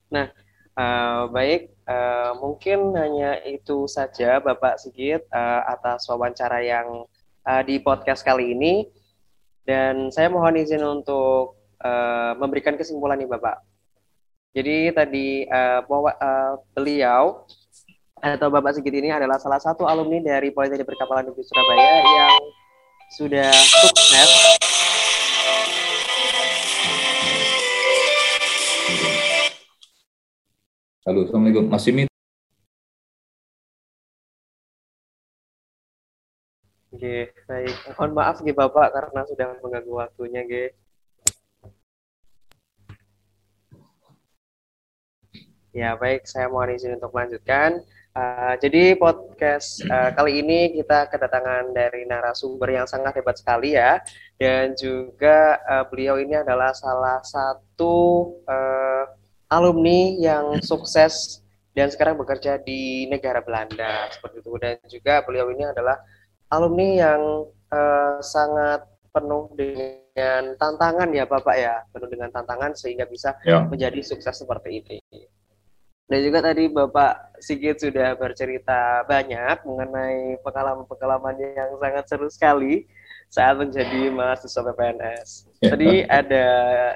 Nah, 0.09 0.33
uh, 0.79 1.27
baik 1.35 1.75
uh, 1.91 2.39
mungkin 2.39 2.95
hanya 2.95 3.43
itu 3.43 3.91
saja 3.91 4.39
Bapak 4.39 4.79
Sigit 4.79 5.27
uh, 5.35 5.63
atas 5.67 6.07
wawancara 6.07 6.63
yang 6.63 7.05
uh, 7.43 7.63
di 7.67 7.83
podcast 7.83 8.23
kali 8.23 8.55
ini 8.55 8.87
dan 9.67 10.09
saya 10.15 10.31
mohon 10.31 10.57
izin 10.57 10.81
untuk 10.81 11.59
uh, 11.83 12.33
memberikan 12.39 12.79
kesimpulan 12.79 13.21
nih 13.21 13.29
Bapak. 13.29 13.61
Jadi 14.57 14.91
tadi 14.97 15.45
uh, 15.45 15.85
bahwa 15.85 16.17
uh, 16.17 16.55
beliau 16.73 17.45
atau 18.19 18.49
Bapak 18.49 18.75
Sigit 18.75 18.95
ini 18.95 19.13
adalah 19.13 19.37
salah 19.37 19.61
satu 19.61 19.85
alumni 19.85 20.19
dari 20.25 20.51
Politeknik 20.51 20.89
Perkapalan 20.89 21.29
Negeri 21.29 21.45
Surabaya 21.45 21.93
yang 22.03 22.35
sudah 23.15 23.53
sukses 23.53 24.31
Halo, 31.09 31.25
Assalamualaikum. 31.25 31.73
Masih 31.73 31.93
mit? 31.97 32.09
Oke, 36.93 37.33
baik. 37.49 37.77
Mohon 37.97 38.13
maaf 38.13 38.37
nih 38.45 38.53
Bapak 38.53 38.93
karena 38.93 39.25
sudah 39.25 39.57
mengganggu 39.65 39.89
waktunya, 40.05 40.45
G. 40.45 40.53
Ya, 45.73 45.97
baik. 45.97 46.29
Saya 46.29 46.53
mohon 46.53 46.77
izin 46.77 47.01
untuk 47.01 47.17
melanjutkan. 47.17 47.81
Uh, 48.13 48.61
jadi 48.61 48.93
podcast 49.01 49.81
uh, 49.89 50.13
kali 50.13 50.45
ini 50.45 50.77
kita 50.77 51.09
kedatangan 51.09 51.73
dari 51.73 52.05
narasumber 52.05 52.69
yang 52.69 52.85
sangat 52.85 53.17
hebat 53.17 53.41
sekali 53.41 53.81
ya, 53.81 53.97
dan 54.37 54.77
juga 54.77 55.57
uh, 55.65 55.89
beliau 55.89 56.21
ini 56.21 56.37
adalah 56.37 56.77
salah 56.77 57.25
satu 57.25 57.97
uh, 58.45 59.18
alumni 59.49 60.15
yang 60.17 60.61
sukses 60.61 61.45
dan 61.73 61.89
sekarang 61.89 62.21
bekerja 62.21 62.61
di 62.61 63.09
negara 63.09 63.41
Belanda 63.41 64.09
seperti 64.13 64.45
itu, 64.45 64.53
dan 64.61 64.77
juga 64.89 65.25
beliau 65.25 65.49
ini 65.53 65.65
adalah 65.69 66.01
alumni 66.53 66.89
yang 66.97 67.21
uh, 67.73 68.19
sangat 68.21 68.85
penuh 69.09 69.49
dengan 69.57 70.55
tantangan 70.61 71.09
ya 71.11 71.25
Bapak 71.25 71.57
ya, 71.57 71.81
penuh 71.93 72.09
dengan 72.13 72.29
tantangan 72.33 72.77
sehingga 72.77 73.09
bisa 73.09 73.37
ya. 73.47 73.65
menjadi 73.65 74.01
sukses 74.05 74.37
seperti 74.37 74.85
ini. 74.85 74.99
Dan 76.09 76.25
juga 76.25 76.41
tadi 76.41 76.73
Bapak 76.73 77.37
Sigit 77.37 77.85
sudah 77.85 78.17
bercerita 78.17 79.05
banyak 79.05 79.61
mengenai 79.69 80.41
pengalaman-pengalaman 80.41 81.37
yang 81.37 81.77
sangat 81.77 82.05
seru 82.09 82.29
sekali. 82.33 82.89
Saat 83.29 83.61
menjadi 83.61 84.09
mahasiswa 84.09 84.65
PPNS. 84.73 85.29
Ya. 85.61 85.71
Tadi 85.77 85.91
ada 86.09 86.47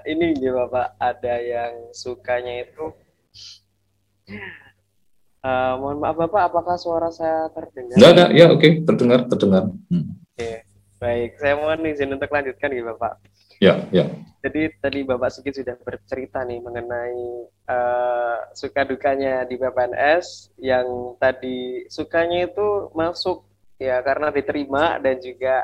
ini 0.09 0.33
gitu 0.41 0.57
Bapak, 0.57 0.97
ada 0.97 1.35
yang 1.39 1.93
sukanya 1.93 2.65
itu 2.65 2.85
uh, 5.45 5.75
mohon 5.77 6.01
maaf 6.01 6.17
Bapak, 6.17 6.53
apakah 6.53 6.77
suara 6.81 7.13
saya 7.13 7.53
terdengar? 7.53 7.97
Enggak, 8.01 8.13
enggak, 8.17 8.31
ya 8.33 8.47
oke, 8.49 8.59
okay. 8.59 8.73
terdengar, 8.83 9.21
terdengar. 9.29 9.65
Hmm. 9.93 10.17
Oke, 10.17 10.37
okay. 10.41 10.57
baik. 10.97 11.31
Saya 11.37 11.55
mohon 11.61 11.85
izin 11.85 12.17
untuk 12.17 12.33
lanjutkan 12.33 12.73
gitu 12.73 12.87
Bapak. 12.97 13.13
Ya, 13.63 13.79
ya. 13.95 14.11
Jadi 14.43 14.75
tadi 14.83 15.07
Bapak 15.07 15.31
Sigit 15.31 15.55
sudah 15.55 15.79
bercerita 15.79 16.43
nih 16.43 16.59
mengenai 16.59 17.47
uh, 17.71 18.51
suka 18.59 18.83
dukanya 18.83 19.47
di 19.47 19.55
PPNS 19.55 20.59
yang 20.59 21.15
tadi 21.23 21.87
sukanya 21.87 22.51
itu 22.51 22.91
masuk 22.91 23.47
ya 23.79 24.03
karena 24.03 24.35
diterima 24.35 24.99
dan 24.99 25.23
juga 25.23 25.63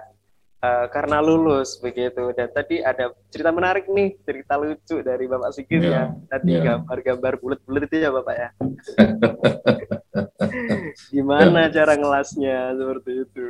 uh, 0.63 0.87
karena 0.91 1.23
lulus 1.23 1.79
begitu. 1.79 2.33
Dan 2.37 2.49
tadi 2.55 2.83
ada 2.83 3.11
cerita 3.31 3.51
menarik 3.51 3.89
nih, 3.89 4.15
cerita 4.23 4.59
lucu 4.59 5.03
dari 5.03 5.27
Bapak 5.27 5.53
Sigit 5.55 5.83
yeah, 5.83 5.91
yang 5.91 6.11
tadi 6.29 6.53
yeah. 6.55 6.65
gambar-gambar 6.65 7.33
bulat-bulat 7.43 7.83
itu 7.91 7.97
ya 8.03 8.11
Bapak 8.15 8.35
ya. 8.35 8.49
Gimana 11.15 11.61
yeah. 11.67 11.75
cara 11.75 11.93
ngelasnya 11.99 12.59
seperti 12.79 13.11
itu? 13.27 13.45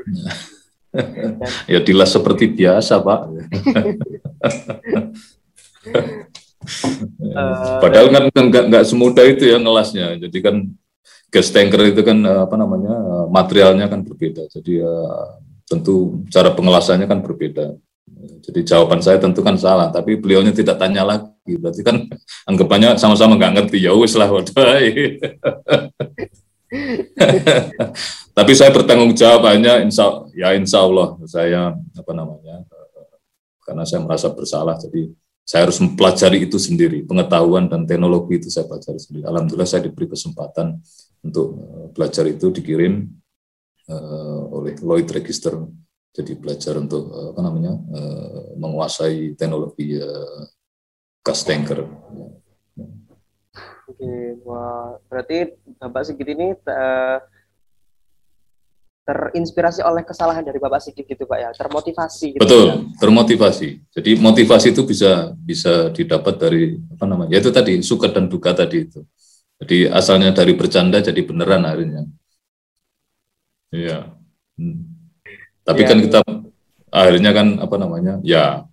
ya 1.72 1.80
dilas 1.84 2.10
seperti 2.12 2.48
biasa 2.48 3.00
pak 3.04 3.20
uh, 7.36 7.78
padahal 7.82 8.08
kan 8.08 8.24
nggak 8.32 8.64
nggak 8.72 8.84
semudah 8.88 9.24
itu 9.28 9.52
ya 9.52 9.60
ngelasnya 9.60 10.16
jadi 10.28 10.38
kan 10.40 10.56
gas 11.28 11.52
tanker 11.52 11.92
itu 11.92 12.00
kan 12.00 12.24
eh, 12.24 12.40
apa 12.40 12.56
namanya 12.56 12.94
eh, 12.96 13.26
materialnya 13.28 13.86
kan 13.92 14.00
berbeda 14.00 14.48
jadi 14.48 14.80
ya 14.80 14.94
tentu 15.68 16.24
cara 16.32 16.56
pengelasannya 16.56 17.04
kan 17.04 17.20
berbeda. 17.20 17.76
Jadi 18.40 18.64
jawaban 18.64 19.04
saya 19.04 19.20
tentu 19.20 19.44
kan 19.44 19.60
salah 19.60 19.92
tapi 19.92 20.16
beliaunya 20.16 20.50
tidak 20.50 20.80
tanya 20.80 21.04
lagi. 21.04 21.54
Berarti 21.60 21.84
kan 21.84 22.08
anggapannya 22.48 22.96
sama-sama 22.96 23.36
nggak 23.36 23.68
ngerti. 23.68 23.84
Ya 23.84 23.92
wis 23.92 24.16
lah 24.16 24.32
Tapi 28.38 28.52
saya 28.52 28.70
bertanggung 28.72 29.16
jawab 29.16 29.44
hanya 29.48 29.80
insya, 29.80 30.24
ya 30.36 30.52
insya 30.56 30.84
Allah 30.84 31.16
saya 31.24 31.72
apa 31.72 32.12
namanya 32.12 32.60
karena 33.64 33.84
saya 33.84 34.00
merasa 34.04 34.32
bersalah 34.32 34.80
jadi 34.80 35.12
saya 35.48 35.64
harus 35.64 35.80
mempelajari 35.80 36.44
itu 36.44 36.60
sendiri. 36.60 37.08
Pengetahuan 37.08 37.72
dan 37.72 37.88
teknologi 37.88 38.36
itu 38.36 38.52
saya 38.52 38.68
pelajari 38.68 39.00
sendiri. 39.00 39.24
Alhamdulillah 39.24 39.64
saya 39.64 39.88
diberi 39.88 40.04
kesempatan 40.12 40.76
untuk 41.24 41.56
eh, 41.56 41.86
belajar 41.96 42.24
itu 42.28 42.52
dikirim 42.52 43.08
uh, 43.88 44.40
oleh 44.52 44.76
Lloyd 44.80 45.08
Register 45.10 45.56
jadi 46.12 46.32
belajar 46.34 46.74
untuk 46.80 47.12
uh, 47.12 47.30
apa 47.32 47.40
namanya 47.44 47.72
uh, 47.74 48.56
menguasai 48.56 49.38
teknologi 49.38 49.96
uh, 49.96 50.44
gas 51.24 51.44
tanker. 51.44 51.84
Oke, 53.88 54.12
wah 54.44 55.00
berarti 55.08 55.56
Bapak 55.80 56.04
Sigit 56.04 56.28
ini 56.28 56.52
uh, 56.52 57.18
terinspirasi 59.08 59.80
oleh 59.80 60.04
kesalahan 60.04 60.44
dari 60.44 60.60
Bapak 60.60 60.84
Sigit 60.84 61.08
gitu 61.08 61.24
Pak 61.24 61.38
ya, 61.40 61.50
termotivasi 61.56 62.36
gitu. 62.36 62.42
Betul, 62.44 62.66
ya. 62.68 62.74
termotivasi. 63.00 63.68
Jadi 63.88 64.10
motivasi 64.20 64.76
itu 64.76 64.84
bisa 64.84 65.32
bisa 65.40 65.88
didapat 65.96 66.36
dari 66.36 66.76
apa 66.92 67.04
namanya? 67.08 67.32
Yaitu 67.32 67.48
tadi 67.48 67.80
suka 67.80 68.12
dan 68.12 68.28
duka 68.28 68.52
tadi 68.52 68.84
itu. 68.84 69.00
Jadi 69.58 69.88
asalnya 69.88 70.36
dari 70.36 70.52
bercanda 70.52 71.00
jadi 71.00 71.24
beneran 71.24 71.64
akhirnya. 71.64 72.04
Iya. 73.72 74.12
Hmm. 74.56 74.96
Tapi 75.64 75.82
ya. 75.84 75.88
kan 75.88 75.98
kita 76.00 76.20
akhirnya 76.88 77.30
kan 77.36 77.48
apa 77.60 77.76
namanya? 77.76 78.14
Ya 78.24 78.64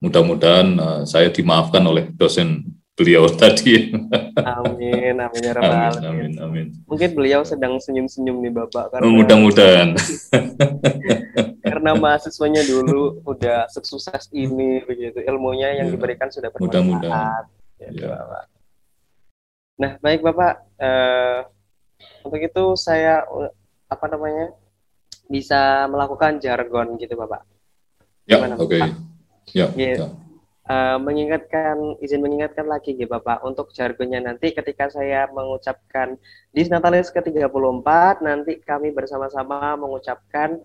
mudah-mudahan 0.00 0.68
uh, 0.80 1.02
saya 1.04 1.28
dimaafkan 1.28 1.84
oleh 1.84 2.10
dosen 2.16 2.80
beliau 3.00 3.24
tadi. 3.40 3.94
Amin, 4.36 5.16
amin 5.16 5.40
ya 5.40 5.52
rabbal 5.56 5.96
amin, 5.96 6.04
amin, 6.04 6.32
amin. 6.42 6.66
Mungkin 6.84 7.16
beliau 7.16 7.40
sedang 7.48 7.80
senyum-senyum 7.80 8.44
nih 8.44 8.52
Bapak 8.52 8.92
karena 8.92 9.08
mudah-mudahan. 9.08 9.88
karena 11.64 11.90
mahasiswanya 11.96 12.60
dulu 12.66 13.24
udah 13.24 13.70
sukses 13.72 14.28
ini 14.36 14.84
begitu, 14.84 15.22
ilmunya 15.24 15.80
yang 15.80 15.88
ya, 15.88 15.92
diberikan 15.96 16.28
sudah 16.28 16.52
bermanfaat. 16.52 16.82
Mudah-mudahan. 16.82 17.44
Gitu, 17.80 18.04
ya. 18.04 18.08
Bapak. 18.12 18.44
Nah, 19.80 19.92
baik 20.04 20.20
Bapak, 20.20 20.54
uh, 20.76 21.40
untuk 22.20 22.40
itu 22.44 22.64
saya 22.76 23.24
apa 23.90 24.06
namanya? 24.06 24.54
bisa 25.30 25.86
melakukan 25.86 26.42
jargon 26.42 26.98
gitu 26.98 27.14
Bapak. 27.14 27.46
Ya, 28.26 28.42
oke. 28.42 28.66
Okay. 28.66 28.82
Ya, 29.54 29.70
ya. 29.74 30.10
Uh, 30.70 30.98
mengingatkan 31.02 31.98
izin 31.98 32.22
mengingatkan 32.22 32.66
lagi 32.66 32.94
ya 32.94 33.06
Bapak 33.06 33.42
untuk 33.42 33.70
jargonnya 33.74 34.22
nanti 34.22 34.54
ketika 34.54 34.86
saya 34.90 35.26
mengucapkan 35.30 36.14
Disnatalis 36.54 37.10
ke-34 37.10 37.88
nanti 38.22 38.58
kami 38.62 38.94
bersama-sama 38.94 39.74
mengucapkan 39.74 40.62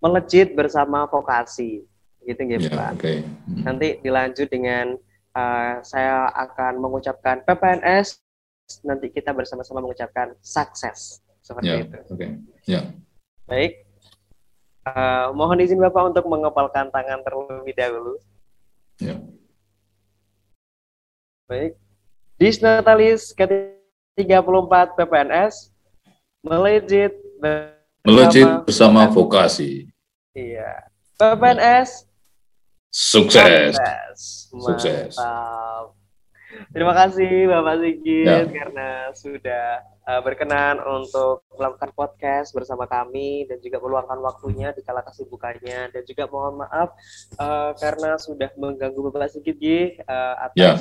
melejit 0.00 0.56
bersama 0.56 1.04
vokasi 1.08 1.84
gitu 2.24 2.40
ya 2.44 2.60
Bapak. 2.68 3.00
okay. 3.00 3.16
hmm. 3.24 3.64
Nanti 3.64 3.88
dilanjut 4.00 4.48
dengan 4.48 4.96
uh, 5.36 5.84
saya 5.84 6.32
akan 6.32 6.80
mengucapkan 6.80 7.44
PPNS 7.44 8.20
nanti 8.84 9.12
kita 9.12 9.36
bersama-sama 9.36 9.84
mengucapkan 9.84 10.32
sukses 10.40 11.25
seperti 11.46 11.70
yeah, 11.70 11.78
itu. 11.86 11.98
Oke. 12.10 12.10
Okay. 12.10 12.30
Ya. 12.66 12.72
Yeah. 12.74 12.84
Baik. 13.46 13.72
Uh, 14.86 15.30
mohon 15.34 15.62
izin 15.62 15.78
Bapak 15.78 16.10
untuk 16.10 16.26
mengepalkan 16.26 16.90
tangan 16.90 17.22
terlebih 17.22 17.74
dahulu. 17.78 18.18
Ya. 18.98 19.22
Baik. 21.46 21.78
Disnatalis 22.42 23.30
ke-34 23.38 24.74
PPNS 24.98 25.70
melejit 26.42 27.14
melejit 28.02 28.46
bersama 28.66 29.06
vokasi. 29.06 29.86
Iya. 30.34 30.90
PPNS 31.16 32.10
sukses. 32.90 33.78
Sukses. 34.50 35.14
Mantap. 35.14 35.75
Terima 36.74 36.92
kasih 36.94 37.46
Bapak 37.46 37.76
Sigit 37.82 38.26
ya. 38.26 38.46
karena 38.46 38.88
sudah 39.14 39.64
uh, 40.06 40.20
berkenan 40.22 40.82
untuk 40.82 41.46
melakukan 41.54 41.90
podcast 41.94 42.50
bersama 42.50 42.86
kami 42.90 43.46
dan 43.46 43.62
juga 43.62 43.78
meluangkan 43.82 44.18
waktunya 44.22 44.74
di 44.74 44.82
kala 44.82 45.02
kesibukannya 45.06 45.94
dan 45.94 46.02
juga 46.06 46.26
mohon 46.26 46.62
maaf 46.62 46.94
uh, 47.38 47.70
karena 47.78 48.18
sudah 48.18 48.50
mengganggu 48.58 48.98
Bapak 49.10 49.30
Sigit 49.34 50.02
uh, 50.06 50.34
atas 50.50 50.58
ya. 50.58 50.72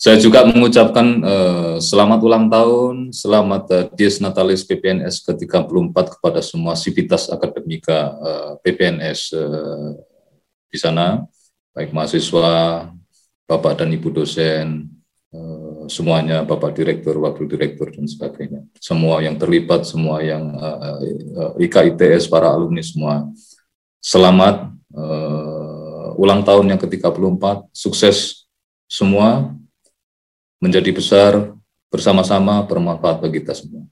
Saya 0.00 0.16
juga 0.16 0.48
mengucapkan 0.48 1.20
uh, 1.20 1.76
selamat 1.76 2.24
ulang 2.24 2.48
tahun, 2.48 3.12
selamat 3.12 3.64
uh, 3.68 3.84
Dies 3.92 4.16
Natalis 4.16 4.64
PPNS 4.64 5.20
ke-34 5.28 5.96
kepada 6.16 6.40
semua 6.40 6.72
sivitas 6.72 7.28
akademika 7.28 8.16
uh, 8.16 8.52
PPNS 8.64 9.36
uh, 9.36 9.92
di 10.72 10.78
sana, 10.80 11.20
baik 11.76 11.92
mahasiswa, 11.92 12.88
Bapak 13.50 13.82
dan 13.82 13.90
Ibu 13.90 14.14
dosen, 14.14 15.00
Eh, 15.30 15.86
semuanya 15.86 16.42
Bapak 16.42 16.74
Direktur, 16.74 17.14
Wakil 17.22 17.46
Direktur 17.46 17.94
dan 17.94 18.02
sebagainya. 18.10 18.66
Semua 18.82 19.22
yang 19.22 19.38
terlibat, 19.38 19.86
semua 19.86 20.18
yang 20.26 20.58
uh, 20.58 20.98
uh, 21.54 21.54
IKITS, 21.54 22.26
para 22.26 22.50
alumni 22.50 22.82
semua. 22.82 23.30
Selamat 24.02 24.74
ulang 26.18 26.42
tahun 26.42 26.74
yang 26.74 26.80
ke-34, 26.82 27.70
sukses 27.70 28.48
semua, 28.90 29.54
menjadi 30.58 30.90
besar, 30.90 31.54
bersama-sama, 31.86 32.58
bermanfaat 32.66 33.22
bagi 33.22 33.38
kita 33.38 33.54
semua. 33.54 33.86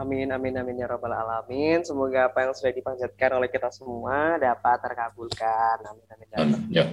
Amin, 0.00 0.32
amin, 0.32 0.54
amin 0.54 0.80
ya 0.80 0.88
robbal 0.88 1.12
alamin. 1.12 1.84
Semoga 1.84 2.32
apa 2.32 2.46
yang 2.48 2.56
sudah 2.56 2.72
dipanjatkan 2.72 3.36
oleh 3.36 3.52
kita 3.52 3.68
semua 3.68 4.40
dapat 4.40 4.80
terkabulkan. 4.80 5.76
Amin, 5.84 6.06
amin. 6.08 6.28
amin. 6.32 6.56
amin. 6.56 6.60
Ya. 6.72 6.84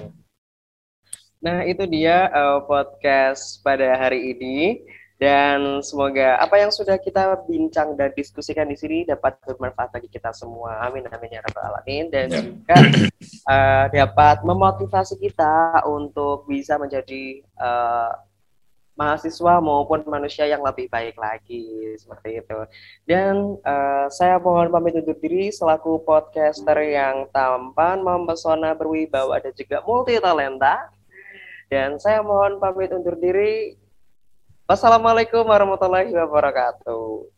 Nah, 1.45 1.61
itu 1.61 1.85
dia 1.85 2.25
uh, 2.33 2.65
podcast 2.65 3.61
pada 3.61 3.93
hari 4.01 4.33
ini 4.33 4.81
dan 5.21 5.77
semoga 5.85 6.41
apa 6.41 6.57
yang 6.57 6.73
sudah 6.73 6.97
kita 6.97 7.37
bincang 7.45 7.93
dan 7.93 8.09
diskusikan 8.17 8.65
di 8.65 8.73
sini 8.73 9.05
dapat 9.05 9.37
bermanfaat 9.45 9.93
bagi 9.93 10.09
kita 10.09 10.33
semua. 10.33 10.81
Amin 10.81 11.05
amin 11.05 11.37
ya 11.37 11.45
rabbal 11.45 11.69
alamin 11.69 12.09
dan 12.09 12.33
ya. 12.33 12.41
juga 12.41 12.77
uh, 13.45 13.85
dapat 13.93 14.41
memotivasi 14.41 15.21
kita 15.21 15.85
untuk 15.85 16.49
bisa 16.49 16.81
menjadi 16.81 17.45
uh, 17.61 18.09
mahasiswa 18.97 19.61
maupun 19.61 20.01
manusia 20.09 20.49
yang 20.49 20.65
lebih 20.65 20.89
baik 20.89 21.13
lagi 21.13 21.93
seperti 21.93 22.41
itu. 22.41 22.59
Dan 23.05 23.61
uh, 23.61 24.09
saya 24.09 24.41
mohon 24.41 24.73
pamit 24.73 24.97
undur 24.97 25.13
diri 25.21 25.53
selaku 25.53 26.01
podcaster 26.01 26.81
yang 26.89 27.29
tampan, 27.29 28.01
mempesona, 28.01 28.73
berwibawa 28.73 29.37
dan 29.37 29.53
juga 29.53 29.85
multi 29.85 30.17
talenta. 30.17 30.94
Dan 31.67 31.97
saya 31.97 32.21
mohon 32.21 32.61
pamit 32.61 32.93
undur 32.93 33.17
diri. 33.17 33.75
Wassalamualaikum 34.65 35.45
warahmatullahi 35.45 36.09
wabarakatuh. 36.09 37.34